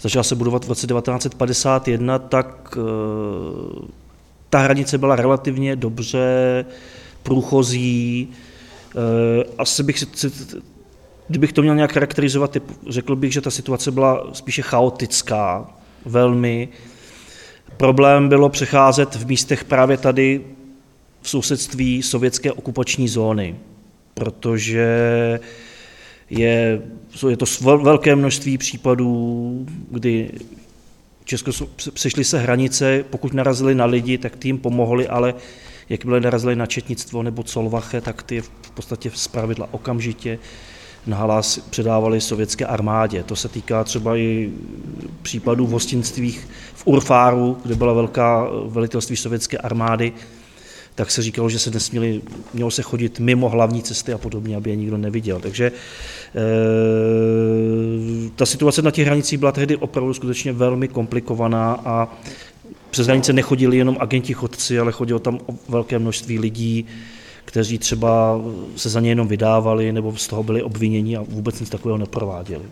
začala 0.00 0.22
se 0.22 0.34
budovat 0.34 0.64
v 0.64 0.68
roce 0.68 0.86
1951, 0.86 2.18
tak 2.18 2.78
eh, 2.78 3.86
ta 4.50 4.58
hranice 4.58 4.98
byla 4.98 5.16
relativně 5.16 5.76
dobře 5.76 6.64
průchozí. 7.22 8.28
Eh, 8.90 9.44
asi 9.58 9.82
bych 9.82 9.98
si, 9.98 10.30
kdybych 11.28 11.52
to 11.52 11.62
měl 11.62 11.74
nějak 11.74 11.92
charakterizovat, 11.92 12.56
řekl 12.88 13.16
bych, 13.16 13.32
že 13.32 13.40
ta 13.40 13.50
situace 13.50 13.90
byla 13.90 14.26
spíše 14.32 14.62
chaotická, 14.62 15.70
velmi. 16.04 16.68
Problém 17.76 18.28
bylo 18.28 18.48
přecházet 18.48 19.14
v 19.14 19.26
místech 19.26 19.64
právě 19.64 19.96
tady 19.96 20.55
v 21.26 21.30
sousedství 21.30 22.02
sovětské 22.02 22.52
okupační 22.52 23.08
zóny, 23.08 23.56
protože 24.14 24.88
je, 26.30 26.82
je 27.28 27.36
to 27.36 27.46
velké 27.76 28.16
množství 28.16 28.58
případů, 28.58 29.66
kdy 29.90 30.30
Česko 31.24 31.50
přešly 31.92 32.24
se 32.24 32.38
hranice, 32.38 33.04
pokud 33.10 33.34
narazili 33.34 33.74
na 33.74 33.84
lidi, 33.84 34.18
tak 34.18 34.36
ty 34.36 34.48
jim 34.48 34.58
pomohli, 34.58 35.08
ale 35.08 35.34
jakmile 35.88 36.20
narazili 36.20 36.56
na 36.56 36.66
četnictvo 36.66 37.22
nebo 37.22 37.42
colvache, 37.42 38.00
tak 38.00 38.22
ty 38.22 38.40
v 38.40 38.70
podstatě 38.74 39.10
z 39.14 39.28
pravidla 39.28 39.68
okamžitě 39.70 40.38
nahlas 41.06 41.58
předávali 41.58 42.20
sovětské 42.20 42.66
armádě. 42.66 43.22
To 43.22 43.36
se 43.36 43.48
týká 43.48 43.84
třeba 43.84 44.16
i 44.16 44.52
případů 45.22 45.66
v 45.66 45.70
hostinstvích 45.70 46.48
v 46.74 46.86
Urfáru, 46.86 47.58
kde 47.64 47.74
byla 47.74 47.92
velká 47.92 48.48
velitelství 48.66 49.16
sovětské 49.16 49.58
armády, 49.58 50.12
tak 50.96 51.10
se 51.10 51.22
říkalo, 51.22 51.48
že 51.48 51.58
se 51.58 51.70
nesměli, 51.70 52.22
mělo 52.54 52.70
se 52.70 52.82
chodit 52.82 53.20
mimo 53.20 53.48
hlavní 53.48 53.82
cesty 53.82 54.12
a 54.12 54.18
podobně, 54.18 54.56
aby 54.56 54.70
je 54.70 54.76
nikdo 54.76 54.96
neviděl. 54.96 55.40
Takže 55.40 55.66
e, 55.66 55.72
ta 58.36 58.46
situace 58.46 58.82
na 58.82 58.90
těch 58.90 59.06
hranicích 59.06 59.38
byla 59.38 59.52
tehdy 59.52 59.76
opravdu 59.76 60.14
skutečně 60.14 60.52
velmi 60.52 60.88
komplikovaná 60.88 61.80
a 61.84 62.08
přes 62.90 63.06
hranice 63.06 63.32
nechodili 63.32 63.76
jenom 63.76 63.96
agenti 64.00 64.34
chodci, 64.34 64.78
ale 64.78 64.92
chodilo 64.92 65.18
tam 65.18 65.38
velké 65.68 65.98
množství 65.98 66.38
lidí, 66.38 66.86
kteří 67.44 67.78
třeba 67.78 68.40
se 68.76 68.88
za 68.88 69.00
ně 69.00 69.10
jenom 69.10 69.28
vydávali 69.28 69.92
nebo 69.92 70.16
z 70.16 70.28
toho 70.28 70.42
byli 70.42 70.62
obviněni 70.62 71.16
a 71.16 71.22
vůbec 71.22 71.60
nic 71.60 71.70
takového 71.70 71.98
neprováděli. 71.98 72.64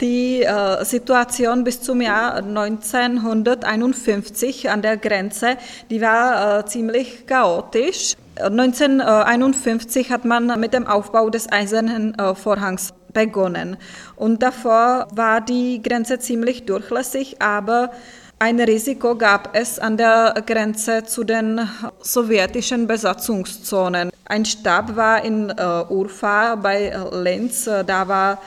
Die 0.00 0.42
äh, 0.42 0.84
Situation 0.84 1.64
bis 1.64 1.82
zum 1.82 2.00
Jahr 2.00 2.36
1951 2.36 4.70
an 4.70 4.80
der 4.80 4.96
Grenze, 4.96 5.56
die 5.90 6.00
war 6.00 6.60
äh, 6.60 6.66
ziemlich 6.66 7.26
chaotisch. 7.26 8.14
1951 8.36 10.12
hat 10.12 10.24
man 10.24 10.60
mit 10.60 10.72
dem 10.72 10.86
Aufbau 10.86 11.30
des 11.30 11.50
Eisernen 11.50 12.16
äh, 12.16 12.36
Vorhangs 12.36 12.94
begonnen. 13.12 13.76
Und 14.14 14.44
davor 14.44 15.08
war 15.10 15.40
die 15.40 15.82
Grenze 15.82 16.20
ziemlich 16.20 16.64
durchlässig, 16.64 17.42
aber 17.42 17.90
ein 18.38 18.60
Risiko 18.60 19.16
gab 19.16 19.56
es 19.56 19.80
an 19.80 19.96
der 19.96 20.32
Grenze 20.46 21.02
zu 21.02 21.24
den 21.24 21.68
sowjetischen 22.00 22.86
Besatzungszonen. 22.86 24.10
Ein 24.26 24.44
Stab 24.44 24.94
war 24.94 25.24
in 25.24 25.50
Urfa 25.50 26.54
bei 26.54 26.96
Linz, 27.10 27.64
da 27.64 28.06
war 28.06 28.38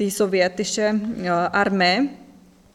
die 0.00 0.10
sowjetische 0.10 0.94
Armee. 1.52 2.08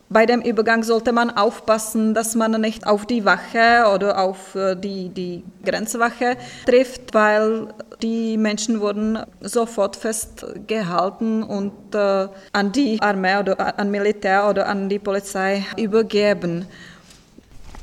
Bei 0.08 0.28
dem 0.28 0.42
Übergang 0.42 0.84
sollte 0.84 1.12
man 1.12 1.32
aufpassen, 1.32 2.14
dass 2.14 2.36
man 2.36 2.62
nicht 2.62 2.86
auf 2.86 3.08
die 3.08 3.26
Wache 3.26 3.90
oder 3.92 4.20
auf 4.20 4.54
äh, 4.54 4.76
die, 4.76 5.10
die 5.10 5.44
Grenzwache 5.66 6.38
trifft, 6.68 7.14
weil 7.14 7.74
die 8.04 8.38
Menschen 8.38 8.82
wurden 8.82 9.18
sofort 9.42 9.96
festgehalten 9.96 11.42
und 11.42 11.96
äh, 11.96 12.28
an 12.54 12.72
die 12.72 13.02
Armee 13.02 13.40
oder 13.40 13.80
an 13.80 13.90
Militär 13.90 14.48
oder 14.48 14.68
an 14.68 14.90
die 14.90 15.00
Polizei 15.00 15.66
übergeben. 15.76 16.68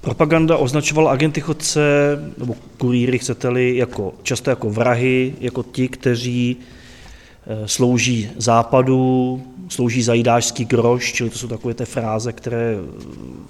Propaganda 0.02 0.56
označovala 0.56 1.10
agenty 1.10 1.40
chodce, 1.40 2.18
nebo 2.38 2.56
kurýry, 2.78 3.18
chcete-li, 3.18 3.76
jako, 3.76 4.14
často 4.22 4.50
jako 4.50 4.70
vrahy, 4.70 5.34
jako 5.40 5.62
ti, 5.62 5.88
kteří 5.88 6.56
slouží 7.66 8.30
západu, 8.36 9.42
slouží 9.68 10.02
za 10.02 10.14
jídářský 10.14 10.64
groš, 10.64 11.12
čili 11.12 11.30
to 11.30 11.38
jsou 11.38 11.48
takové 11.48 11.74
ty 11.74 11.84
fráze, 11.84 12.32
které 12.32 12.76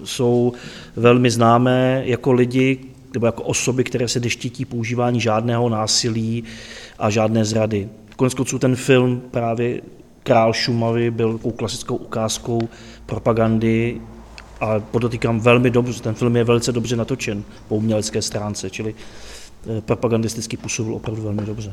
jsou 0.04 0.52
velmi 0.96 1.30
známé 1.30 2.02
jako 2.04 2.32
lidi, 2.32 2.78
nebo 3.14 3.26
jako 3.26 3.42
osoby, 3.42 3.84
které 3.84 4.08
se 4.08 4.20
deštítí 4.20 4.64
používání 4.64 5.20
žádného 5.20 5.68
násilí 5.68 6.44
a 6.98 7.10
žádné 7.10 7.44
zrady. 7.44 7.88
Konec 8.16 8.34
konců 8.34 8.58
ten 8.58 8.76
film 8.76 9.22
právě 9.30 9.80
Král 10.22 10.52
Šumavy 10.52 11.10
byl 11.10 11.32
takovou 11.32 11.54
klasickou 11.54 11.96
ukázkou 11.96 12.68
propagandy 13.06 14.00
a 14.60 14.80
podotýkám 14.80 15.40
velmi 15.40 15.70
dobře, 15.70 16.02
ten 16.02 16.14
film 16.14 16.36
je 16.36 16.44
velice 16.44 16.72
dobře 16.72 16.96
natočen 16.96 17.44
po 17.68 17.76
umělecké 17.76 18.22
stránce, 18.22 18.70
čili 18.70 18.94
eh, 18.94 19.80
propagandisticky 19.80 20.56
působil 20.56 20.94
opravdu 20.94 21.22
velmi 21.22 21.42
dobře. 21.42 21.72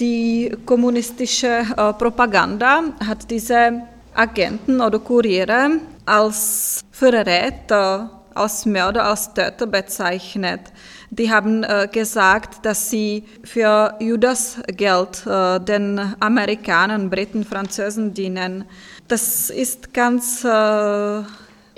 Die 0.00 0.50
kommunistische 0.66 1.64
äh, 1.76 1.92
Propaganda 1.92 2.82
hat 3.06 3.30
diese 3.30 3.82
Agenten 4.12 4.80
oder 4.80 4.98
Kuriere 4.98 5.78
als 6.04 6.80
Verräter, 6.90 8.10
als 8.34 8.66
Mörder, 8.66 9.04
als 9.04 9.32
Töter 9.32 9.68
bezeichnet. 9.68 10.62
Die 11.10 11.30
haben 11.30 11.62
äh, 11.62 11.88
gesagt, 11.92 12.66
dass 12.66 12.90
sie 12.90 13.22
für 13.44 13.94
Judas 14.00 14.58
Geld 14.66 15.24
äh, 15.26 15.60
den 15.60 16.00
Amerikanern, 16.18 17.08
Briten, 17.08 17.44
Französen 17.44 18.12
dienen. 18.14 18.64
Das 19.06 19.48
ist 19.50 19.94
ganz 19.94 20.44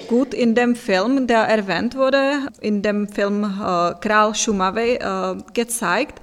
gut 0.09 0.33
in 0.33 0.55
dem 0.55 0.77
Film, 0.77 1.27
der 1.27 1.41
erwähnt 1.41 1.97
wurde, 1.97 2.49
in 2.61 2.81
dem 2.83 3.09
Film 3.09 3.43
Kral 4.01 4.35
Shumavey 4.35 4.95
äh, 4.95 5.35
gezeigt. 5.53 6.21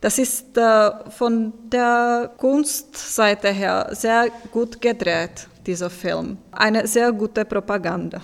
Das 0.00 0.18
ist 0.18 0.56
äh, 0.56 0.90
von 1.08 1.52
der 1.72 2.30
Kunstseite 2.36 3.52
her 3.52 3.88
sehr 3.92 4.28
gut 4.52 4.80
gedreht, 4.80 5.48
dieser 5.66 5.90
Film. 5.90 6.38
Eine 6.52 6.86
sehr 6.86 7.12
gute 7.12 7.44
Propaganda. 7.44 8.22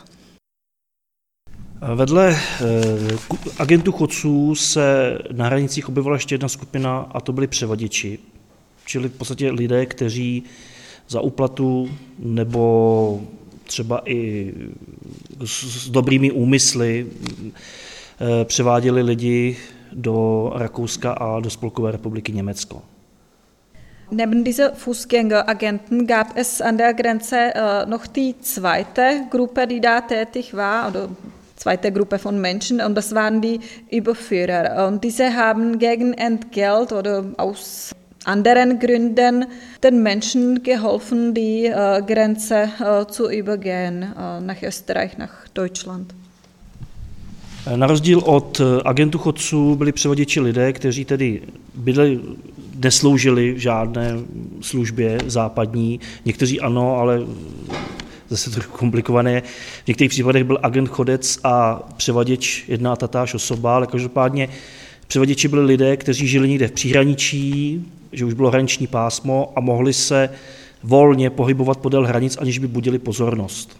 Vedle 1.94 2.30
eh, 2.30 3.18
agentů 3.58 3.92
chodců 3.92 4.54
se 4.54 5.18
na 5.32 5.46
hranicích 5.46 5.88
objevila 5.88 6.16
ještě 6.16 6.34
jedna 6.34 6.48
skupina 6.48 6.98
a 6.98 7.20
to 7.20 7.32
byli 7.32 7.46
převaděči, 7.46 8.18
čili 8.84 9.08
v 9.08 9.12
podstatě 9.12 9.50
lidé, 9.50 9.86
kteří 9.86 10.42
za 11.08 11.20
úplatu 11.20 11.90
nebo 12.18 13.22
třeba 13.64 14.02
i 14.04 14.52
s 15.44 15.90
dobrými 15.90 16.30
úmysly 16.30 17.06
eh, 18.20 18.44
převáděli 18.44 19.02
lidi 19.02 19.56
do 19.94 20.50
Rakouska 20.54 21.12
a 21.12 21.40
do 21.40 21.50
Spolkové 21.50 21.92
republiky 21.92 22.32
Německo. 22.32 22.82
Neben 24.10 24.44
dieser 24.44 24.72
Fußgängeragenten 24.74 26.06
gab 26.06 26.36
es 26.36 26.60
an 26.60 26.76
der 26.76 26.92
Grenze 26.92 27.36
äh, 27.54 27.86
noch 27.86 28.06
die 28.06 28.38
zweite 28.40 29.26
Gruppe, 29.30 29.66
die 29.66 29.80
da 29.80 30.02
tätig 30.02 30.54
war, 30.54 30.88
oder 30.88 31.08
zweite 31.56 31.90
Gruppe 31.90 32.18
von 32.18 32.38
Menschen, 32.38 32.82
und 32.82 32.94
das 32.94 33.14
waren 33.14 33.40
die 33.40 33.60
Überführer. 33.90 34.86
Und 34.86 35.02
diese 35.02 35.34
haben 35.34 35.78
gegen 35.78 36.12
Entgelt 36.12 36.92
oder 36.92 37.24
aus 37.38 37.92
anderen 38.24 38.78
Gründen 38.78 39.46
den 39.82 40.02
Menschen 40.02 40.62
geholfen, 40.62 41.32
die 41.32 41.66
äh, 41.66 42.02
Grenze 42.06 42.68
äh, 42.80 43.06
zu 43.06 43.30
übergehen 43.30 44.02
äh, 44.02 44.40
nach 44.40 44.62
Österreich, 44.62 45.16
nach 45.16 45.48
Deutschland. 45.54 46.14
Na 47.76 47.86
rozdíl 47.86 48.18
od 48.24 48.60
agentů 48.84 49.18
chodců 49.18 49.74
byli 49.76 49.92
převaděči 49.92 50.40
lidé, 50.40 50.72
kteří 50.72 51.04
tedy 51.04 51.42
byli, 51.74 52.20
nesloužili 52.84 53.52
v 53.52 53.58
žádné 53.58 54.18
službě 54.60 55.18
západní. 55.26 56.00
Někteří 56.24 56.60
ano, 56.60 56.96
ale 56.96 57.20
zase 58.28 58.50
trochu 58.50 58.76
komplikované. 58.76 59.42
V 59.84 59.88
některých 59.88 60.10
případech 60.10 60.44
byl 60.44 60.58
agent 60.62 60.88
chodec 60.88 61.38
a 61.44 61.82
převaděč 61.96 62.64
jedna 62.68 62.92
a 62.92 62.96
tatáž 62.96 63.34
osoba, 63.34 63.76
ale 63.76 63.86
každopádně 63.86 64.48
převaděči 65.06 65.48
byli 65.48 65.64
lidé, 65.64 65.96
kteří 65.96 66.28
žili 66.28 66.48
někde 66.48 66.68
v 66.68 66.72
příhraničí, 66.72 67.84
že 68.12 68.24
už 68.24 68.34
bylo 68.34 68.50
hraniční 68.50 68.86
pásmo 68.86 69.52
a 69.56 69.60
mohli 69.60 69.92
se 69.92 70.30
volně 70.82 71.30
pohybovat 71.30 71.78
podél 71.78 72.06
hranic, 72.06 72.36
aniž 72.40 72.58
by 72.58 72.66
budili 72.66 72.98
pozornost. 72.98 73.76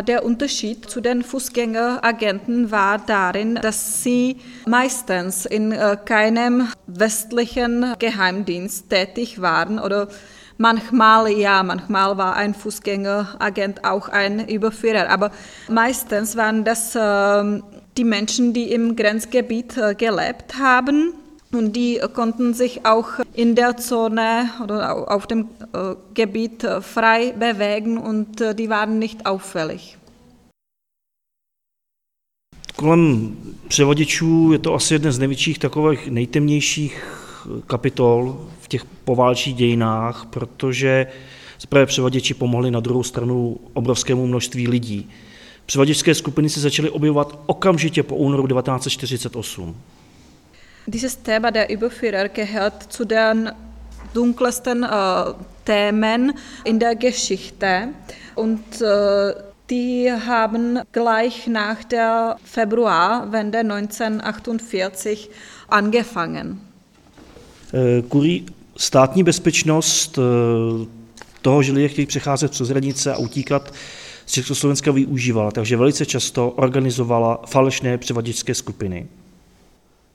Der 0.00 0.24
Unterschied 0.24 0.88
zu 0.88 1.02
den 1.02 1.22
Fußgängeragenten 1.22 2.70
war 2.70 2.98
darin, 2.98 3.56
dass 3.56 4.02
sie 4.02 4.38
meistens 4.66 5.44
in 5.44 5.72
äh, 5.72 5.98
keinem 6.02 6.68
westlichen 6.86 7.94
Geheimdienst 7.98 8.88
tätig 8.88 9.42
waren 9.42 9.78
oder 9.78 10.08
manchmal 10.56 11.30
ja, 11.30 11.62
manchmal 11.62 12.16
war 12.16 12.36
ein 12.36 12.54
Fußgängeragent 12.54 13.84
auch 13.84 14.08
ein 14.08 14.48
Überführer, 14.48 15.10
aber 15.10 15.30
meistens 15.68 16.36
waren 16.36 16.64
das 16.64 16.96
ähm, 16.98 17.62
die 17.98 18.04
Menschen, 18.04 18.54
die 18.54 18.72
im 18.72 18.96
Grenzgebiet 18.96 19.76
äh, 19.76 19.94
gelebt 19.94 20.58
haben 20.58 21.12
und 21.52 21.76
die 21.76 22.00
konnten 22.12 22.54
sich 22.54 22.84
auch 22.84 23.08
in 23.34 23.54
der 23.54 23.76
Zone 23.76 24.50
oder 24.62 25.10
auf 25.10 25.26
dem 25.26 25.48
äh, 25.72 25.94
Gebiet 26.14 26.64
äh, 26.64 26.80
frei 26.80 27.32
bewegen 27.32 27.98
und 27.98 28.40
äh, 28.40 28.54
die 28.54 28.68
waren 28.68 28.98
nicht 28.98 29.26
auffällig. 29.26 29.98
Kolem 32.76 33.36
převaděčů 33.68 34.52
je 34.52 34.58
to 34.58 34.74
asi 34.74 34.94
jeden 34.94 35.12
z 35.12 35.18
největších 35.18 35.58
takových 35.58 36.08
nejtemnějších 36.10 37.04
kapitol 37.66 38.46
v 38.60 38.68
těch 38.68 38.84
poválčích 38.84 39.54
dějinách, 39.54 40.26
protože 40.30 41.06
zaprvé 41.60 41.86
převaděči 41.86 42.34
pomohli 42.34 42.70
na 42.70 42.80
druhou 42.80 43.02
stranu 43.02 43.58
obrovskému 43.72 44.26
množství 44.26 44.68
lidí. 44.68 45.10
Převaděčské 45.66 46.14
skupiny 46.14 46.48
se 46.48 46.60
začaly 46.60 46.90
objevovat 46.90 47.38
okamžitě 47.46 48.02
po 48.02 48.16
únoru 48.16 48.46
1948. 48.46 49.76
Dieses 50.86 51.22
Thema 51.22 51.50
der 51.50 51.70
Überführer 51.70 52.28
gehört 52.28 52.92
zu 52.92 53.04
den 53.04 53.50
dunkelsten 54.14 54.82
äh, 54.82 54.88
Themen 55.64 56.32
in 56.64 56.78
der 56.78 56.96
Geschichte 56.96 57.88
und 58.34 58.80
äh, 58.80 59.34
die 59.70 60.10
haben 60.10 60.80
gleich 60.92 61.46
nach 61.46 61.84
der 61.84 62.36
Februarwende 62.44 63.58
1948 63.58 65.30
angefangen. 65.68 66.60
Kurí 68.08 68.44
äh, 68.46 68.52
státní 68.76 69.22
bezpečnost 69.22 70.18
toho, 71.42 71.62
že 71.62 71.72
lidé 71.72 71.88
chtějí 71.88 72.06
přecházet 72.06 72.50
přes 72.50 72.68
hranice 72.68 73.14
a 73.14 73.16
utíkat 73.16 73.72
z 74.26 74.32
Československa 74.32 74.92
využívala, 74.92 75.50
takže 75.50 75.76
velice 75.76 76.06
často 76.06 76.50
organizovala 76.50 77.40
falešné 77.46 77.98
převaděčské 77.98 78.54
skupiny. 78.54 79.08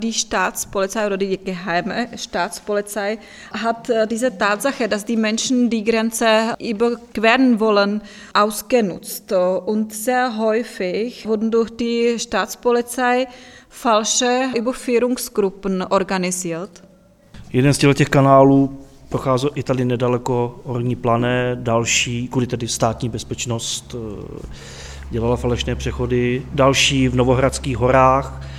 Die 0.00 0.12
Staatspolizei 0.12 1.06
oder 1.06 1.16
die 1.16 1.36
geheime 1.36 2.06
Staatspolizei 2.16 3.18
hat 3.50 3.90
äh, 3.90 4.06
diese 4.06 4.30
Tatsache, 4.38 4.88
dass 4.88 5.04
die 5.04 5.16
Menschen 5.16 5.70
die 5.70 5.82
Grenze 5.82 6.54
überqueren 6.60 7.58
wollen, 7.58 8.02
ausgenutzt. 8.32 9.32
Und 9.32 9.92
sehr 9.92 10.38
häufig 10.38 11.26
wurden 11.26 11.50
durch 11.50 11.70
die 11.70 12.16
Staatspolizei 12.16 13.26
falsche 13.68 14.50
Überführungsgruppen 14.54 15.82
organisiert. 15.82 16.82
Jeden 17.52 17.74
z 17.74 17.78
těch 17.94 18.08
kanálů 18.08 18.78
procházel 19.08 19.50
i 19.54 19.62
tady 19.62 19.84
nedaleko 19.84 20.60
Horní 20.64 20.96
plané, 20.96 21.56
další, 21.60 22.28
kvůli 22.28 22.46
tedy 22.46 22.68
státní 22.68 23.08
bezpečnost, 23.08 23.94
eh, 23.94 24.46
dělala 25.10 25.36
falešné 25.36 25.74
přechody, 25.74 26.46
další 26.54 27.08
v 27.08 27.16
Novohradských 27.16 27.76
horách, 27.76 28.40
Eh, 28.42 28.57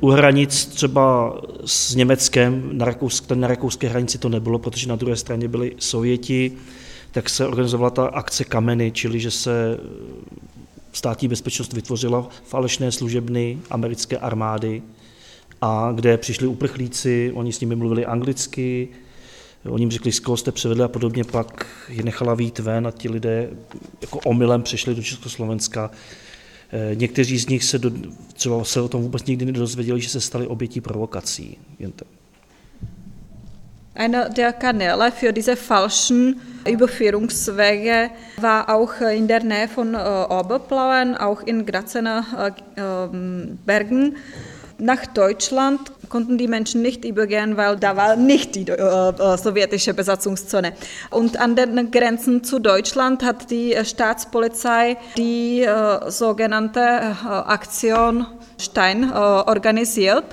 u 0.00 0.10
hranic 0.10 0.66
třeba 0.66 1.34
s 1.64 1.94
Německem, 1.94 2.70
na, 2.72 2.84
Rakousk, 2.84 3.30
na 3.30 3.48
rakouské 3.48 3.88
hranici 3.88 4.18
to 4.18 4.28
nebylo, 4.28 4.58
protože 4.58 4.88
na 4.88 4.96
druhé 4.96 5.16
straně 5.16 5.48
byli 5.48 5.72
Sověti, 5.78 6.52
tak 7.12 7.30
se 7.30 7.46
organizovala 7.46 7.90
ta 7.90 8.06
akce 8.06 8.44
Kameny, 8.44 8.90
čili 8.90 9.20
že 9.20 9.30
se 9.30 9.78
eh, 9.78 9.86
státní 10.92 11.28
bezpečnost 11.28 11.72
vytvořila 11.72 12.28
falešné 12.44 12.92
služebny 12.92 13.58
americké 13.70 14.18
armády, 14.18 14.82
a 15.62 15.92
kde 15.94 16.16
přišli 16.16 16.46
uprchlíci, 16.46 17.32
oni 17.34 17.52
s 17.52 17.60
nimi 17.60 17.76
mluvili 17.76 18.06
anglicky, 18.06 18.88
oni 19.68 19.82
jim 19.82 19.90
řekli, 19.90 20.12
z 20.12 20.20
koho 20.20 20.36
jste 20.36 20.52
převedli 20.52 20.84
a 20.84 20.88
podobně, 20.88 21.24
pak 21.24 21.66
je 21.88 22.02
nechala 22.02 22.34
vít 22.34 22.58
ven 22.58 22.86
a 22.86 22.90
ti 22.90 23.08
lidé 23.08 23.50
jako 24.00 24.18
omylem 24.18 24.62
přešli 24.62 24.94
do 24.94 25.02
Československa. 25.02 25.90
Eh, 25.92 26.29
někteří 26.94 27.38
z 27.38 27.48
nich 27.48 27.64
se, 27.64 27.78
do, 27.78 27.90
třeba 28.32 28.64
se 28.64 28.80
o 28.80 28.88
tom 28.88 29.02
vůbec 29.02 29.24
nikdy 29.24 29.44
nedozvěděli, 29.44 30.00
že 30.00 30.08
se 30.08 30.20
stali 30.20 30.46
obětí 30.46 30.80
provokací. 30.80 31.58
Jen 31.78 31.92
to. 31.92 32.04
Einer 33.94 34.30
der 34.30 34.52
Kanäle 34.52 35.10
für 35.10 35.32
diese 35.32 35.56
falschen 35.56 36.40
Überführungswege 36.64 38.10
war 38.40 38.68
auch 38.68 39.00
in 39.00 39.26
der 39.26 39.42
Nähe 39.42 39.68
von 39.68 39.94
äh, 39.94 39.98
Oberplauen, 39.98 41.16
auch 41.16 41.42
in 41.42 41.66
Grazener 41.66 42.24
äh, 42.38 42.80
ähm, 42.80 43.58
Bergen 43.66 44.16
nach 44.78 45.06
Deutschland 45.06 45.92
konnten 46.10 46.36
die 46.36 46.48
Menschen 46.48 46.82
nicht 46.82 47.04
übergehen, 47.04 47.56
weil 47.56 47.76
da 47.76 47.96
war 47.96 48.16
nicht 48.16 48.54
die 48.56 48.68
äh, 48.68 48.74
äh, 48.74 49.38
sowjetische 49.38 49.94
Besatzungszone. 49.94 50.74
Und 51.08 51.40
an 51.40 51.56
den 51.56 51.90
Grenzen 51.90 52.44
zu 52.44 52.58
Deutschland 52.58 53.22
hat 53.22 53.50
die 53.50 53.72
äh, 53.72 53.84
Staatspolizei 53.84 54.98
die 55.16 55.62
äh, 55.62 56.10
sogenannte 56.10 56.80
äh, 56.80 57.26
Aktion 57.26 58.26
Stein 58.58 59.04
äh, 59.04 59.14
organisiert. 59.14 60.24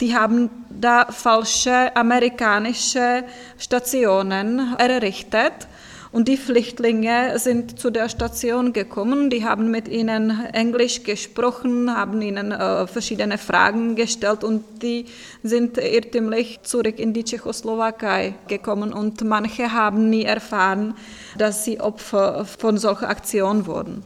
Die 0.00 0.16
haben 0.16 0.50
da 0.68 1.06
falsche 1.10 1.94
amerikanische 1.94 3.22
Stationen 3.58 4.74
errichtet 4.78 5.68
und 6.16 6.28
die 6.28 6.38
Flüchtlinge 6.38 7.38
sind 7.38 7.78
zu 7.78 7.90
der 7.90 8.08
Station 8.08 8.72
gekommen, 8.72 9.28
die 9.28 9.44
haben 9.44 9.70
mit 9.70 9.86
ihnen 9.86 10.46
Englisch 10.54 11.02
gesprochen, 11.02 11.94
haben 11.94 12.22
ihnen 12.22 12.52
äh, 12.52 12.86
verschiedene 12.86 13.36
Fragen 13.36 13.96
gestellt 13.96 14.42
und 14.42 14.64
die 14.82 15.04
sind 15.42 15.76
irrtümlich 15.76 16.60
zurück 16.62 16.98
in 16.98 17.12
die 17.12 17.22
Tschechoslowakei 17.22 18.34
gekommen. 18.48 18.94
Und 18.94 19.22
manche 19.24 19.74
haben 19.74 20.08
nie 20.08 20.24
erfahren, 20.24 20.94
dass 21.36 21.66
sie 21.66 21.80
Opfer 21.80 22.46
von 22.46 22.78
solcher 22.78 23.10
Aktion 23.10 23.66
wurden. 23.66 24.02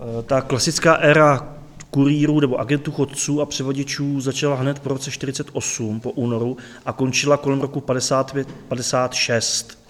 Äh, 0.00 0.22
ta 0.26 0.40
klasická 0.40 0.94
éra 0.94 1.54
kurýrů 1.90 2.40
nebo 2.40 2.60
agentů 2.60 2.92
chodců 2.92 3.40
a 3.40 3.46
převodičů 3.46 4.20
začala 4.20 4.56
hned 4.56 4.78
po 4.78 4.88
roce 4.88 5.10
48 5.10 6.00
po 6.00 6.10
únoru 6.10 6.56
a 6.86 6.92
končila 6.92 7.36
kolem 7.36 7.60
roku 7.60 7.80
55, 7.80 8.48
56 8.68 9.83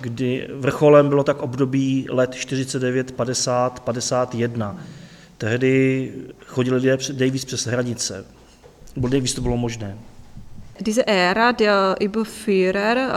kdy 0.00 0.48
vrcholem 0.54 1.08
bylo 1.08 1.24
tak 1.24 1.42
období 1.42 2.06
let 2.10 2.34
49, 2.34 3.12
50, 3.12 3.80
51. 3.80 4.76
Tehdy 5.38 6.12
chodili 6.46 6.76
lidé 6.76 6.98
nejvíc 7.18 7.44
přes 7.44 7.66
hranice. 7.66 8.24
Nebo 8.96 9.08
nejvíc 9.08 9.34
to 9.34 9.40
bylo 9.40 9.56
možné. 9.56 9.98
Diese 10.80 11.04
Ära 11.06 11.52
der 11.52 11.96
Überführer 12.00 12.96
uh, 12.96 13.12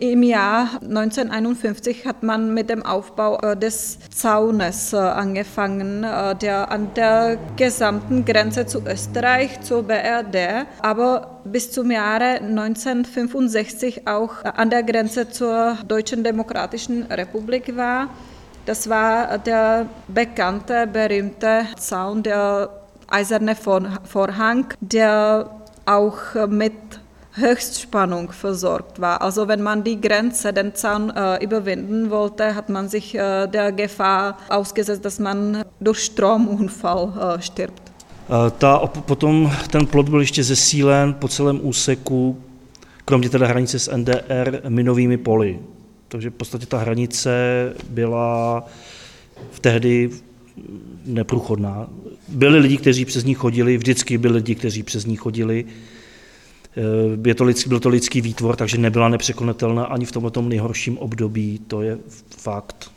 Im 0.00 0.22
Jahr 0.22 0.68
1951 0.80 2.04
hat 2.04 2.22
man 2.22 2.54
mit 2.54 2.68
dem 2.68 2.82
Aufbau 2.82 3.38
äh, 3.42 3.56
des 3.56 3.98
Zaunes 4.10 4.92
äh, 4.92 4.96
angefangen, 4.96 6.02
äh, 6.02 6.34
der 6.34 6.72
an 6.72 6.88
der 6.96 7.38
gesamten 7.56 8.24
Grenze 8.24 8.66
zu 8.66 8.82
Österreich, 8.86 9.60
zur 9.60 9.84
BRD, 9.84 10.66
aber 10.82 11.40
bis 11.44 11.70
zum 11.70 11.90
Jahre 11.90 12.40
1965 12.40 14.08
auch 14.08 14.44
an 14.44 14.70
der 14.70 14.82
Grenze 14.82 15.28
zur 15.28 15.78
Deutschen 15.86 16.24
Demokratischen 16.24 17.04
Republik 17.04 17.76
war. 17.76 18.08
Das 18.66 18.88
war 18.88 19.38
der 19.38 19.86
bekannte, 20.08 20.86
berühmte 20.86 21.66
Zaun, 21.76 22.22
der 22.22 22.70
eiserne 23.08 23.54
Vorhang, 23.54 24.66
der 24.80 25.50
auch 25.84 26.18
mit 26.48 26.72
Höchstspannung 27.34 28.30
versorgt 28.32 29.00
war. 29.00 29.20
Also 29.20 29.48
wenn 29.48 29.62
man 29.62 29.82
die 29.82 30.00
Grenze, 30.00 30.52
den 30.52 30.74
Zaun 30.74 31.10
äh, 31.10 31.42
überwinden 31.44 32.10
wollte, 32.10 32.54
hat 32.54 32.68
man 32.68 32.88
sich 32.88 33.14
äh, 33.14 33.46
der 33.48 33.72
Gefahr 33.72 34.38
ausgesetzt, 34.48 35.04
dass 35.04 35.18
man 35.18 35.64
durch 35.80 35.98
Stromunfall 35.98 37.36
äh, 37.38 37.42
stirbt. 37.42 37.82
Äh, 38.28 38.50
ta, 38.58 38.78
potom 38.86 39.52
ten 39.70 39.86
plot 39.86 40.08
byl 40.08 40.20
ještě 40.20 40.44
zesílen 40.44 41.14
po 41.14 41.28
celém 41.28 41.60
úseku, 41.62 42.36
kromě 43.04 43.28
teda 43.28 43.46
hranice 43.46 43.78
s 43.78 43.96
NDR, 43.96 44.60
minovými 44.68 45.16
poli. 45.16 45.58
Takže 46.14 46.30
v 46.30 46.34
podstatě 46.34 46.66
ta 46.66 46.78
hranice 46.78 47.32
byla 47.90 48.64
v 49.50 49.60
tehdy 49.60 50.10
neprůchodná. 51.04 51.88
Byli 52.28 52.58
lidi, 52.58 52.76
kteří 52.76 53.04
přes 53.04 53.24
ní 53.24 53.34
chodili, 53.34 53.76
vždycky 53.76 54.18
byli 54.18 54.34
lidi, 54.34 54.54
kteří 54.54 54.82
přes 54.82 55.06
ní 55.06 55.16
chodili. 55.16 55.64
Eh, 56.76 57.28
je 57.28 57.34
to 57.34 57.44
lidský, 57.44 57.68
byl 57.68 57.80
to 57.80 57.88
lidský 57.88 58.20
výtvor, 58.20 58.56
takže 58.56 58.78
nebyla 58.78 59.08
nepřekonatelná 59.08 59.84
ani 59.84 60.04
v 60.04 60.12
tomto 60.12 60.42
nejhorším 60.42 60.98
období, 60.98 61.60
to 61.66 61.82
je 61.82 61.98
fakt. 62.38 62.90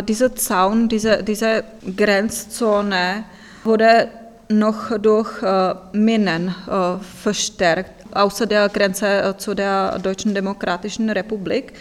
Dieser 0.00 0.30
Zaun, 0.36 0.88
diese, 0.88 1.18
diese 1.22 1.62
Grenzzone 1.84 3.24
wurde 3.64 4.08
noch 4.48 4.98
durch 4.98 5.42
uh, 5.42 5.48
Minen 5.92 6.46
uh, 6.46 7.02
verstärkt, 7.22 7.92
außer 8.12 8.46
der 8.46 8.68
Grenze 8.68 9.34
zu 9.38 9.54
der 9.54 9.98
Deutschen 9.98 10.34
Demokratischen 10.34 11.10
Republik. 11.10 11.72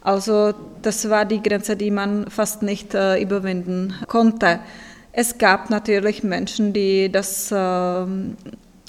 Also 0.00 0.54
das 0.82 1.08
war 1.10 1.24
die 1.24 1.42
Grenze, 1.42 1.76
die 1.76 1.90
man 1.90 2.26
fast 2.30 2.62
nicht 2.62 2.94
äh, 2.94 3.20
überwinden 3.20 3.94
konnte. 4.06 4.60
Es 5.12 5.38
gab 5.38 5.70
natürlich 5.70 6.22
Menschen, 6.22 6.72
die 6.72 7.10
das 7.10 7.50
äh, 7.50 8.06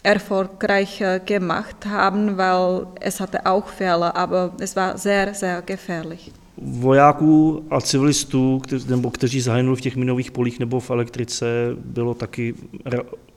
erfolgreich 0.03 1.01
äh, 1.01 1.19
gemacht 1.25 1.85
haben, 1.85 2.37
weil 2.37 2.85
es 3.01 3.19
hatte 3.19 3.45
auch 3.45 3.67
Fehler, 3.67 4.15
aber 4.15 4.53
es 4.59 4.75
war 4.75 4.97
sehr, 4.97 5.33
sehr 5.33 5.61
gefährlich. 5.61 6.31
Vojáků 6.61 7.63
a 7.69 7.81
civilistů, 7.81 8.59
kteří, 8.59 8.89
nebo 8.89 9.11
kteří 9.11 9.41
zahynuli 9.41 9.77
v 9.77 9.81
těch 9.81 9.95
minových 9.95 10.31
polích 10.31 10.59
nebo 10.59 10.79
v 10.79 10.89
elektrice, 10.89 11.45
bylo 11.85 12.13
taky 12.13 12.53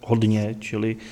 hodně, 0.00 0.54
čili 0.58 0.94
uh, 0.94 1.02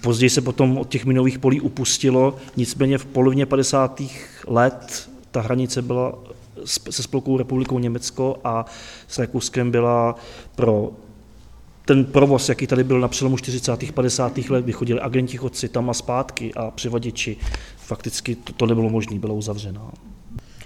později 0.00 0.30
se 0.30 0.40
potom 0.40 0.78
od 0.78 0.88
těch 0.88 1.04
minových 1.04 1.38
polí 1.38 1.60
upustilo, 1.60 2.36
nicméně 2.56 2.98
v 2.98 3.06
polovině 3.06 3.46
50. 3.46 4.02
let 4.46 5.08
ta 5.30 5.40
hranice 5.40 5.82
byla 5.82 6.18
se 6.64 7.02
Spolkovou 7.02 7.38
republikou 7.38 7.78
Německo 7.78 8.36
a 8.44 8.64
s 9.08 9.18
Rakouskem 9.18 9.70
byla 9.70 10.14
pro 10.54 10.90
ten 11.84 12.04
provoz, 12.04 12.48
jaký 12.48 12.66
tady 12.66 12.84
byl 12.84 13.00
na 13.00 13.08
přelomu 13.08 13.36
40. 13.36 13.92
50. 13.92 14.38
let, 14.38 14.64
kdy 14.64 14.72
chodili 14.72 15.00
agenti 15.00 15.36
chodci 15.36 15.68
tam 15.68 15.90
a 15.90 15.94
zpátky 15.94 16.54
a 16.54 16.70
přivaděči, 16.70 17.36
fakticky 17.76 18.34
to, 18.34 18.52
to 18.52 18.66
nebylo 18.66 18.90
možné, 18.90 19.18
bylo 19.18 19.34
uzavřeno. 19.34 19.90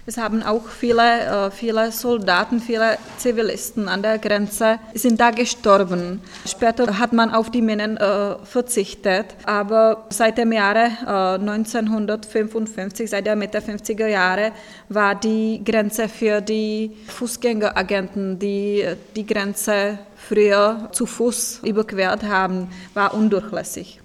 Es 0.04 0.18
haben 0.18 0.42
auch 0.42 0.66
viele, 0.66 1.46
äh, 1.46 1.50
viele 1.52 1.92
Soldaten, 1.92 2.58
viele 2.58 2.98
Zivilisten 3.18 3.88
an 3.88 4.02
der 4.02 4.18
Grenze 4.18 4.80
sind 4.94 5.20
da 5.20 5.30
gestorben. 5.30 6.20
Später 6.44 6.98
hat 6.98 7.12
man 7.12 7.30
auf 7.30 7.50
die 7.50 7.62
Minen 7.62 7.96
äh, 7.98 8.34
verzichtet, 8.42 9.26
aber 9.46 10.06
seit 10.08 10.38
dem 10.38 10.50
Jahre 10.50 10.88
1955, 11.06 13.04
äh, 13.04 13.06
seit 13.06 13.26
der 13.26 13.36
Mitte 13.36 13.58
50er 13.60 14.08
Jahre, 14.08 14.50
war 14.88 15.14
die 15.14 15.62
Grenze 15.64 16.08
für 16.08 16.40
die 16.40 16.90
Fußgängeragenten, 17.06 18.40
die 18.40 18.84
die 19.14 19.24
Grenze 19.24 20.00
früher 20.16 20.88
zu 20.90 21.06
Fuß 21.06 21.60
überquert 21.62 22.24
haben, 22.24 22.66
war 22.94 23.14
undurchlässig. 23.14 24.00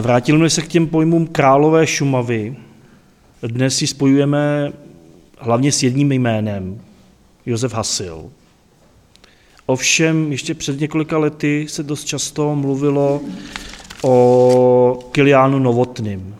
Vrátíme 0.00 0.50
se 0.50 0.62
k 0.62 0.68
těm 0.68 0.86
pojmům 0.86 1.26
králové 1.26 1.86
Šumavy. 1.86 2.56
Dnes 3.42 3.76
si 3.76 3.86
spojujeme 3.86 4.72
hlavně 5.44 5.72
s 5.72 5.82
jedním 5.82 6.12
jménem, 6.12 6.80
Josef 7.46 7.74
Hasil. 7.74 8.30
Ovšem, 9.66 10.32
ještě 10.32 10.54
před 10.54 10.80
několika 10.80 11.18
lety 11.18 11.66
se 11.68 11.82
dost 11.82 12.04
často 12.04 12.54
mluvilo 12.54 13.20
o 14.02 15.08
Kiliánu 15.12 15.58
Novotným. 15.58 16.36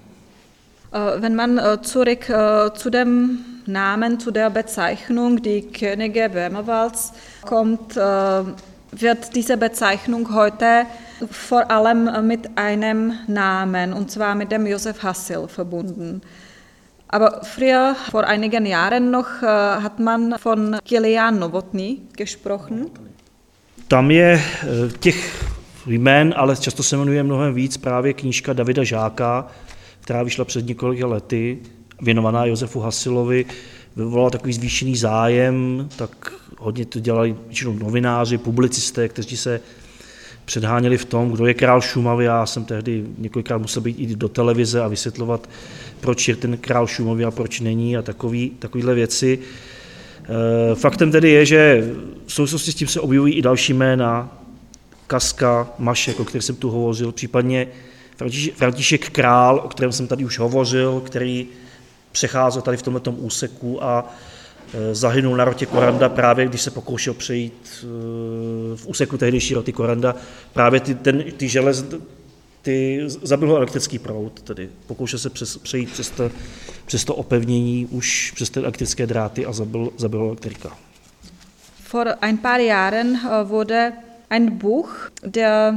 Wenn 1.19 1.35
man 1.35 1.59
äh, 1.59 1.79
zurück 1.83 2.31
äh, 2.31 2.71
zu 2.75 2.91
dem 2.91 3.39
Namen, 3.67 4.21
zu 4.21 4.31
der 4.31 4.51
Bezeichnung, 4.51 5.43
die 5.43 5.63
Könige 5.63 6.29
Böhmerwalds 6.29 7.13
kommt, 7.47 7.97
wird 9.01 9.35
diese 9.35 9.57
Bezeichnung 9.57 10.35
heute 10.35 10.87
vor 11.31 11.71
allem 11.71 12.27
mit 12.27 12.49
einem 12.57 13.15
Namen, 13.27 13.93
und 13.93 14.11
zwar 14.11 14.35
mit 14.35 14.53
dem 14.53 14.67
Josef 14.67 15.03
Hassel 15.03 15.49
verbunden. 15.49 16.21
Aber 17.15 17.45
früher, 17.45 17.95
vor 18.11 18.25
einigen 18.25 18.67
Jahren 18.67 19.13
noch, 19.13 19.41
äh, 19.41 19.47
hat 19.47 20.01
man 20.01 20.35
von 20.43 20.77
Kilian 20.85 21.39
Novotny 21.39 21.99
gesprochen. 22.17 22.91
Tam 23.89 24.11
je 24.11 24.35
äh, 24.35 24.99
těch 24.99 25.45
jmén, 25.87 26.35
ale 26.37 26.57
často 26.57 26.83
se 26.83 26.97
jmenuje 26.97 27.23
mnohem 27.23 27.55
víc 27.55 27.77
právě 27.77 28.13
knížka 28.13 28.53
Davida 28.53 28.85
Žáka, 28.85 29.47
která 30.01 30.23
vyšla 30.23 30.45
před 30.45 30.67
několika 30.67 31.07
lety, 31.07 31.59
věnovaná 32.03 32.45
Josefu 32.45 32.81
Hasilovi, 32.81 33.47
vyvolala 33.97 34.31
takový 34.31 34.53
zvýšený 34.53 34.97
zájem, 34.97 35.89
tak 35.97 36.33
hodně 36.59 36.87
to 36.87 37.01
dělali 37.01 37.37
většinou 37.47 37.73
novináři, 37.73 38.39
publicisté, 38.39 39.09
kteří 39.09 39.37
se 39.37 39.61
předháněli 40.45 40.99
v 40.99 41.05
tom, 41.05 41.31
kdo 41.31 41.47
je 41.47 41.55
král 41.55 41.81
Šumavy. 41.81 42.25
Já 42.25 42.47
jsem 42.47 42.65
tehdy 42.65 43.05
několikrát 43.19 43.59
musel 43.59 43.83
být 43.83 43.97
i 43.99 44.17
do 44.17 44.29
televize 44.29 44.83
a 44.83 44.89
vysvětlovat, 44.89 45.49
proč 46.01 46.29
je 46.29 46.37
ten 46.37 46.57
král 46.57 46.87
Šumavy 46.87 47.25
a 47.25 47.31
proč 47.31 47.61
není 47.61 47.97
a 47.97 48.03
takový, 48.03 48.51
takovýhle 48.59 48.95
věci. 48.95 49.39
Faktem 50.75 51.11
tedy 51.11 51.31
je, 51.31 51.47
že 51.47 51.91
v 52.27 52.33
souvislosti 52.33 52.73
s 52.73 52.75
tím 52.75 52.89
se 52.89 53.01
objevují 53.01 53.35
i 53.35 53.43
další 53.43 53.73
jména, 53.73 54.39
Kaska, 55.07 55.69
Mašek, 55.79 56.21
o 56.21 56.25
kterém 56.25 56.43
jsem 56.43 56.57
tu 56.57 56.71
hovořil, 56.71 57.13
případně 57.13 57.67
František 58.55 59.11
Král, 59.11 59.61
o 59.65 59.69
kterém 59.69 59.93
jsem 59.93 60.07
tady 60.07 60.25
už 60.25 60.39
hovořil, 60.39 61.03
který 61.07 61.47
přecházel 62.13 62.63
tady 62.63 62.77
v 62.77 62.83
tomto 62.83 63.11
úseku 63.11 63.85
a 63.85 64.05
e, 64.09 64.34
zahynul 64.93 65.37
na 65.37 65.45
rotě 65.45 65.67
Koranda 65.67 66.09
právě, 66.09 66.47
když 66.47 66.61
se 66.61 66.71
pokoušel 66.71 67.15
přejít 67.15 67.69
e, 67.83 67.87
v 68.77 68.87
úseku 68.87 69.19
tehdejší 69.19 69.55
roty 69.55 69.73
Koranda, 69.73 70.15
právě 70.53 70.81
ty, 70.81 70.95
ten, 70.95 71.25
ty 71.37 71.49
želez, 71.49 71.85
ty, 72.63 73.03
zabil 73.07 73.49
ho 73.49 73.57
elektrický 73.57 73.99
proud, 73.99 74.43
tedy 74.43 74.69
pokoušel 74.87 75.19
se 75.19 75.31
přes, 75.31 75.57
přejít 75.57 75.93
přes 75.93 76.11
to, 76.11 76.31
přes 76.87 77.05
to 77.05 77.15
opevnění, 77.15 77.87
už 77.87 78.33
přes 78.35 78.51
ty 78.51 78.61
elektrické 78.61 79.07
dráty 79.07 79.47
a 79.47 79.53
zabil, 79.53 79.91
zabil 79.97 80.21
ho 80.21 80.27
elektrika. 80.27 80.79
Vor 81.93 82.15
ein 82.21 82.39
paar 82.39 82.61
Jahren 82.61 83.17
äh, 83.17 83.49
wurde 83.49 83.93
ein 84.31 84.59
Buch, 84.59 85.11
der 85.23 85.75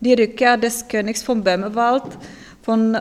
die 0.00 0.14
Rückkehr 0.14 0.56
des 0.56 0.82
Königs 0.88 1.22
von 1.22 1.42
Böhmerwald 1.42 2.18
von 2.62 2.94
äh, 2.94 2.98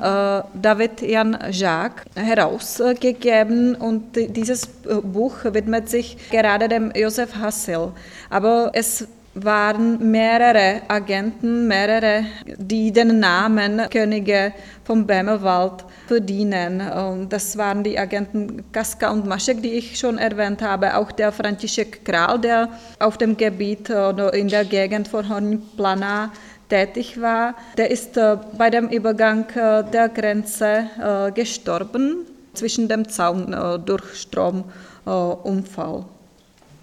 David 0.53 1.01
Jan 1.01 1.37
Jacques 1.51 2.03
herausgegeben 2.15 3.75
und 3.75 4.15
dieses 4.15 4.67
Buch 4.67 5.35
widmet 5.43 5.89
sich 5.89 6.17
gerade 6.31 6.67
dem 6.67 6.91
Josef 6.95 7.35
Hassel. 7.35 7.91
Aber 8.29 8.71
es 8.73 9.07
waren 9.33 10.11
mehrere 10.11 10.81
Agenten, 10.89 11.67
mehrere, 11.67 12.25
die 12.57 12.91
den 12.91 13.19
Namen 13.19 13.81
Könige 13.89 14.51
vom 14.83 15.07
Böhmerwald 15.07 15.85
verdienen. 16.07 16.81
Und 16.81 17.31
das 17.31 17.57
waren 17.57 17.83
die 17.83 17.97
Agenten 17.97 18.65
Kaska 18.73 19.09
und 19.09 19.25
Maschek, 19.25 19.61
die 19.61 19.71
ich 19.73 19.97
schon 19.97 20.17
erwähnt 20.17 20.61
habe, 20.61 20.97
auch 20.97 21.11
der 21.13 21.31
František 21.31 22.03
Kral, 22.03 22.39
der 22.39 22.69
auf 22.99 23.17
dem 23.17 23.37
Gebiet 23.37 23.89
oder 23.89 24.33
in 24.33 24.49
der 24.49 24.65
Gegend 24.65 25.07
von 25.07 25.29
Hornplana 25.29 26.31
tätig 26.71 27.21
war. 27.21 27.53
Der 27.77 27.91
ist 27.91 28.17
äh, 28.17 28.37
bei 28.57 28.69
dem 28.69 28.87
Übergang 28.87 29.45
äh, 29.55 29.83
der 29.91 30.09
Grenze 30.09 30.65
äh, 30.67 31.31
gestorben 31.31 32.25
zwischen 32.53 32.87
dem 32.87 33.05
Zaun 33.05 33.55
durch 33.85 34.03
Stromunfall. 34.13 36.05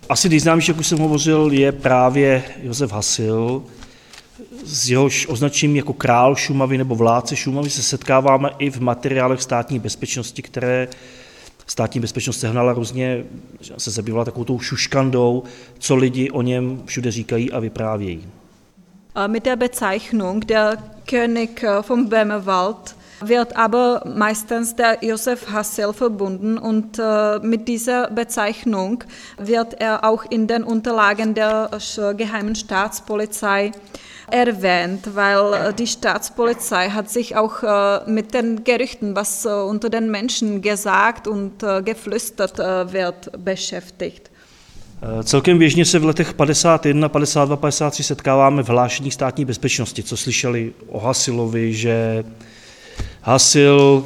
Asi 0.08 0.28
nejznámější, 0.28 0.70
jak 0.70 0.78
už 0.78 0.86
jsem 0.86 0.98
hovořil, 0.98 1.52
je 1.52 1.72
právě 1.72 2.42
Josef 2.62 2.92
Hasil. 2.92 3.62
S 4.64 4.90
jehož 4.90 5.26
označením 5.28 5.76
jako 5.76 5.92
král 5.92 6.36
Šumavy 6.36 6.78
nebo 6.78 6.94
vládce 6.94 7.36
Šumavy 7.36 7.70
se 7.70 7.82
setkáváme 7.82 8.50
i 8.58 8.70
v 8.70 8.80
materiálech 8.80 9.42
státní 9.42 9.78
bezpečnosti, 9.78 10.42
které 10.42 10.88
státní 11.66 12.00
bezpečnost 12.00 12.40
sehnala 12.40 12.72
různě, 12.72 13.24
se 13.78 13.90
zabývala 13.90 14.24
takovou 14.24 14.44
tou 14.44 14.58
šuškandou, 14.58 15.42
co 15.78 15.96
lidi 15.96 16.30
o 16.30 16.42
něm 16.42 16.82
všude 16.86 17.10
říkají 17.10 17.52
a 17.52 17.58
vyprávějí. 17.58 18.24
Mit 19.26 19.46
der 19.46 19.56
Bezeichnung 19.56 20.42
der 20.42 20.78
König 21.06 21.66
vom 21.82 22.08
Böhmerwald 22.08 22.94
wird 23.20 23.56
aber 23.56 24.02
meistens 24.06 24.76
der 24.76 24.98
Josef 25.02 25.50
Hassel 25.50 25.92
verbunden 25.92 26.58
und 26.58 26.98
äh, 26.98 27.38
mit 27.40 27.66
dieser 27.66 28.10
Bezeichnung 28.10 29.02
wird 29.38 29.80
er 29.80 30.04
auch 30.04 30.24
in 30.30 30.46
den 30.46 30.62
Unterlagen 30.62 31.34
der 31.34 31.70
geheimen 32.16 32.54
Staatspolizei 32.54 33.72
erwähnt, 34.30 35.14
weil 35.14 35.54
äh, 35.54 35.74
die 35.74 35.86
Staatspolizei 35.86 36.90
hat 36.90 37.10
sich 37.10 37.36
auch 37.36 37.62
äh, 37.62 38.08
mit 38.10 38.34
den 38.34 38.62
Gerüchten, 38.64 39.16
was 39.16 39.44
äh, 39.44 39.48
unter 39.48 39.88
den 39.90 40.10
Menschen 40.10 40.62
gesagt 40.62 41.26
und 41.26 41.62
äh, 41.62 41.82
geflüstert 41.82 42.58
äh, 42.58 42.92
wird, 42.92 43.44
beschäftigt. 43.44 44.30
Celkem 45.22 45.58
běžně 45.58 45.84
se 45.84 45.98
v 45.98 46.04
letech 46.04 46.34
51, 46.34 47.08
52, 47.08 47.56
53 47.56 48.02
setkáváme 48.02 48.62
v 48.62 48.68
hlášení 48.68 49.10
státní 49.10 49.44
bezpečnosti, 49.44 50.02
co 50.02 50.16
slyšeli 50.16 50.72
o 50.88 50.98
Hasilovi, 50.98 51.74
že 51.74 52.24
Hasil 53.22 54.04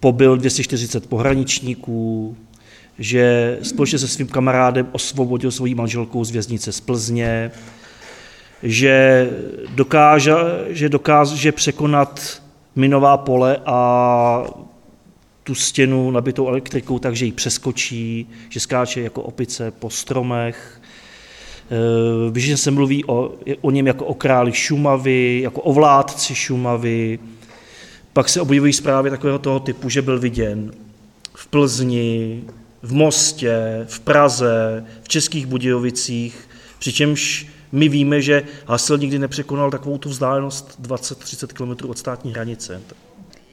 pobil 0.00 0.36
240 0.36 1.06
pohraničníků, 1.06 2.36
že 2.98 3.58
společně 3.62 3.98
se 3.98 4.08
svým 4.08 4.26
kamarádem 4.26 4.88
osvobodil 4.92 5.50
svoji 5.50 5.74
manželku 5.74 6.24
z 6.24 6.30
věznice 6.30 6.72
z 6.72 6.80
Plzně, 6.80 7.50
že 8.62 9.28
dokáže, 9.74 10.34
že 10.68 10.88
dokáže 10.88 11.52
překonat 11.52 12.42
minová 12.76 13.16
pole 13.16 13.56
a 13.66 14.44
tu 15.50 15.54
stěnu 15.54 16.10
nabitou 16.10 16.48
elektrikou, 16.48 16.98
takže 16.98 17.24
ji 17.24 17.32
přeskočí, 17.32 18.26
že 18.48 18.60
skáče 18.60 19.00
jako 19.00 19.22
opice 19.22 19.70
po 19.70 19.90
stromech. 19.90 20.80
Běžně 22.30 22.56
se 22.56 22.70
mluví 22.70 23.04
o, 23.04 23.34
o 23.60 23.70
něm 23.70 23.86
jako 23.86 24.04
o 24.04 24.14
králi 24.14 24.52
Šumavy, 24.52 25.40
jako 25.42 25.60
o 25.60 25.72
vládci 25.72 26.34
Šumavy, 26.34 27.18
pak 28.12 28.28
se 28.28 28.40
objevují 28.40 28.72
zprávy 28.72 29.10
takového 29.10 29.38
toho 29.38 29.60
typu, 29.60 29.88
že 29.88 30.02
byl 30.02 30.18
viděn 30.18 30.72
v 31.34 31.46
Plzni, 31.46 32.42
v 32.82 32.92
Mostě, 32.92 33.86
v 33.88 34.00
Praze, 34.00 34.84
v 35.02 35.08
Českých 35.08 35.46
Budějovicích, 35.46 36.48
přičemž 36.78 37.46
my 37.72 37.88
víme, 37.88 38.22
že 38.22 38.42
Hasil 38.66 38.98
nikdy 38.98 39.18
nepřekonal 39.18 39.70
takovou 39.70 39.98
tu 39.98 40.08
vzdálenost 40.08 40.80
20-30 40.82 41.46
km 41.46 41.88
od 41.88 41.98
státní 41.98 42.32
hranice. 42.32 42.82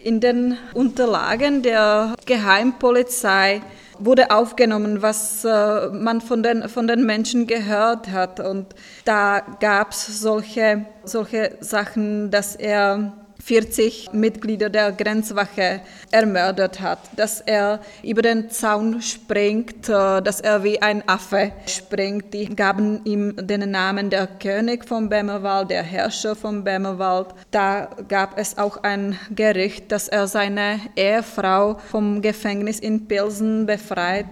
In 0.03 0.19
den 0.19 0.57
Unterlagen 0.73 1.63
der 1.63 2.15
Geheimpolizei 2.25 3.61
wurde 3.99 4.31
aufgenommen, 4.31 5.01
was 5.01 5.43
äh, 5.43 5.89
man 5.89 6.21
von 6.21 6.43
den, 6.43 6.69
von 6.69 6.87
den 6.87 7.05
Menschen 7.05 7.47
gehört 7.47 8.09
hat. 8.11 8.39
Und 8.39 8.67
da 9.05 9.41
gab 9.59 9.91
es 9.91 10.21
solche, 10.21 10.85
solche 11.03 11.57
Sachen, 11.61 12.29
dass 12.31 12.55
er 12.55 13.13
40 13.47 14.11
Mitglieder 14.11 14.69
der 14.69 14.91
Grenzwache 14.91 15.79
ermordet 16.11 16.81
hat, 16.81 16.99
dass 17.15 17.39
er 17.39 17.79
über 18.03 18.21
den 18.21 18.49
Zaun 18.49 19.01
springt, 19.01 19.87
äh, 19.87 20.21
dass 20.21 20.41
er 20.41 20.65
wie 20.65 20.81
ein 20.81 21.07
Affe 21.07 21.53
springt. 21.65 22.33
Die 22.33 22.53
gaben 22.53 23.05
ihm 23.05 23.33
den 23.37 23.71
Namen 23.71 24.09
der 24.09 24.27
König 24.27 24.85
vom 24.85 25.07
Bämmerwald, 25.07 25.69
der 25.69 25.83
Herrscher 25.83 26.35
vom 26.35 26.65
Bämmerwald. 26.65 27.27
Da 27.49 27.87
gab 28.09 28.37
es 28.37 28.57
auch 28.57 28.83
ein 28.83 29.17
Gericht, 29.33 29.93
dass 29.93 30.09
er 30.09 30.27
seine 30.27 30.81
Ehefrau 30.97 31.77
vom 31.89 32.21
Gefängnis 32.21 32.79
in 32.81 33.07
Pilsen 33.07 33.65
befreit 33.65 34.25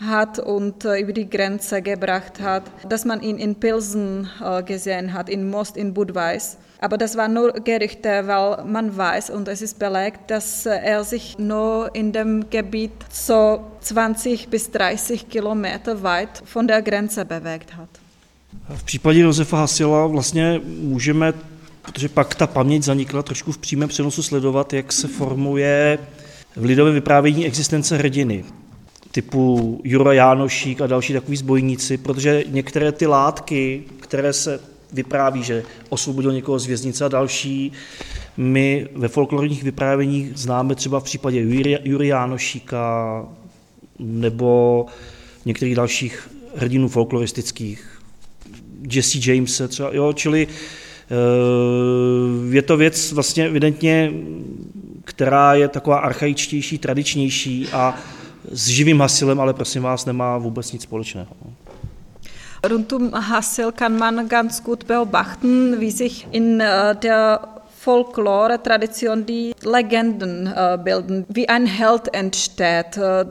hat 0.00 0.38
und 0.38 0.84
äh, 0.84 1.00
über 1.00 1.12
die 1.12 1.28
Grenze 1.28 1.82
gebracht 1.82 2.40
hat, 2.40 2.64
dass 2.88 3.04
man 3.04 3.22
ihn 3.22 3.38
in 3.38 3.54
Pilsen 3.54 4.28
äh, 4.44 4.62
gesehen 4.62 5.12
hat, 5.12 5.28
in 5.28 5.48
Most, 5.48 5.76
in 5.76 5.94
Budweis. 5.94 6.58
Aber 6.80 6.98
das 6.98 7.16
war 7.16 7.28
nur 7.28 7.52
Gerüchte, 7.52 8.26
weil 8.26 8.64
man 8.64 8.96
weiß 8.96 9.30
und 9.30 9.48
es 9.48 9.62
ist 9.62 9.78
belegt, 9.78 10.30
dass 10.30 10.66
äh, 10.66 10.70
er 10.70 11.04
sich 11.04 11.38
nur 11.38 11.94
in 11.94 12.12
dem 12.12 12.50
Gebiet 12.50 12.92
so 13.10 13.60
20 13.80 14.48
bis 14.48 14.70
30 14.70 15.28
Kilometer 15.28 16.02
weit 16.02 16.42
von 16.44 16.68
der 16.68 16.82
Grenze 16.82 17.24
bewegt 17.24 17.76
hat. 17.76 17.88
V 18.68 18.84
případě 18.84 19.20
Josefa 19.20 19.56
Hasila 19.56 20.06
vlastně 20.06 20.60
můžeme, 20.64 21.32
protože 21.82 22.08
pak 22.08 22.34
ta 22.34 22.46
paměť 22.46 22.82
zanikla, 22.82 23.22
trošku 23.22 23.52
v 23.52 23.58
přímém 23.58 23.88
přenosu 23.88 24.22
sledovat, 24.22 24.72
jak 24.72 24.92
se 24.92 25.08
formuje 25.08 25.98
v 26.56 26.64
lidovém 26.64 26.94
vyprávění 26.94 27.46
existence 27.46 27.96
hrdiny 27.96 28.44
typu 29.16 29.80
Jura 29.84 30.12
Jánošík 30.12 30.80
a 30.80 30.86
další 30.86 31.12
takový 31.12 31.36
zbojníci, 31.36 31.96
protože 31.96 32.44
některé 32.48 32.92
ty 32.92 33.06
látky, 33.06 33.82
které 34.00 34.32
se 34.32 34.60
vypráví, 34.92 35.42
že 35.42 35.62
osvobodil 35.88 36.32
někoho 36.32 36.58
z 36.58 36.66
věznice 36.66 37.04
a 37.04 37.08
další, 37.08 37.72
my 38.36 38.88
ve 38.94 39.08
folklorních 39.08 39.62
vyprávěních 39.62 40.32
známe 40.34 40.74
třeba 40.74 41.00
v 41.00 41.04
případě 41.04 41.40
Jury 41.84 42.08
Jánošíka 42.08 43.24
nebo 43.98 44.86
některých 45.44 45.74
dalších 45.74 46.30
hrdinů 46.56 46.88
folkloristických, 46.88 48.00
Jesse 48.92 49.18
Jamese 49.32 49.68
třeba, 49.68 49.90
jo, 49.92 50.12
čili 50.12 50.46
eh, 50.48 51.14
je 52.54 52.62
to 52.62 52.76
věc 52.76 53.12
vlastně 53.12 53.46
evidentně, 53.46 54.12
která 55.04 55.54
je 55.54 55.68
taková 55.68 55.98
archaičtější, 55.98 56.78
tradičnější 56.78 57.68
a 57.72 57.94
s 58.52 58.68
živým 58.68 59.00
hasilem, 59.00 59.40
ale 59.40 59.54
prosím 59.54 59.82
vás, 59.82 60.06
nemá 60.06 60.38
vůbec 60.38 60.72
nic 60.72 60.82
společného. 60.82 61.26
Rund 62.68 62.92
um 62.92 63.12
kann 63.74 63.98
man 63.98 64.28
ganz 64.28 64.60
gut 64.60 64.84
beobachten, 64.84 65.80
wie 65.80 65.92
sich 65.92 66.26
in 66.32 66.60
äh, 66.60 66.94
der 66.94 67.40
Folklore-Tradition 67.80 69.26
die 69.26 69.54
Legenden 69.62 70.46
äh, 70.46 70.78
bilden, 70.82 71.24
wie 71.28 71.48
ein 71.48 71.66
Held 71.66 72.12
entsteht. 72.12 72.96
Äh, 72.96 73.26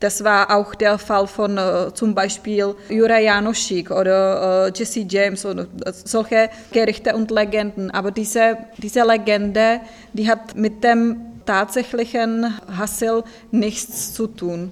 das 0.00 0.24
war 0.24 0.50
auch 0.50 0.74
der 0.74 0.98
Fall 0.98 1.26
von 1.26 1.58
zum 1.94 2.14
Beispiel 2.14 2.74
Jura 2.90 3.18
Janoschik 3.18 3.90
oder 3.90 4.70
Jesse 4.74 5.06
James 5.08 5.46
und 5.46 5.66
solche 6.04 6.50
Gerichte 6.72 7.14
und 7.14 7.30
Legenden. 7.30 7.90
Aber 7.90 8.10
diese, 8.10 8.58
diese 8.76 9.02
Legende, 9.02 9.80
die 10.12 10.28
hat 10.28 10.56
mit 10.56 10.84
dem 10.84 11.33
tatsächlichen 11.44 12.54
Hassel 12.68 13.24
nichts 13.52 14.12
zu 14.12 14.26
tun. 14.26 14.70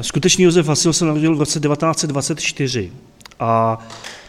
Skutečný 0.00 0.44
Josef 0.44 0.66
Hasil 0.66 0.92
se 0.92 1.04
narodil 1.04 1.36
v 1.36 1.38
roce 1.38 1.60
1924 1.60 2.92
a 3.40 3.78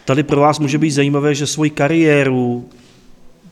tady 0.04 0.22
pro 0.22 0.40
vás 0.40 0.58
může 0.58 0.78
být 0.78 0.90
zajímavé, 0.90 1.34
že 1.34 1.46
svoji 1.46 1.70
kariéru 1.70 2.68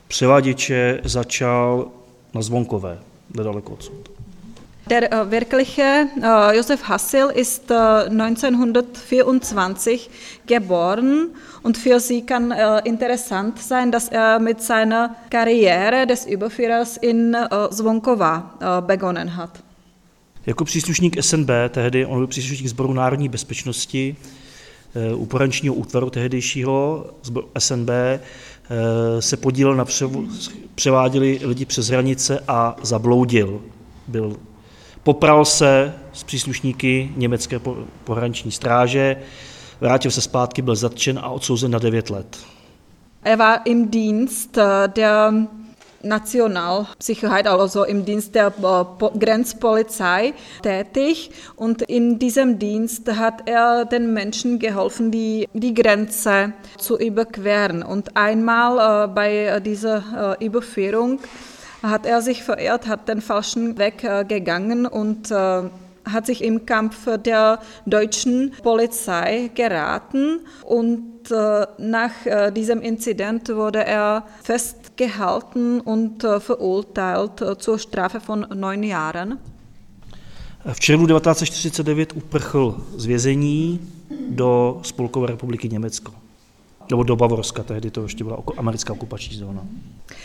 převaděče 0.08 1.00
začal 1.04 1.88
na 2.34 2.42
Zvonkové, 2.42 2.98
nedaleko 3.36 3.72
odsud. 3.72 4.11
Der 4.90 5.12
äh, 5.12 5.30
wirkliche 5.30 6.08
äh, 6.20 6.56
Josef 6.56 6.88
Hassel 6.88 7.30
ist 7.30 7.70
äh, 7.70 7.74
1924 7.74 10.10
geboren 10.46 11.28
und 11.62 11.78
für 11.78 12.00
Sie 12.00 12.22
kann 12.22 12.50
äh, 12.50 12.80
interessant 12.84 13.60
sein, 13.60 13.92
dass 13.92 14.08
er 14.08 14.40
mit 14.40 14.60
seiner 14.60 15.14
Karriere 15.30 16.04
des 16.06 16.26
Überführers 16.26 16.96
in 16.96 17.34
äh, 17.34 17.48
Zvonkova 17.70 18.54
äh, 18.60 18.82
begonnen 18.86 19.36
hat. 19.36 19.62
Jako 20.46 20.64
příslušník 20.64 21.24
SNB, 21.24 21.50
tehdy 21.68 22.06
on 22.06 22.18
byl 22.18 22.26
příslušník 22.26 22.68
Sboru 22.68 22.92
národní 22.92 23.28
bezpečnosti, 23.28 24.16
u 25.14 25.26
porančního 25.26 25.74
útvaru 25.74 26.10
tehdejšího 26.10 27.06
SNB, 27.58 27.90
se 29.20 29.36
podílel 29.36 29.74
na 29.74 29.84
převáděli 30.74 31.40
lidi 31.42 31.64
přes 31.64 31.88
hranice 31.88 32.44
a 32.48 32.76
zabloudil. 32.82 33.62
Byl 34.08 34.36
popral 35.02 35.44
se 35.44 35.94
s 36.12 36.22
příslušníky 36.22 37.12
německé 37.16 37.60
pohraniční 38.04 38.50
stráže, 38.50 39.16
vrátil 39.80 40.10
se 40.10 40.20
zpátky, 40.20 40.62
byl 40.62 40.76
zatčen 40.76 41.18
a 41.18 41.28
odsouzen 41.28 41.70
na 41.70 41.78
9 41.78 42.10
let. 42.10 42.38
Er 43.24 43.38
war 43.38 43.60
im 43.64 43.88
Dienst 43.88 44.58
äh, 44.58 44.88
der 44.88 45.32
Nationalsicherheit, 46.02 47.46
also 47.46 47.84
im 47.84 48.04
Dienst 48.04 48.34
der 48.34 48.48
äh, 48.48 49.18
Grenzpolizei 49.18 50.34
tätig. 50.62 51.30
Und 51.54 51.82
in 51.82 52.18
diesem 52.18 52.58
Dienst 52.58 53.08
hat 53.16 53.48
er 53.48 53.84
den 53.84 54.12
Menschen 54.12 54.58
geholfen, 54.58 55.12
die, 55.12 55.48
die 55.54 55.72
Grenze 55.72 56.52
zu 56.78 56.98
überqueren. 56.98 57.84
Und 57.84 58.16
einmal 58.16 59.04
äh, 59.04 59.08
bei 59.08 59.60
dieser 59.60 60.36
Überführung 60.40 61.20
hat 61.82 62.06
er 62.06 62.22
sich 62.22 62.42
verirrt, 62.42 62.86
hat 62.86 63.08
den 63.08 63.20
falschen 63.20 63.78
Weg 63.78 64.06
gegangen 64.28 64.86
und 64.86 65.30
äh, 65.30 65.62
hat 66.04 66.26
sich 66.26 66.42
im 66.42 66.66
Kampf 66.66 67.08
der 67.24 67.60
deutschen 67.86 68.52
Polizei 68.62 69.50
geraten 69.54 70.40
und 70.64 71.30
äh, 71.30 71.66
nach 71.78 72.26
äh, 72.26 72.50
diesem 72.50 72.80
Inzident 72.80 73.48
wurde 73.48 73.84
er 73.84 74.24
festgehalten 74.42 75.80
und 75.80 76.24
äh, 76.24 76.40
verurteilt 76.40 77.40
äh, 77.40 77.56
zur 77.58 77.78
Strafe 77.78 78.20
von 78.20 78.46
neun 78.54 78.82
Jahren. 78.82 79.38
V 80.64 80.80
červnu 80.80 81.06
1949 81.06 82.16
uprchl 82.16 82.76
z 82.96 83.06
vězení 83.06 83.80
do 84.28 84.80
Spolkové 84.82 85.26
republiky 85.26 85.68
Německo. 85.68 86.12
Nebo 86.90 87.02
do 87.02 87.16
Bavorska, 87.16 87.62
tehdy 87.62 87.90
to 87.90 88.02
ještě 88.02 88.24
byla 88.24 88.38
americká 88.56 88.92
okupační 88.92 89.36
zóna. 89.36 89.66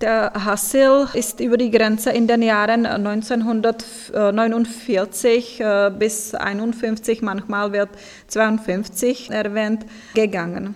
Der 0.01 0.31
Hassil 0.35 1.07
ist 1.13 1.39
über 1.39 1.57
die 1.57 1.71
Grenze 1.71 2.11
in 2.11 2.27
den 2.27 2.43
Jahren 2.43 2.85
1949 2.85 5.63
bis 5.89 6.35
51, 6.35 7.21
manchmal 7.23 7.71
wird 7.71 7.89
52 8.27 9.31
erwähnt, 9.31 9.87
gegangen. 10.13 10.75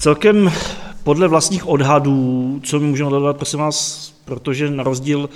Celkem 0.00 0.52
podle 1.02 1.28
vlastních 1.28 1.68
odhadů, 1.68 2.60
co 2.64 2.80
mi 2.80 2.86
můžeme 2.86 3.10
dodat, 3.10 3.36
prosím 3.36 3.58
vás, 3.58 4.08
protože 4.24 4.70
na 4.70 4.82
rozdíl 4.82 5.30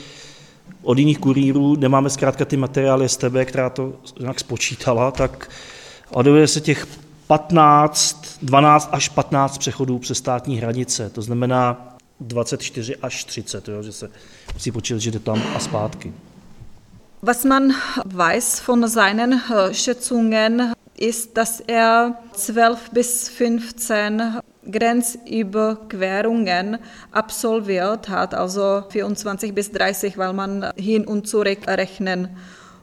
od 0.83 0.99
jiných 0.99 1.19
kurýrů 1.19 1.77
nemáme 1.77 2.11
zkrátka 2.11 2.45
ty 2.45 2.57
materiály 2.57 3.09
z 3.09 3.17
tebe, 3.17 3.45
která 3.45 3.71
to 3.71 3.93
nějak 4.21 4.41
spočítala, 4.41 5.11
tak 5.11 5.51
odhaduje 6.11 6.49
se 6.49 6.61
těch 6.61 6.87
15, 7.27 8.39
12 8.43 8.89
až 8.93 9.09
15 9.09 9.59
přechodů 9.59 9.99
přes 9.99 10.19
státní 10.19 10.59
hranice. 10.59 11.11
To 11.11 11.23
znamená 11.23 11.97
24 12.21 12.97
až 12.97 13.25
30, 13.25 13.69
jo, 13.69 13.83
že 13.83 13.93
se 13.93 14.11
musí 14.55 14.73
počítat, 14.73 14.99
že 14.99 15.11
jde 15.11 15.19
tam 15.19 15.43
a 15.57 15.59
zpátky. 15.59 16.13
Was 17.23 17.45
man 17.45 17.63
weiß 18.05 18.67
von 18.69 18.89
seinen 18.89 19.41
Schätzungen 19.73 20.73
ist, 20.99 21.37
dass 21.37 21.63
er 21.67 22.13
12 22.33 22.81
bis 22.93 23.29
15 23.29 24.45
Grenzüberquerungen 24.71 26.79
absolviert 27.13 28.09
hat, 28.09 28.35
also 28.35 28.83
24 28.89 29.55
bis 29.55 29.71
30, 29.73 30.19
weil 30.19 30.33
man 30.33 30.71
hin 30.77 31.07
und 31.07 31.27
zurück 31.27 31.67
rechnen 31.67 32.29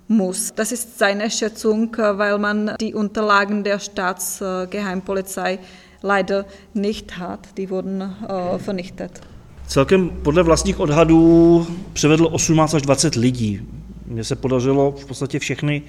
muss. 0.08 0.54
Das 0.56 0.72
ist 0.72 1.00
seine 1.00 1.30
Schätzung, 1.30 1.96
weil 1.98 2.38
man 2.38 2.76
die 2.80 2.94
Unterlagen 2.94 3.64
der 3.64 3.80
Staatsgeheimpolizei 3.80 5.60
leider 6.02 6.46
nicht 6.74 7.18
hat. 7.18 7.58
Die 7.58 7.70
wurden 7.70 8.02
äh, 8.02 8.60
vernichtet. 8.60 9.22
Celkem 9.68 10.10
podle 10.10 10.44
vlastních 10.44 10.80
odhadů 10.80 11.68
převedl 11.94 12.30
18 12.32 12.74
až 12.74 12.82
20 12.82 13.16
lidí. 13.16 13.62
Mně 14.06 14.24
se 14.24 14.36
podařilo 14.36 14.92
v 14.92 15.06
podstatě 15.06 15.40
všechny, 15.40 15.82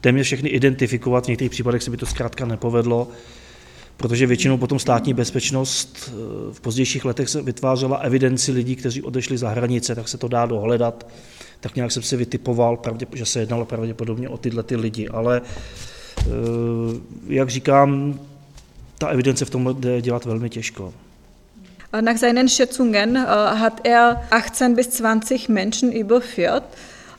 téměř 0.00 0.26
všechny 0.26 0.48
identifikovat, 0.48 1.24
v 1.24 1.28
některých 1.28 1.50
případech 1.50 1.82
se 1.82 1.90
mi 1.90 1.96
to 1.96 2.06
zkrátka 2.06 2.46
nepovedlo 2.46 3.08
protože 3.96 4.26
většinou 4.26 4.58
potom 4.58 4.78
státní 4.78 5.14
bezpečnost 5.14 5.98
eh, 6.08 6.12
v 6.52 6.60
pozdějších 6.60 7.04
letech 7.04 7.28
se 7.28 7.42
vytvářela 7.42 7.96
evidenci 7.96 8.52
lidí, 8.52 8.76
kteří 8.76 9.02
odešli 9.02 9.38
za 9.38 9.48
hranice, 9.48 9.94
tak 9.94 10.08
se 10.08 10.18
to 10.18 10.28
dá 10.28 10.46
dohledat. 10.46 11.06
Tak 11.60 11.76
nějak 11.76 11.92
jsem 11.92 12.02
si 12.02 12.16
vytipoval, 12.16 12.78
že 13.12 13.26
se 13.26 13.40
jednalo 13.40 13.64
pravděpodobně 13.64 14.28
o 14.28 14.38
tyhle 14.38 14.62
ty 14.62 14.76
lidi, 14.76 15.08
ale 15.08 15.42
eh, 16.20 16.24
jak 17.26 17.50
říkám, 17.50 18.20
ta 18.98 19.08
evidence 19.08 19.44
v 19.44 19.50
tom 19.50 19.76
jde 19.78 20.02
dělat 20.02 20.24
velmi 20.24 20.50
těžko. 20.50 20.94
Nach 22.00 22.18
seinen 22.18 22.48
Schätzungen 22.48 23.16
äh, 23.16 23.24
hat 23.60 23.86
er 23.86 24.22
18 24.30 24.74
bis 24.74 24.88
20 24.88 25.48
Menschen 25.48 25.92
überführt. 25.92 26.64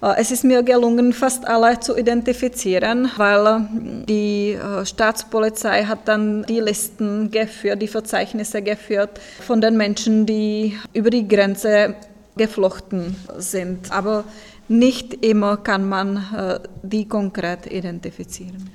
Äh, 0.02 0.14
es 0.18 0.32
ist 0.32 0.44
mir 0.44 0.64
gelungen, 0.64 1.14
fast 1.14 1.48
alle 1.48 1.80
zu 1.80 1.98
identifizieren, 1.98 3.10
weil 3.18 3.46
hm, 3.46 4.06
die 4.08 4.54
äh, 4.54 4.86
Staatspolizei 4.86 5.84
hat 5.84 6.08
dann 6.08 6.44
die 6.44 6.60
Listen 6.60 7.32
geführt, 7.32 7.82
die 7.82 7.88
Verzeichnisse 7.88 8.62
geführt 8.62 9.20
von 9.42 9.62
den 9.62 9.78
Menschen, 9.78 10.26
die 10.26 10.78
über 10.94 11.10
die 11.10 11.28
Grenze 11.28 11.96
geflochten 12.38 13.16
sind. 13.38 13.92
Aber 13.92 14.24
nicht 14.68 15.26
immer 15.26 15.58
kann 15.58 15.88
man 15.88 16.18
äh, 16.18 16.60
die 16.84 17.06
konkret 17.06 17.72
identifizieren. 17.72 18.70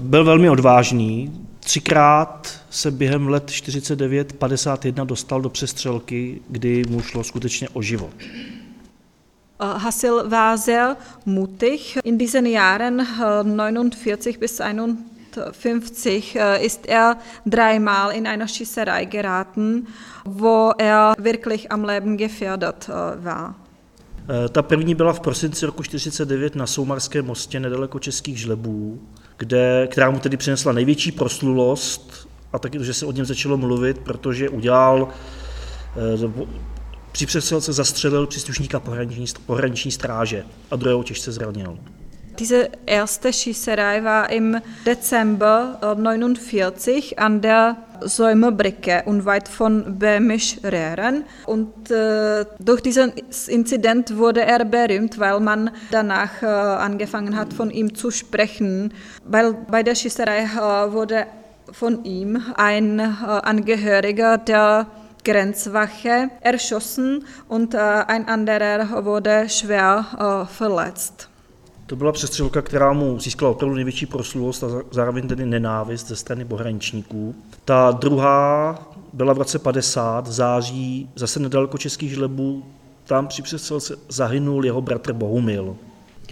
Byl 0.00 0.24
velmi 0.24 0.50
odvážný. 0.50 1.32
Třikrát 1.60 2.60
se 2.70 2.90
během 2.90 3.28
let 3.28 3.50
49-51 3.50 5.06
dostal 5.06 5.40
do 5.40 5.48
přestřelky, 5.50 6.40
kdy 6.50 6.82
mu 6.88 7.02
šlo 7.02 7.24
skutečně 7.24 7.68
o 7.68 7.82
život. 7.82 8.10
Äh, 9.58 9.64
Hassel 9.64 10.30
war 10.30 10.58
sehr 10.58 10.96
mutig. 11.24 11.98
In 12.04 12.18
diesen 12.18 12.46
Jahren 12.46 13.06
49 13.44 14.36
äh, 14.36 14.38
bis 14.38 14.60
51 14.60 16.36
äh, 16.36 16.66
ist 16.66 16.86
er 16.86 17.16
dreimal 17.46 18.14
in 18.14 18.26
einer 18.26 18.48
Schießerei 18.48 19.06
geraten, 19.06 19.86
wo 20.24 20.72
er 20.78 21.14
wirklich 21.18 21.72
am 21.72 21.84
Leben 21.84 22.16
gefährdet 22.16 22.88
war. 22.88 23.54
Ta 24.52 24.62
první 24.62 24.94
byla 24.94 25.12
v 25.12 25.20
prosinci 25.20 25.66
roku 25.66 25.82
1949 25.82 26.54
na 26.54 26.66
Soumarském 26.66 27.26
mostě 27.26 27.60
nedaleko 27.60 27.98
Českých 27.98 28.38
žlebů, 28.38 29.00
kde, 29.36 29.88
která 29.90 30.10
mu 30.10 30.18
tedy 30.18 30.36
přinesla 30.36 30.72
největší 30.72 31.12
proslulost 31.12 32.28
a 32.52 32.58
taky, 32.58 32.84
že 32.84 32.94
se 32.94 33.06
o 33.06 33.12
něm 33.12 33.24
začalo 33.24 33.56
mluvit, 33.56 33.98
protože 33.98 34.48
udělal 34.48 35.08
při 37.16 37.26
přestřelce 37.26 37.72
zastřelil 37.72 38.26
příslušníka 38.26 38.82
pohraniční, 39.46 39.92
stráže 39.92 40.44
a 40.70 40.76
druhého 40.76 41.02
těžce 41.02 41.32
zranil. 41.32 41.78
Diese 42.38 42.68
erste 42.86 43.32
Schießerei 43.32 44.00
war 44.00 44.32
im 44.32 44.62
Dezember 44.84 45.78
49 45.94 47.14
an 47.16 47.40
der 47.40 47.76
Säumerbrücke 48.00 49.02
unweit 49.06 49.48
von 49.48 49.98
Böhmisch-Rehren. 49.98 51.24
Und 51.46 51.90
äh, 51.90 52.44
durch 52.60 52.82
diesen 52.82 53.12
Inzident 53.48 54.18
wurde 54.18 54.42
er 54.42 54.64
berühmt, 54.66 55.18
weil 55.18 55.40
man 55.40 55.70
danach 55.90 56.42
äh, 56.42 56.46
angefangen 56.46 57.34
hat, 57.36 57.54
von 57.54 57.70
ihm 57.70 57.94
zu 57.94 58.10
sprechen. 58.10 58.92
Weil 59.24 59.54
bei 59.70 59.82
der 59.82 59.94
Schießerei 59.94 60.42
äh, 60.42 60.92
wurde 60.92 61.26
von 61.72 62.04
ihm 62.04 62.42
ein 62.56 62.98
äh, 62.98 63.02
Angehöriger 63.02 64.36
der 64.36 64.86
Grenzwache 65.26 66.30
erschossen 66.40 67.24
und 67.48 67.74
ein 67.74 68.28
anderer 68.28 69.04
wurde 69.04 69.48
schwer 69.48 70.04
verletzt. 70.60 71.28
To 71.86 71.96
byla 71.96 72.12
přestřelka, 72.12 72.62
která 72.62 72.92
mu 72.92 73.20
získala 73.20 73.50
opravdu 73.50 73.74
největší 73.74 74.06
proslulost 74.06 74.64
a 74.64 74.66
zároveň 74.90 75.28
tedy 75.28 75.46
nenávist 75.46 76.08
ze 76.08 76.16
strany 76.16 76.44
pohraničníků. 76.44 77.34
Ta 77.64 77.90
druhá 77.90 78.78
byla 79.12 79.32
v 79.32 79.38
roce 79.38 79.58
50 79.58 80.28
v 80.28 80.32
září, 80.32 81.10
zase 81.14 81.40
nedaleko 81.40 81.78
Českých 81.78 82.10
žlebů, 82.10 82.64
tam 83.04 83.26
při 83.26 83.42
přestřelce 83.42 83.96
zahynul 84.08 84.64
jeho 84.64 84.82
bratr 84.82 85.12
Bohumil. 85.12 85.76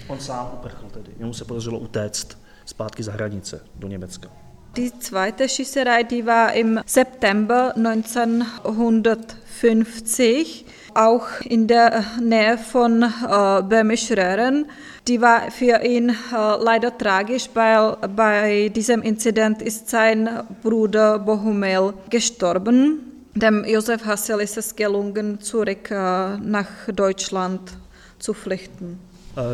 On 0.08 0.20
sám 0.20 0.50
uprchl 0.54 0.86
tedy, 0.90 1.12
němu 1.18 1.34
se 1.34 1.44
podařilo 1.44 1.78
utéct 1.78 2.38
zpátky 2.64 3.02
za 3.02 3.12
hranice 3.12 3.60
do 3.74 3.88
Německa. 3.88 4.28
Die 4.76 4.92
zweite 4.98 5.48
Schießerei, 5.48 6.02
die 6.02 6.26
war 6.26 6.52
im 6.52 6.80
September 6.84 7.76
1950, 7.76 10.66
auch 10.94 11.28
in 11.44 11.68
der 11.68 12.04
Nähe 12.20 12.58
von 12.58 13.04
äh, 13.04 13.62
Böhmisch-Röhren. 13.62 14.66
Die 15.06 15.20
war 15.20 15.52
für 15.52 15.84
ihn 15.84 16.10
äh, 16.10 16.14
leider 16.60 16.98
tragisch, 16.98 17.48
weil 17.54 17.96
bei 18.16 18.68
diesem 18.74 19.02
Inzident 19.02 19.62
ist 19.62 19.88
sein 19.88 20.28
Bruder 20.60 21.20
Bohumil 21.20 21.94
gestorben. 22.10 23.28
Dem 23.36 23.64
Josef 23.64 24.04
Hassel 24.04 24.40
ist 24.40 24.56
es 24.56 24.74
gelungen, 24.74 25.40
zurück 25.40 25.88
äh, 25.92 26.36
nach 26.38 26.66
Deutschland 26.92 27.60
zu 28.18 28.34
flüchten. 28.34 28.98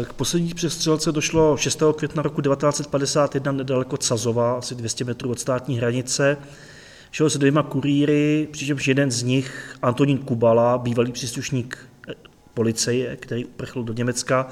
K 0.05 0.12
poslední 0.12 0.55
přestřelce 0.55 1.12
došlo 1.12 1.57
6. 1.57 1.83
května 1.97 2.22
roku 2.22 2.43
1951 2.43 3.53
nedaleko 3.53 3.97
Cazova, 3.97 4.59
asi 4.59 4.74
200 4.74 5.05
metrů 5.05 5.31
od 5.31 5.41
státní 5.41 5.78
hranice. 5.78 6.37
Šel 7.11 7.31
se 7.31 7.39
dvěma 7.39 7.62
kurýry, 7.62 8.49
přičemž 8.53 8.89
jeden 8.89 9.11
z 9.11 9.22
nich, 9.22 9.76
Antonín 9.83 10.18
Kubala, 10.18 10.78
bývalý 10.78 11.12
příslušník 11.12 11.78
eh, 12.09 12.14
policie, 12.55 13.16
který 13.16 13.45
uprchl 13.45 13.83
do 13.83 13.93
Německa, 13.93 14.49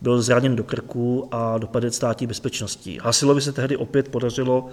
byl 0.00 0.22
zraněn 0.22 0.56
do 0.56 0.64
krku 0.64 1.28
a 1.30 1.58
dopadl 1.58 1.90
státní 1.90 2.26
bezpečností. 2.26 2.98
Hasilovi 3.02 3.40
se 3.40 3.52
tehdy 3.52 3.76
opět 3.76 4.08
podařilo 4.08 4.68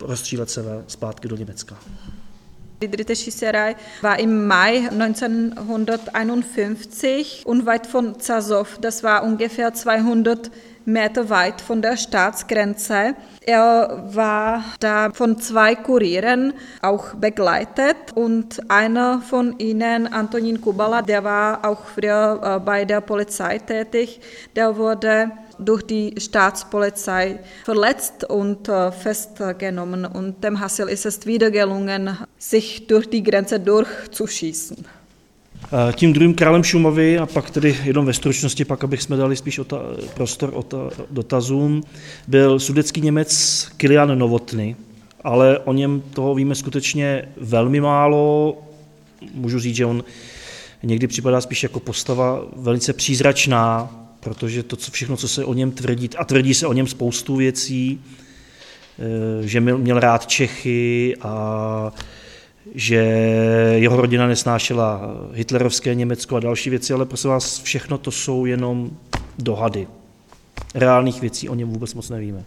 rozstřílet 0.00 0.50
se 0.50 0.84
zpátky 0.86 1.28
do 1.28 1.36
Německa. 1.36 1.76
Die 2.80 2.88
dritte 2.88 3.16
Schießerei 3.16 3.74
war 4.02 4.20
im 4.20 4.46
Mai 4.46 4.88
1951 4.88 7.42
unweit 7.44 7.88
von 7.88 8.20
Zasow. 8.20 8.78
Das 8.80 9.02
war 9.02 9.24
ungefähr 9.24 9.74
200 9.74 10.48
Meter 10.84 11.28
weit 11.28 11.60
von 11.60 11.82
der 11.82 11.96
Staatsgrenze. 11.96 13.16
Er 13.40 14.04
war 14.14 14.62
da 14.78 15.10
von 15.12 15.38
zwei 15.38 15.74
Kurieren 15.74 16.52
auch 16.80 17.14
begleitet 17.14 17.96
und 18.14 18.70
einer 18.70 19.22
von 19.22 19.58
ihnen, 19.58 20.06
Antonin 20.06 20.60
Kubala, 20.60 21.02
der 21.02 21.24
war 21.24 21.64
auch 21.64 21.84
früher 21.84 22.40
äh, 22.42 22.60
bei 22.60 22.84
der 22.84 23.00
Polizei 23.00 23.58
tätig, 23.58 24.20
der 24.54 24.76
wurde 24.76 25.32
durch 25.58 25.82
die 25.82 26.14
Staatspolizei 26.18 27.40
verletzt 27.64 28.24
und 28.24 28.68
äh, 28.68 28.92
festgenommen. 28.92 30.04
Und 30.04 30.42
dem 30.44 30.60
Hassel 30.60 30.88
ist 30.88 31.06
es 31.06 31.26
wieder 31.26 31.50
gelungen, 31.50 32.16
sich 32.38 32.86
durch 32.86 33.08
die 33.08 33.22
Grenze 33.22 33.60
durchzuschießen. 33.60 34.84
Eh, 35.72 35.92
tím 35.92 36.12
druhým 36.12 36.34
králem 36.34 36.64
Šumavy, 36.64 37.18
a 37.18 37.26
pak 37.26 37.50
tedy 37.50 37.76
jenom 37.84 38.06
ve 38.06 38.12
stručnosti, 38.12 38.64
pak 38.64 38.84
abych 38.84 39.02
jsme 39.02 39.16
dali 39.16 39.36
spíš 39.36 39.58
ota, 39.58 39.80
prostor 40.14 40.50
ota, 40.54 40.90
dotazům, 41.10 41.82
byl 42.28 42.60
sudecký 42.60 43.00
Němec 43.00 43.68
Kilian 43.76 44.18
Novotny, 44.18 44.76
ale 45.24 45.58
o 45.58 45.72
něm 45.72 46.02
toho 46.14 46.34
víme 46.34 46.54
skutečně 46.54 47.28
velmi 47.36 47.80
málo. 47.80 48.56
Můžu 49.34 49.58
říct, 49.58 49.76
že 49.76 49.86
on 49.86 50.04
někdy 50.82 51.06
připadá 51.06 51.40
spíš 51.40 51.62
jako 51.62 51.80
postava 51.80 52.42
velice 52.56 52.92
přízračná, 52.92 53.90
protože 54.20 54.62
to 54.62 54.76
co 54.76 54.90
všechno, 54.90 55.16
co 55.16 55.28
se 55.28 55.44
o 55.44 55.54
něm 55.54 55.70
tvrdí, 55.70 56.10
a 56.16 56.24
tvrdí 56.24 56.54
se 56.54 56.66
o 56.66 56.72
něm 56.72 56.86
spoustu 56.86 57.36
věcí, 57.36 58.04
eh, 58.98 59.46
že 59.48 59.60
měl, 59.60 60.00
rád 60.00 60.26
Čechy 60.26 61.16
a 61.22 61.92
že 62.74 62.96
jeho 63.74 63.96
rodina 63.96 64.26
nesnášela 64.26 65.00
hitlerovské 65.32 65.94
Německo 65.94 66.36
a 66.36 66.40
další 66.40 66.70
věci, 66.70 66.92
ale 66.92 67.06
prosím 67.06 67.30
vás, 67.30 67.62
všechno 67.62 67.98
to 67.98 68.10
jsou 68.10 68.44
jenom 68.46 68.90
dohady. 69.38 69.88
Reálných 70.74 71.20
věcí 71.20 71.48
o 71.48 71.54
něm 71.54 71.68
vůbec 71.68 71.94
moc 71.94 72.10
nevíme. 72.10 72.44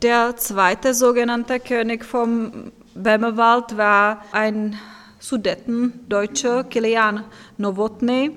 Der 0.00 0.34
zweite 0.38 0.94
sogenannte 0.94 1.58
König 1.58 2.12
vom 2.12 2.52
Böhmerwald 2.96 3.72
war 3.72 4.18
ein 4.32 4.76
Sudeten-Deutscher, 5.20 6.64
Kilian 6.64 7.24
Novotny. 7.58 8.30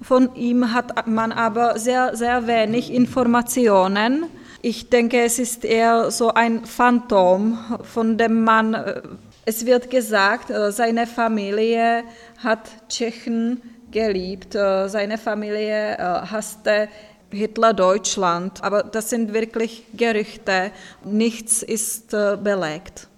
Von 0.00 0.34
ihm 0.34 0.72
hat 0.72 1.06
man 1.06 1.32
aber 1.32 1.78
sehr, 1.78 2.16
sehr 2.16 2.46
wenig 2.46 2.92
Informationen. 2.92 4.26
Ich 4.62 4.90
denke, 4.90 5.22
es 5.22 5.38
ist 5.38 5.64
eher 5.64 6.10
so 6.10 6.34
ein 6.34 6.64
Phantom, 6.64 7.58
von 7.82 8.16
dem 8.18 8.44
man 8.44 8.74
Es 9.48 9.64
wird 9.64 9.88
gesagt, 9.88 10.50
äh, 10.50 10.70
seine 10.72 11.06
Familie 11.06 12.04
hat 12.44 12.68
Tschechen 12.90 13.62
geliebt, 13.90 14.54
äh, 14.54 14.88
seine 14.88 15.16
Familie 15.16 15.94
äh, 15.94 16.02
hasste 16.02 16.90
Hitler 17.30 17.72
Deutschland, 17.72 18.62
aber 18.62 18.82
das 18.82 19.08
sind 19.08 19.32
wirklich 19.32 19.86
Gerüchte, 19.94 20.70
nichts 21.02 21.62
ist 21.62 22.10
belegt. 22.10 23.08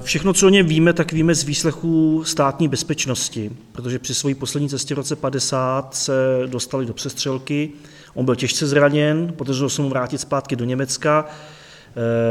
Všechno, 0.00 0.32
co 0.32 0.46
o 0.46 0.50
něm 0.50 0.66
víme, 0.66 0.92
tak 0.92 1.12
víme 1.12 1.34
z 1.34 1.44
výslechů 1.44 2.24
státní 2.24 2.68
bezpečnosti, 2.68 3.50
protože 3.72 3.98
při 3.98 4.14
své 4.14 4.34
poslední 4.34 4.68
cestě 4.68 4.94
v 4.94 4.98
roce 4.98 5.16
50 5.16 5.94
se 5.94 6.12
dostali 6.46 6.86
do 6.86 6.94
přestřelky. 6.94 7.70
On 8.14 8.24
byl 8.24 8.36
těžce 8.36 8.66
zraněn, 8.66 9.32
podařilo 9.36 9.70
se 9.70 9.82
mu 9.82 9.88
vrátit 9.88 10.18
zpátky 10.18 10.56
do 10.56 10.64
Německa. 10.64 11.26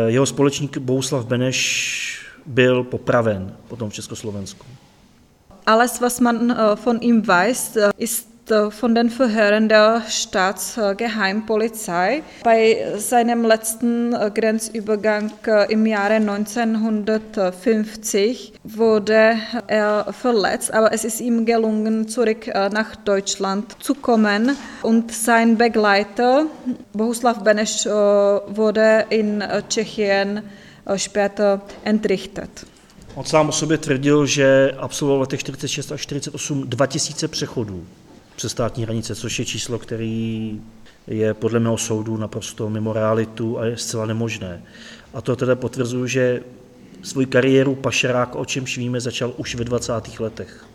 Jeho 0.07 0.25
společník 0.25 0.77
Bouslav 0.77 1.25
Beneš 1.25 2.25
byl 2.45 2.83
popraven 2.83 3.53
potom 3.67 3.89
v 3.89 3.93
Československu. 3.93 4.65
Alles, 5.65 5.99
was 6.01 6.19
man 6.19 6.51
äh, 6.51 6.75
von 6.85 6.97
ihm 7.01 7.21
weiß, 7.21 7.77
ist 7.97 8.34
von 8.69 8.95
den 8.95 9.09
Verhören 9.09 9.67
der 9.69 10.03
Staatsgeheimpolizei. 10.07 12.23
Bei 12.43 12.93
seinem 12.97 13.43
letzten 13.43 14.15
Grenzübergang 14.33 15.31
im 15.69 15.85
Jahre 15.85 16.15
1950 16.15 18.53
wurde 18.63 19.37
er 19.67 20.13
verletzt, 20.13 20.73
aber 20.73 20.91
es 20.93 21.05
ist 21.05 21.21
ihm 21.21 21.45
gelungen, 21.45 22.07
zurück 22.07 22.47
nach 22.47 22.95
Deutschland 22.95 23.83
zu 23.83 23.93
kommen. 23.95 24.57
Und 24.81 25.11
sein 25.11 25.57
Begleiter, 25.57 26.45
Bohuslav 26.93 27.43
Beneš, 27.43 27.85
wurde 27.85 29.05
in 29.09 29.43
Tschechien 29.69 30.41
später 30.97 31.61
entrichtet. 31.83 32.65
On 33.15 33.23
sám 33.23 33.49
o 33.49 33.51
sobě 33.51 33.77
tvrdil, 33.77 34.25
že 34.25 34.71
absolvoval 34.77 35.21
letech 35.21 35.39
46 35.39 35.91
až 35.91 36.01
48 36.01 36.63
2000 36.65 37.27
přechodů 37.27 37.85
přes 38.36 38.51
státní 38.51 38.83
hranice, 38.83 39.15
což 39.15 39.39
je 39.39 39.45
číslo, 39.45 39.79
který 39.79 40.61
je 41.07 41.33
podle 41.33 41.59
mého 41.59 41.77
soudu 41.77 42.17
naprosto 42.17 42.69
mimo 42.69 42.93
realitu 42.93 43.59
a 43.59 43.65
je 43.65 43.77
zcela 43.77 44.05
nemožné. 44.05 44.63
A 45.13 45.21
to 45.21 45.36
teda 45.36 45.55
potvrzuji, 45.55 46.07
že 46.07 46.43
svou 47.01 47.25
kariéru 47.25 47.75
pašerák, 47.75 48.36
o 48.36 48.45
čemž 48.45 48.77
víme, 48.77 49.01
začal 49.01 49.33
už 49.38 49.55
ve 49.55 49.63
20. 49.63 50.19
letech. 50.19 50.65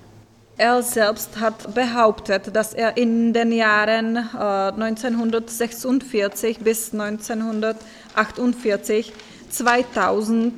Er 0.58 0.82
selbst 0.82 1.36
hat 1.36 1.66
behauptet, 1.74 2.48
dass 2.48 2.74
er 2.74 2.92
in 2.96 3.32
den 3.32 3.52
Jahren 3.52 4.16
äh, 4.16 4.72
1946 4.72 6.58
bis 6.58 6.92
1948 6.92 9.12
2000 9.48 10.52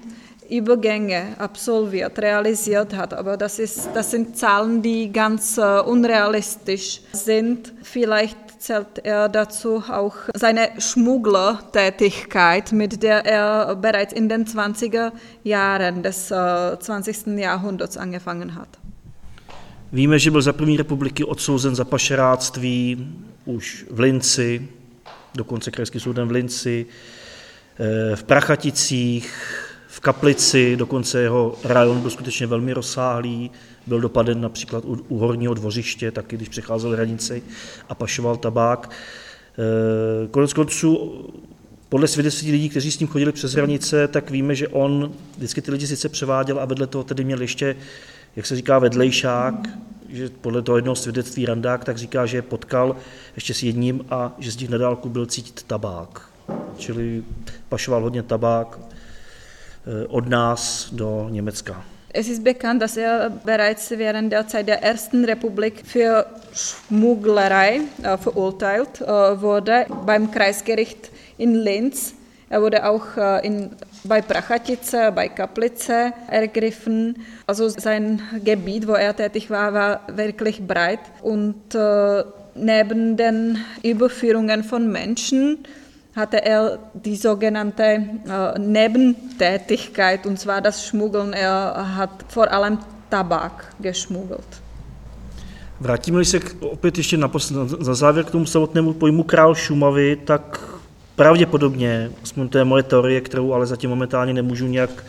Übergänge 0.59 1.35
absolviert, 1.39 2.19
realisiert 2.19 2.95
hat. 2.95 3.15
Aber 3.15 3.37
das, 3.37 3.59
ist, 3.59 3.89
das 3.95 4.11
sind 4.11 4.37
Zahlen, 4.37 4.83
die 4.83 5.13
ganz 5.13 5.59
uh, 5.59 5.83
unrealistisch 5.85 7.01
sind. 7.13 7.73
Vielleicht 7.83 8.37
zählt 8.59 8.99
er 9.03 9.29
dazu 9.29 9.83
auch 9.91 10.15
seine 10.35 10.69
Schmugglertätigkeit, 10.79 12.73
mit 12.73 13.03
der 13.03 13.27
er 13.27 13.75
bereits 13.77 14.13
in 14.13 14.29
den 14.29 14.45
20er 14.45 15.13
Jahren 15.45 16.03
des 16.03 16.31
uh, 16.31 16.77
20. 16.79 17.27
Jahrhunderts 17.39 17.97
angefangen 17.97 18.55
hat. 18.55 18.69
Víme, 19.93 20.19
že 20.19 20.31
byl 20.31 20.43
za 20.43 20.53
první 20.53 20.77
republiky 20.77 21.25
odsouzen 21.25 21.75
za 21.75 21.85
pašeráctví 21.85 23.13
už 23.45 23.87
v 23.91 24.01
Linci, 24.01 24.69
dokonce 25.35 25.71
krajský 25.71 26.01
soudem 26.01 26.29
v 26.29 26.31
Linci, 26.31 26.87
Eh, 27.79 28.17
v 28.17 28.25
Prachaticích, 28.25 29.33
v 29.93 30.01
Kaplici, 30.01 30.77
dokonce 30.77 31.21
jeho 31.21 31.55
rajon 31.65 32.01
byl 32.01 32.11
skutečně 32.11 32.47
velmi 32.47 32.73
rozsáhlý, 32.73 33.51
byl 33.87 34.01
dopaden 34.01 34.41
například 34.41 34.85
u, 34.85 34.99
u 35.09 35.19
horního 35.19 35.55
dvořiště, 35.55 36.11
taky 36.11 36.37
když 36.37 36.49
přecházel 36.49 36.91
hranici 36.91 37.43
a 37.89 37.95
pašoval 37.95 38.37
tabák. 38.37 38.91
Eh, 38.91 40.29
konec 40.29 40.53
konců, 40.53 41.25
podle 41.89 42.09
svědectví 42.09 42.53
lidí, 42.53 42.69
kteří 42.69 42.91
s 42.91 42.99
ním 42.99 43.09
chodili 43.09 43.33
přes 43.33 43.53
hranice, 43.53 44.09
tak 44.09 44.31
víme, 44.31 44.55
že 44.55 44.69
on 44.69 45.13
vždycky 45.37 45.63
ty 45.63 45.71
lidi 45.71 45.87
sice 45.87 46.09
převáděl 46.09 46.61
a 46.61 46.65
vedle 46.65 46.87
toho 46.87 47.05
tedy 47.05 47.25
měl 47.25 47.41
ještě 47.41 47.77
jak 48.37 48.47
se 48.47 48.57
říká, 48.57 48.79
vedlejšák, 48.79 49.55
že 50.09 50.29
podle 50.41 50.63
toho 50.63 50.79
jednoho 50.79 50.97
svědectví 50.97 51.47
Randák 51.47 51.85
tak 51.85 51.99
říká, 51.99 52.27
že 52.27 52.37
je 52.37 52.43
potkal 52.43 52.97
ještě 53.35 53.55
s 53.55 53.63
jedním 53.63 54.05
a 54.11 54.33
že 54.39 54.53
z 54.53 54.57
nich 54.57 54.69
na 54.69 54.97
byl 55.05 55.27
cítit 55.27 55.63
tabák. 55.63 56.31
Čili 56.77 57.23
pašoval 57.69 58.03
hodně 58.03 58.23
tabák 58.23 58.79
od 60.09 60.29
nás 60.29 60.89
do 60.93 61.29
Německa. 61.31 61.85
Es 62.15 62.29
ist 62.29 62.45
bekannt, 62.45 62.83
dass 62.83 62.99
er 62.99 63.31
bereits 63.31 63.91
während 63.91 64.33
der 64.33 64.47
Zeit 64.47 64.69
der 64.69 64.83
Ersten 64.83 65.25
Republik 65.25 65.83
für 65.87 66.27
Schmugglerei 66.53 67.81
äh, 68.03 68.19
verurteilt 68.19 69.01
äh, 69.01 69.07
wurde 69.41 69.87
beim 70.05 70.31
Kreisgericht 70.31 71.11
in 71.39 71.55
Linz. 71.55 72.15
Er 72.51 72.61
wurde 72.61 72.87
auch 72.87 73.17
äh, 73.17 73.47
in, 73.47 73.71
bei 74.05 74.21
Prachatice, 74.21 74.95
bei 75.15 75.29
Kaplice 75.29 76.13
ergriffen. 76.29 77.17
Also 77.47 77.71
sein 77.71 78.21
Gebiet, 78.45 78.87
wo 78.87 78.93
er 78.93 79.17
tätig 79.17 79.49
war, 79.49 79.73
war 79.73 80.01
wirklich 80.15 80.61
breit. 80.67 81.01
Und 81.23 81.75
neben 82.55 83.17
den 83.17 83.59
Überführungen 83.83 84.65
von 84.65 84.93
Menschen 84.93 85.65
er 86.15 86.79
die 86.95 87.17
sogenannte 87.17 87.83
äh, 87.83 88.59
Nebentätigkeit, 88.59 90.27
und 90.27 90.39
zwar 90.39 90.61
das 90.61 90.87
Schmuggeln. 90.87 91.33
Er 91.33 91.97
hat 91.97 92.11
vor 92.29 92.51
allem 92.51 92.79
Tabak 93.09 93.75
geschmuggelt. 93.81 94.63
Vrátíme 95.81 96.25
se 96.25 96.41
k, 96.41 96.57
opět 96.61 96.99
ještě 96.99 97.17
na, 97.17 97.31
na 97.87 97.95
závěr 97.95 98.25
k 98.25 98.31
tomu 98.31 98.47
samotnému 98.47 98.93
pojmu 98.93 99.23
král 99.23 99.55
Šumavy, 99.55 100.17
tak 100.17 100.61
pravděpodobně, 101.17 102.11
aspoň 102.23 102.49
to 102.49 102.59
je 102.59 102.65
moje 102.65 102.83
teorie, 102.83 103.21
kterou 103.21 103.53
ale 103.53 103.67
zatím 103.67 103.91
momentálně 103.91 104.33
nemůžu 104.33 104.67
nějak 104.67 105.05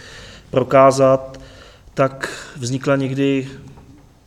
prokázat, 0.50 1.40
tak 1.94 2.30
vznikla 2.58 2.96
někdy 2.96 3.48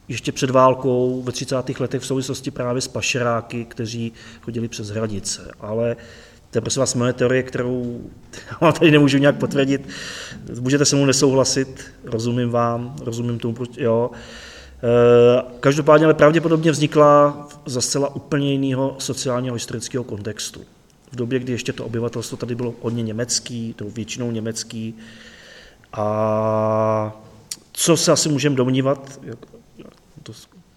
ještě 0.09 0.33
před 0.33 0.51
válkou 0.51 1.23
ve 1.23 1.33
30. 1.33 1.81
letech 1.81 2.03
v 2.03 2.07
souvislosti 2.07 2.51
právě 2.51 2.83
s 2.83 2.89
pašeráky, 2.89 3.65
kteří 3.65 4.13
chodili 4.41 4.69
přes 4.69 4.89
hranice. 4.89 5.51
Ale 5.61 5.97
to 6.57 6.59
je 6.59 6.63
prosím 6.63 6.81
vás 6.81 6.95
moje 6.95 7.13
teorie, 7.13 7.43
kterou 7.43 8.01
tady 8.79 8.91
nemůžu 8.91 9.19
nějak 9.19 9.37
potvrdit. 9.37 9.89
Můžete 10.61 10.85
se 10.85 10.97
mnou 10.97 11.05
nesouhlasit, 11.05 11.85
rozumím 12.05 12.51
vám, 12.51 12.97
rozumím 13.01 13.39
tomu, 13.39 13.57
jo. 13.77 14.11
E, 14.11 15.43
každopádně 15.61 16.05
ale 16.05 16.15
pravděpodobně 16.15 16.71
vznikla 16.71 17.49
za 17.67 17.81
zcela 17.81 18.15
úplně 18.15 18.53
jiného 18.53 18.97
sociálního 18.99 19.55
historického 19.55 20.05
kontextu. 20.05 20.61
V 21.13 21.17
době, 21.17 21.39
kdy 21.39 21.53
ještě 21.53 21.73
to 21.73 21.85
obyvatelstvo 21.85 22.37
tady 22.37 22.55
bylo 22.55 22.75
hodně 22.83 23.03
německý, 23.03 23.75
to 23.75 23.85
většinou 23.85 24.31
německý. 24.31 24.95
A 25.93 27.17
co 27.73 27.97
se 27.97 28.13
asi 28.13 28.29
můžeme 28.29 28.57
domnívat, 28.57 29.21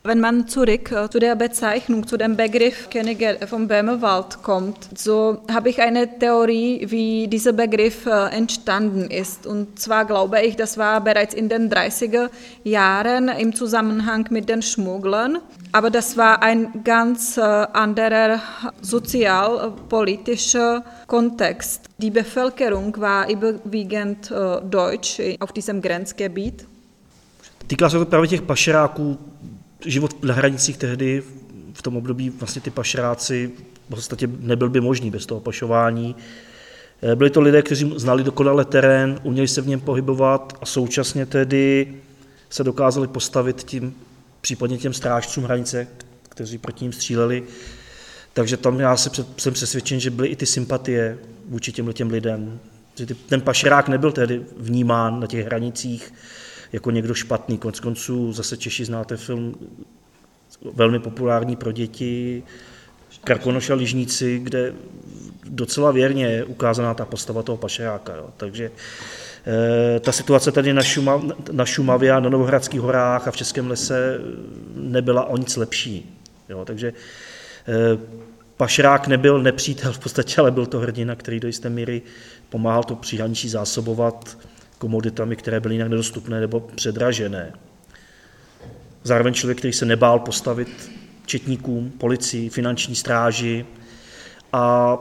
Wenn 0.09 0.21
man 0.21 0.47
zurück 0.47 0.91
äh, 0.91 1.07
zu 1.07 1.19
der 1.19 1.35
Bezeichnung, 1.35 2.07
zu 2.07 2.17
dem 2.17 2.35
Begriff 2.35 2.89
Könige 2.89 3.37
vom 3.45 3.67
Böhmerwald 3.67 4.41
kommt, 4.41 4.89
so 4.97 5.43
habe 5.53 5.69
ich 5.69 5.83
eine 5.83 6.17
Theorie, 6.17 6.87
wie 6.89 7.27
dieser 7.27 7.53
Begriff 7.53 8.07
äh, 8.07 8.35
entstanden 8.35 9.11
ist. 9.11 9.45
Und 9.45 9.79
zwar 9.79 10.05
glaube 10.05 10.41
ich, 10.41 10.55
das 10.55 10.79
war 10.79 11.01
bereits 11.01 11.35
in 11.35 11.47
den 11.47 11.69
30er 11.69 12.31
Jahren 12.63 13.29
im 13.29 13.53
Zusammenhang 13.53 14.25
mit 14.31 14.49
den 14.49 14.63
Schmugglern. 14.63 15.37
Aber 15.73 15.91
das 15.91 16.17
war 16.17 16.41
ein 16.41 16.83
ganz 16.83 17.37
äh, 17.37 17.41
anderer 17.41 18.41
sozialpolitischer 18.81 20.83
Kontext. 21.05 21.85
Die 21.99 22.09
Bevölkerung 22.09 22.99
war 22.99 23.29
überwiegend 23.29 24.31
deutsch 24.31 25.21
auf 25.39 25.51
diesem 25.51 25.83
Grenzgebiet. 25.83 26.65
Týká 27.67 27.89
se 27.89 27.99
to 27.99 28.05
právě 28.05 28.27
těch 28.27 28.41
pašeráků, 28.41 29.17
život 29.85 30.23
na 30.23 30.33
hranicích 30.33 30.77
tehdy 30.77 31.23
v 31.73 31.81
tom 31.81 31.97
období 31.97 32.29
vlastně 32.29 32.61
ty 32.61 32.69
pašeráci 32.69 33.51
v 33.85 33.95
podstatě 33.95 34.29
nebyl 34.39 34.69
by 34.69 34.81
možný 34.81 35.11
bez 35.11 35.25
toho 35.25 35.41
pašování. 35.41 36.15
Eh, 37.01 37.15
byli 37.15 37.29
to 37.29 37.41
lidé, 37.41 37.61
kteří 37.61 37.93
znali 37.95 38.23
dokonale 38.23 38.65
terén, 38.65 39.19
uměli 39.23 39.47
se 39.47 39.61
v 39.61 39.67
něm 39.67 39.79
pohybovat 39.79 40.57
a 40.61 40.65
současně 40.65 41.25
tedy 41.25 41.93
se 42.49 42.63
dokázali 42.63 43.07
postavit 43.07 43.63
tím, 43.63 43.95
případně 44.41 44.77
těm 44.77 44.93
strážcům 44.93 45.43
hranice, 45.43 45.87
kteří 46.29 46.57
proti 46.57 46.85
ním 46.85 46.93
stříleli. 46.93 47.43
Takže 48.33 48.57
tam 48.57 48.79
já 48.79 48.97
se 48.97 49.09
jsem 49.37 49.53
přesvědčen, 49.53 49.99
že 49.99 50.09
byly 50.09 50.27
i 50.27 50.35
ty 50.35 50.45
sympatie 50.45 51.17
vůči 51.47 51.71
těm 51.71 52.09
lidem. 52.09 52.59
Že 52.95 53.05
ten 53.05 53.41
pašerák 53.41 53.87
nebyl 53.87 54.11
tehdy 54.11 54.41
vnímán 54.57 55.19
na 55.19 55.27
těch 55.27 55.45
hranicích 55.45 56.13
jako 56.71 56.91
někdo 56.91 57.13
špatný. 57.13 57.57
Konec 57.57 57.79
konců 57.79 58.33
zase 58.33 58.57
Češi 58.57 58.85
znáte 58.85 59.17
film 59.17 59.55
velmi 60.73 60.99
populární 60.99 61.55
pro 61.55 61.71
děti, 61.71 62.43
Krakonoša 63.23 63.73
Ližníci, 63.73 64.39
kde 64.39 64.73
docela 65.43 65.91
věrně 65.91 66.25
je 66.25 66.43
ukázaná 66.43 66.93
ta 66.93 67.05
postava 67.05 67.43
toho 67.43 67.57
pašeráka. 67.57 68.15
Jo. 68.15 68.29
Takže 68.37 68.71
e, 69.95 69.99
ta 69.99 70.11
situace 70.11 70.51
tady 70.51 70.73
na, 70.73 70.83
Šumav, 70.83 71.21
na 71.51 71.65
Šumavě 71.65 72.11
a 72.11 72.19
na 72.19 72.29
Novohradských 72.29 72.81
horách 72.81 73.27
a 73.27 73.31
v 73.31 73.37
Českém 73.37 73.69
lese 73.69 74.19
nebyla 74.75 75.25
o 75.25 75.37
nic 75.37 75.55
lepší. 75.55 76.19
Jo. 76.49 76.65
Takže 76.65 76.87
e, 76.87 76.93
pašerák 78.57 79.07
nebyl 79.07 79.41
nepřítel 79.41 79.93
v 79.93 79.99
podstatě, 79.99 80.41
ale 80.41 80.51
byl 80.51 80.65
to 80.65 80.79
hrdina, 80.79 81.15
který 81.15 81.39
do 81.39 81.47
jisté 81.47 81.69
míry 81.69 82.01
pomáhal 82.49 82.83
to 82.83 82.95
příhraničí 82.95 83.49
zásobovat 83.49 84.37
komoditami, 84.79 85.35
které 85.35 85.59
byly 85.59 85.75
jinak 85.75 85.89
nedostupné 85.89 86.39
nebo 86.39 86.59
předražené. 86.59 87.53
Zároveň 89.03 89.33
člověk, 89.33 89.57
který 89.57 89.73
se 89.73 89.85
nebál 89.85 90.19
postavit 90.19 90.91
četníkům, 91.25 91.91
policii, 91.97 92.49
finanční 92.49 92.95
stráži 92.95 93.65
a 94.53 94.97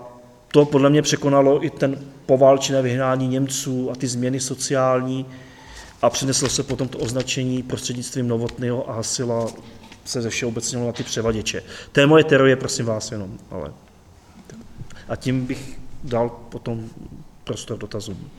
to 0.53 0.65
podle 0.65 0.91
mě 0.91 1.03
překonalo 1.03 1.65
i 1.65 1.71
ten 1.71 1.99
poválčené 2.27 2.83
vyhnání 2.83 3.29
Němců 3.29 3.91
a 3.91 3.95
ty 3.95 4.07
změny 4.07 4.41
sociální 4.41 5.27
a 6.03 6.11
přineslo 6.11 6.49
se 6.49 6.63
potom 6.63 6.89
to 6.89 6.99
označení 6.99 7.63
prostřednictvím 7.63 8.29
Novotného 8.29 8.91
a 8.91 8.93
Hasila 8.93 9.47
se 10.05 10.23
ze 10.23 10.31
všeobecně 10.31 10.79
na 10.79 10.93
ty 10.93 11.03
převaděče. 11.03 11.63
To 11.93 12.01
je 12.01 12.07
moje 12.07 12.25
teorie, 12.25 12.57
prosím 12.57 12.87
vás 12.87 13.13
jenom. 13.13 13.39
Ale... 13.51 13.73
A 15.09 15.17
tím 15.17 15.47
bych 15.47 15.79
dal 16.05 16.29
potom 16.29 16.91
prostor 17.45 17.79
dotazům. 17.79 18.31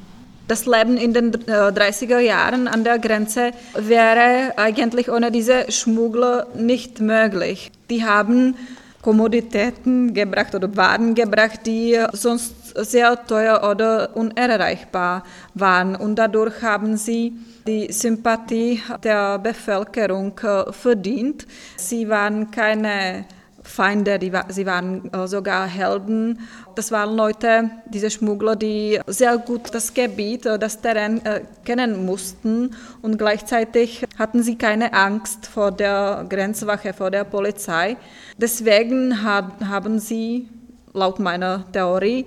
Das 0.50 0.66
Leben 0.66 0.98
in 0.98 1.14
den 1.14 1.32
30er 1.32 2.18
äh, 2.18 2.26
Jahren 2.26 2.68
an 2.68 2.84
der 2.84 2.98
Grenze 2.98 3.52
wäre 3.76 4.58
eigentlich 4.58 5.12
ohne 5.12 5.30
diese 5.30 5.72
Schmuggler 5.72 6.48
nicht 6.56 7.00
möglich. 7.02 7.72
Die 7.92 8.04
haben 8.04 8.56
Kommoditäten 9.04 10.12
gebracht 10.12 10.56
oder 10.56 10.76
Waren 10.76 11.14
gebracht, 11.14 11.60
die 11.68 12.04
sonst 12.14 12.56
sehr 12.76 13.24
teuer 13.28 13.62
oder 13.70 14.18
unerreichbar 14.18 15.24
waren. 15.54 15.96
Und 15.96 16.16
dadurch 16.16 16.64
haben 16.64 16.98
sie 16.98 17.34
die 17.68 17.94
Sympathie 17.94 18.82
der 19.04 19.38
Bevölkerung 19.38 20.34
äh, 20.40 20.74
verdient. 20.74 21.46
Sie 21.78 22.10
waren 22.10 22.50
keine 22.50 23.26
Feinde, 23.64 24.20
die, 24.20 24.32
sie 24.50 24.66
waren 24.66 25.12
äh, 25.14 25.28
sogar 25.28 25.68
Helden. 25.68 26.40
Das 26.76 26.92
waren 26.92 27.16
Leute, 27.16 27.70
diese 27.86 28.10
Schmuggler, 28.10 28.56
die 28.56 29.00
sehr 29.08 29.38
gut 29.38 29.74
das 29.74 29.94
Gebiet, 29.94 30.46
äh, 30.46 30.58
das 30.58 30.82
Terrain 30.82 31.24
äh, 31.26 31.42
kennen 31.66 32.06
mussten 32.06 32.76
und 33.02 33.18
gleichzeitig 33.18 34.06
hatten 34.18 34.44
sie 34.44 34.58
keine 34.58 34.94
Angst 34.94 35.48
vor 35.48 35.72
der 35.72 36.26
Grenzwache, 36.30 36.94
vor 36.94 37.12
der 37.12 37.24
Polizei. 37.24 37.98
Deswegen 38.38 39.24
haben 39.24 40.00
sie 40.00 40.48
laut 40.94 41.20
meiner 41.20 41.66
Theorie 41.72 42.26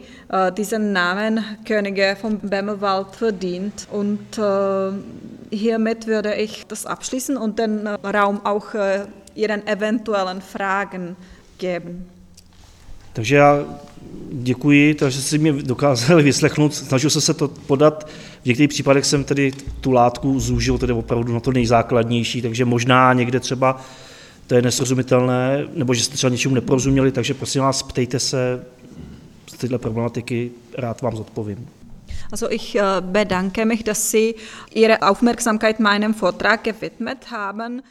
diesen 0.56 0.92
Namen 0.92 1.44
Könige 1.66 2.16
vom 2.20 2.38
Bämmerwald 2.38 3.16
verdient. 3.16 3.88
Und 3.90 4.40
hiermit 5.50 6.06
würde 6.06 6.34
ich 6.34 6.66
das 6.68 6.86
abschließen 6.86 7.36
und 7.36 7.58
den 7.58 7.86
Raum 7.86 8.40
auch 8.44 8.74
Ihren 9.34 9.62
eventuellen 9.66 10.40
Fragen 10.40 11.16
geben. 11.58 12.04
Takže 13.12 13.36
já 13.36 13.64
děkuji, 14.32 14.94
takže 14.94 15.22
si 15.22 15.38
mě 15.38 15.52
dokázali 15.52 16.22
vyslechnout. 16.22 16.74
Snažil 16.74 17.10
jsem 17.10 17.22
se 17.22 17.34
to 17.34 17.48
podat. 17.48 18.08
V 18.42 18.46
některých 18.46 18.68
případech 18.68 19.04
jsem 19.04 19.24
tedy 19.24 19.52
tu 19.80 19.90
látku 19.90 20.40
zúžil 20.40 20.78
tedy 20.78 20.92
opravdu 20.92 21.32
na 21.32 21.40
to 21.40 21.52
nejzákladnější, 21.52 22.42
takže 22.42 22.64
možná 22.64 23.12
někde 23.12 23.40
třeba 23.40 23.80
to 24.46 24.54
je 24.54 24.62
nesrozumitelné, 24.62 25.64
nebo 25.74 25.94
že 25.94 26.02
jste 26.02 26.16
třeba 26.16 26.30
něčemu 26.30 26.54
neporozuměli, 26.54 27.12
takže 27.12 27.34
prosím 27.34 27.62
vás, 27.62 27.82
ptejte 27.82 28.18
se 28.18 28.64
z 29.46 29.56
této 29.56 29.78
problematiky, 29.78 30.50
rád 30.78 31.02
vám 31.02 31.16
zodpovím. 31.16 31.68
Also 32.32 32.50
ich 32.50 32.74
äh, 32.74 32.82
bedanke 33.00 33.64
mich, 33.64 33.82
dass 33.82 34.10
Sie 34.10 34.34
Ihre 34.74 34.98
Aufmerksamkeit 34.98 35.80
meinem 35.80 36.14
Vortrag 36.14 36.62
gewidmet 36.62 37.26
haben. 37.30 37.82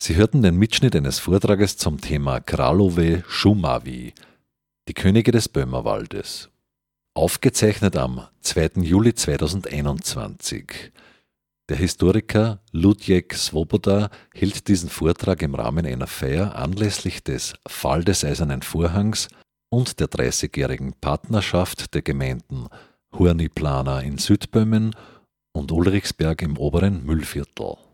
Sie 0.00 0.14
hörten 0.14 0.42
den 0.42 0.54
Mitschnitt 0.54 0.94
eines 0.94 1.18
Vortrages 1.18 1.76
zum 1.76 2.00
Thema 2.00 2.38
Kralove 2.38 3.24
Shumavi, 3.26 4.14
die 4.86 4.94
Könige 4.94 5.32
des 5.32 5.48
Böhmerwaldes. 5.48 6.50
Aufgezeichnet 7.14 7.96
am 7.96 8.28
2. 8.42 8.82
Juli 8.82 9.12
2021. 9.12 10.92
Der 11.68 11.76
Historiker 11.76 12.60
Ludwig 12.70 13.34
Swoboda 13.34 14.10
hielt 14.32 14.68
diesen 14.68 14.88
Vortrag 14.88 15.42
im 15.42 15.56
Rahmen 15.56 15.84
einer 15.84 16.06
Feier 16.06 16.54
anlässlich 16.54 17.24
des 17.24 17.54
Fall 17.66 18.04
des 18.04 18.24
Eisernen 18.24 18.62
Vorhangs 18.62 19.26
und 19.68 19.98
der 19.98 20.06
30-jährigen 20.06 20.94
Partnerschaft 21.00 21.92
der 21.94 22.02
Gemeinden 22.02 22.68
Horniplana 23.12 24.00
in 24.00 24.16
Südböhmen 24.16 24.94
und 25.52 25.72
Ulrichsberg 25.72 26.40
im 26.42 26.56
oberen 26.56 27.04
Müllviertel. 27.04 27.87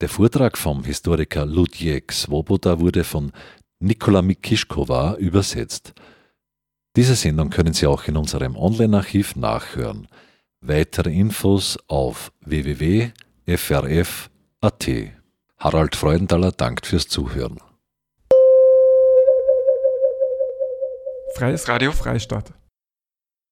Der 0.00 0.08
Vortrag 0.08 0.58
vom 0.58 0.82
Historiker 0.84 1.46
Ludwig 1.46 2.10
Swoboda 2.10 2.80
wurde 2.80 3.04
von 3.04 3.30
Nikola 3.78 4.22
Mikischkova 4.22 5.14
übersetzt. 5.16 5.92
Diese 6.96 7.14
Sendung 7.14 7.50
können 7.50 7.74
Sie 7.74 7.86
auch 7.86 8.08
in 8.08 8.16
unserem 8.16 8.56
Online-Archiv 8.56 9.36
nachhören. 9.36 10.08
Weitere 10.60 11.12
Infos 11.12 11.78
auf 11.86 12.32
www.frf.at. 12.40 13.12
Harald 15.58 15.96
Freudenthaler 15.96 16.50
dankt 16.52 16.86
fürs 16.86 17.06
Zuhören. 17.08 17.58
Freies 21.36 21.68
Radio 21.68 21.92
Freistadt. 21.92 22.52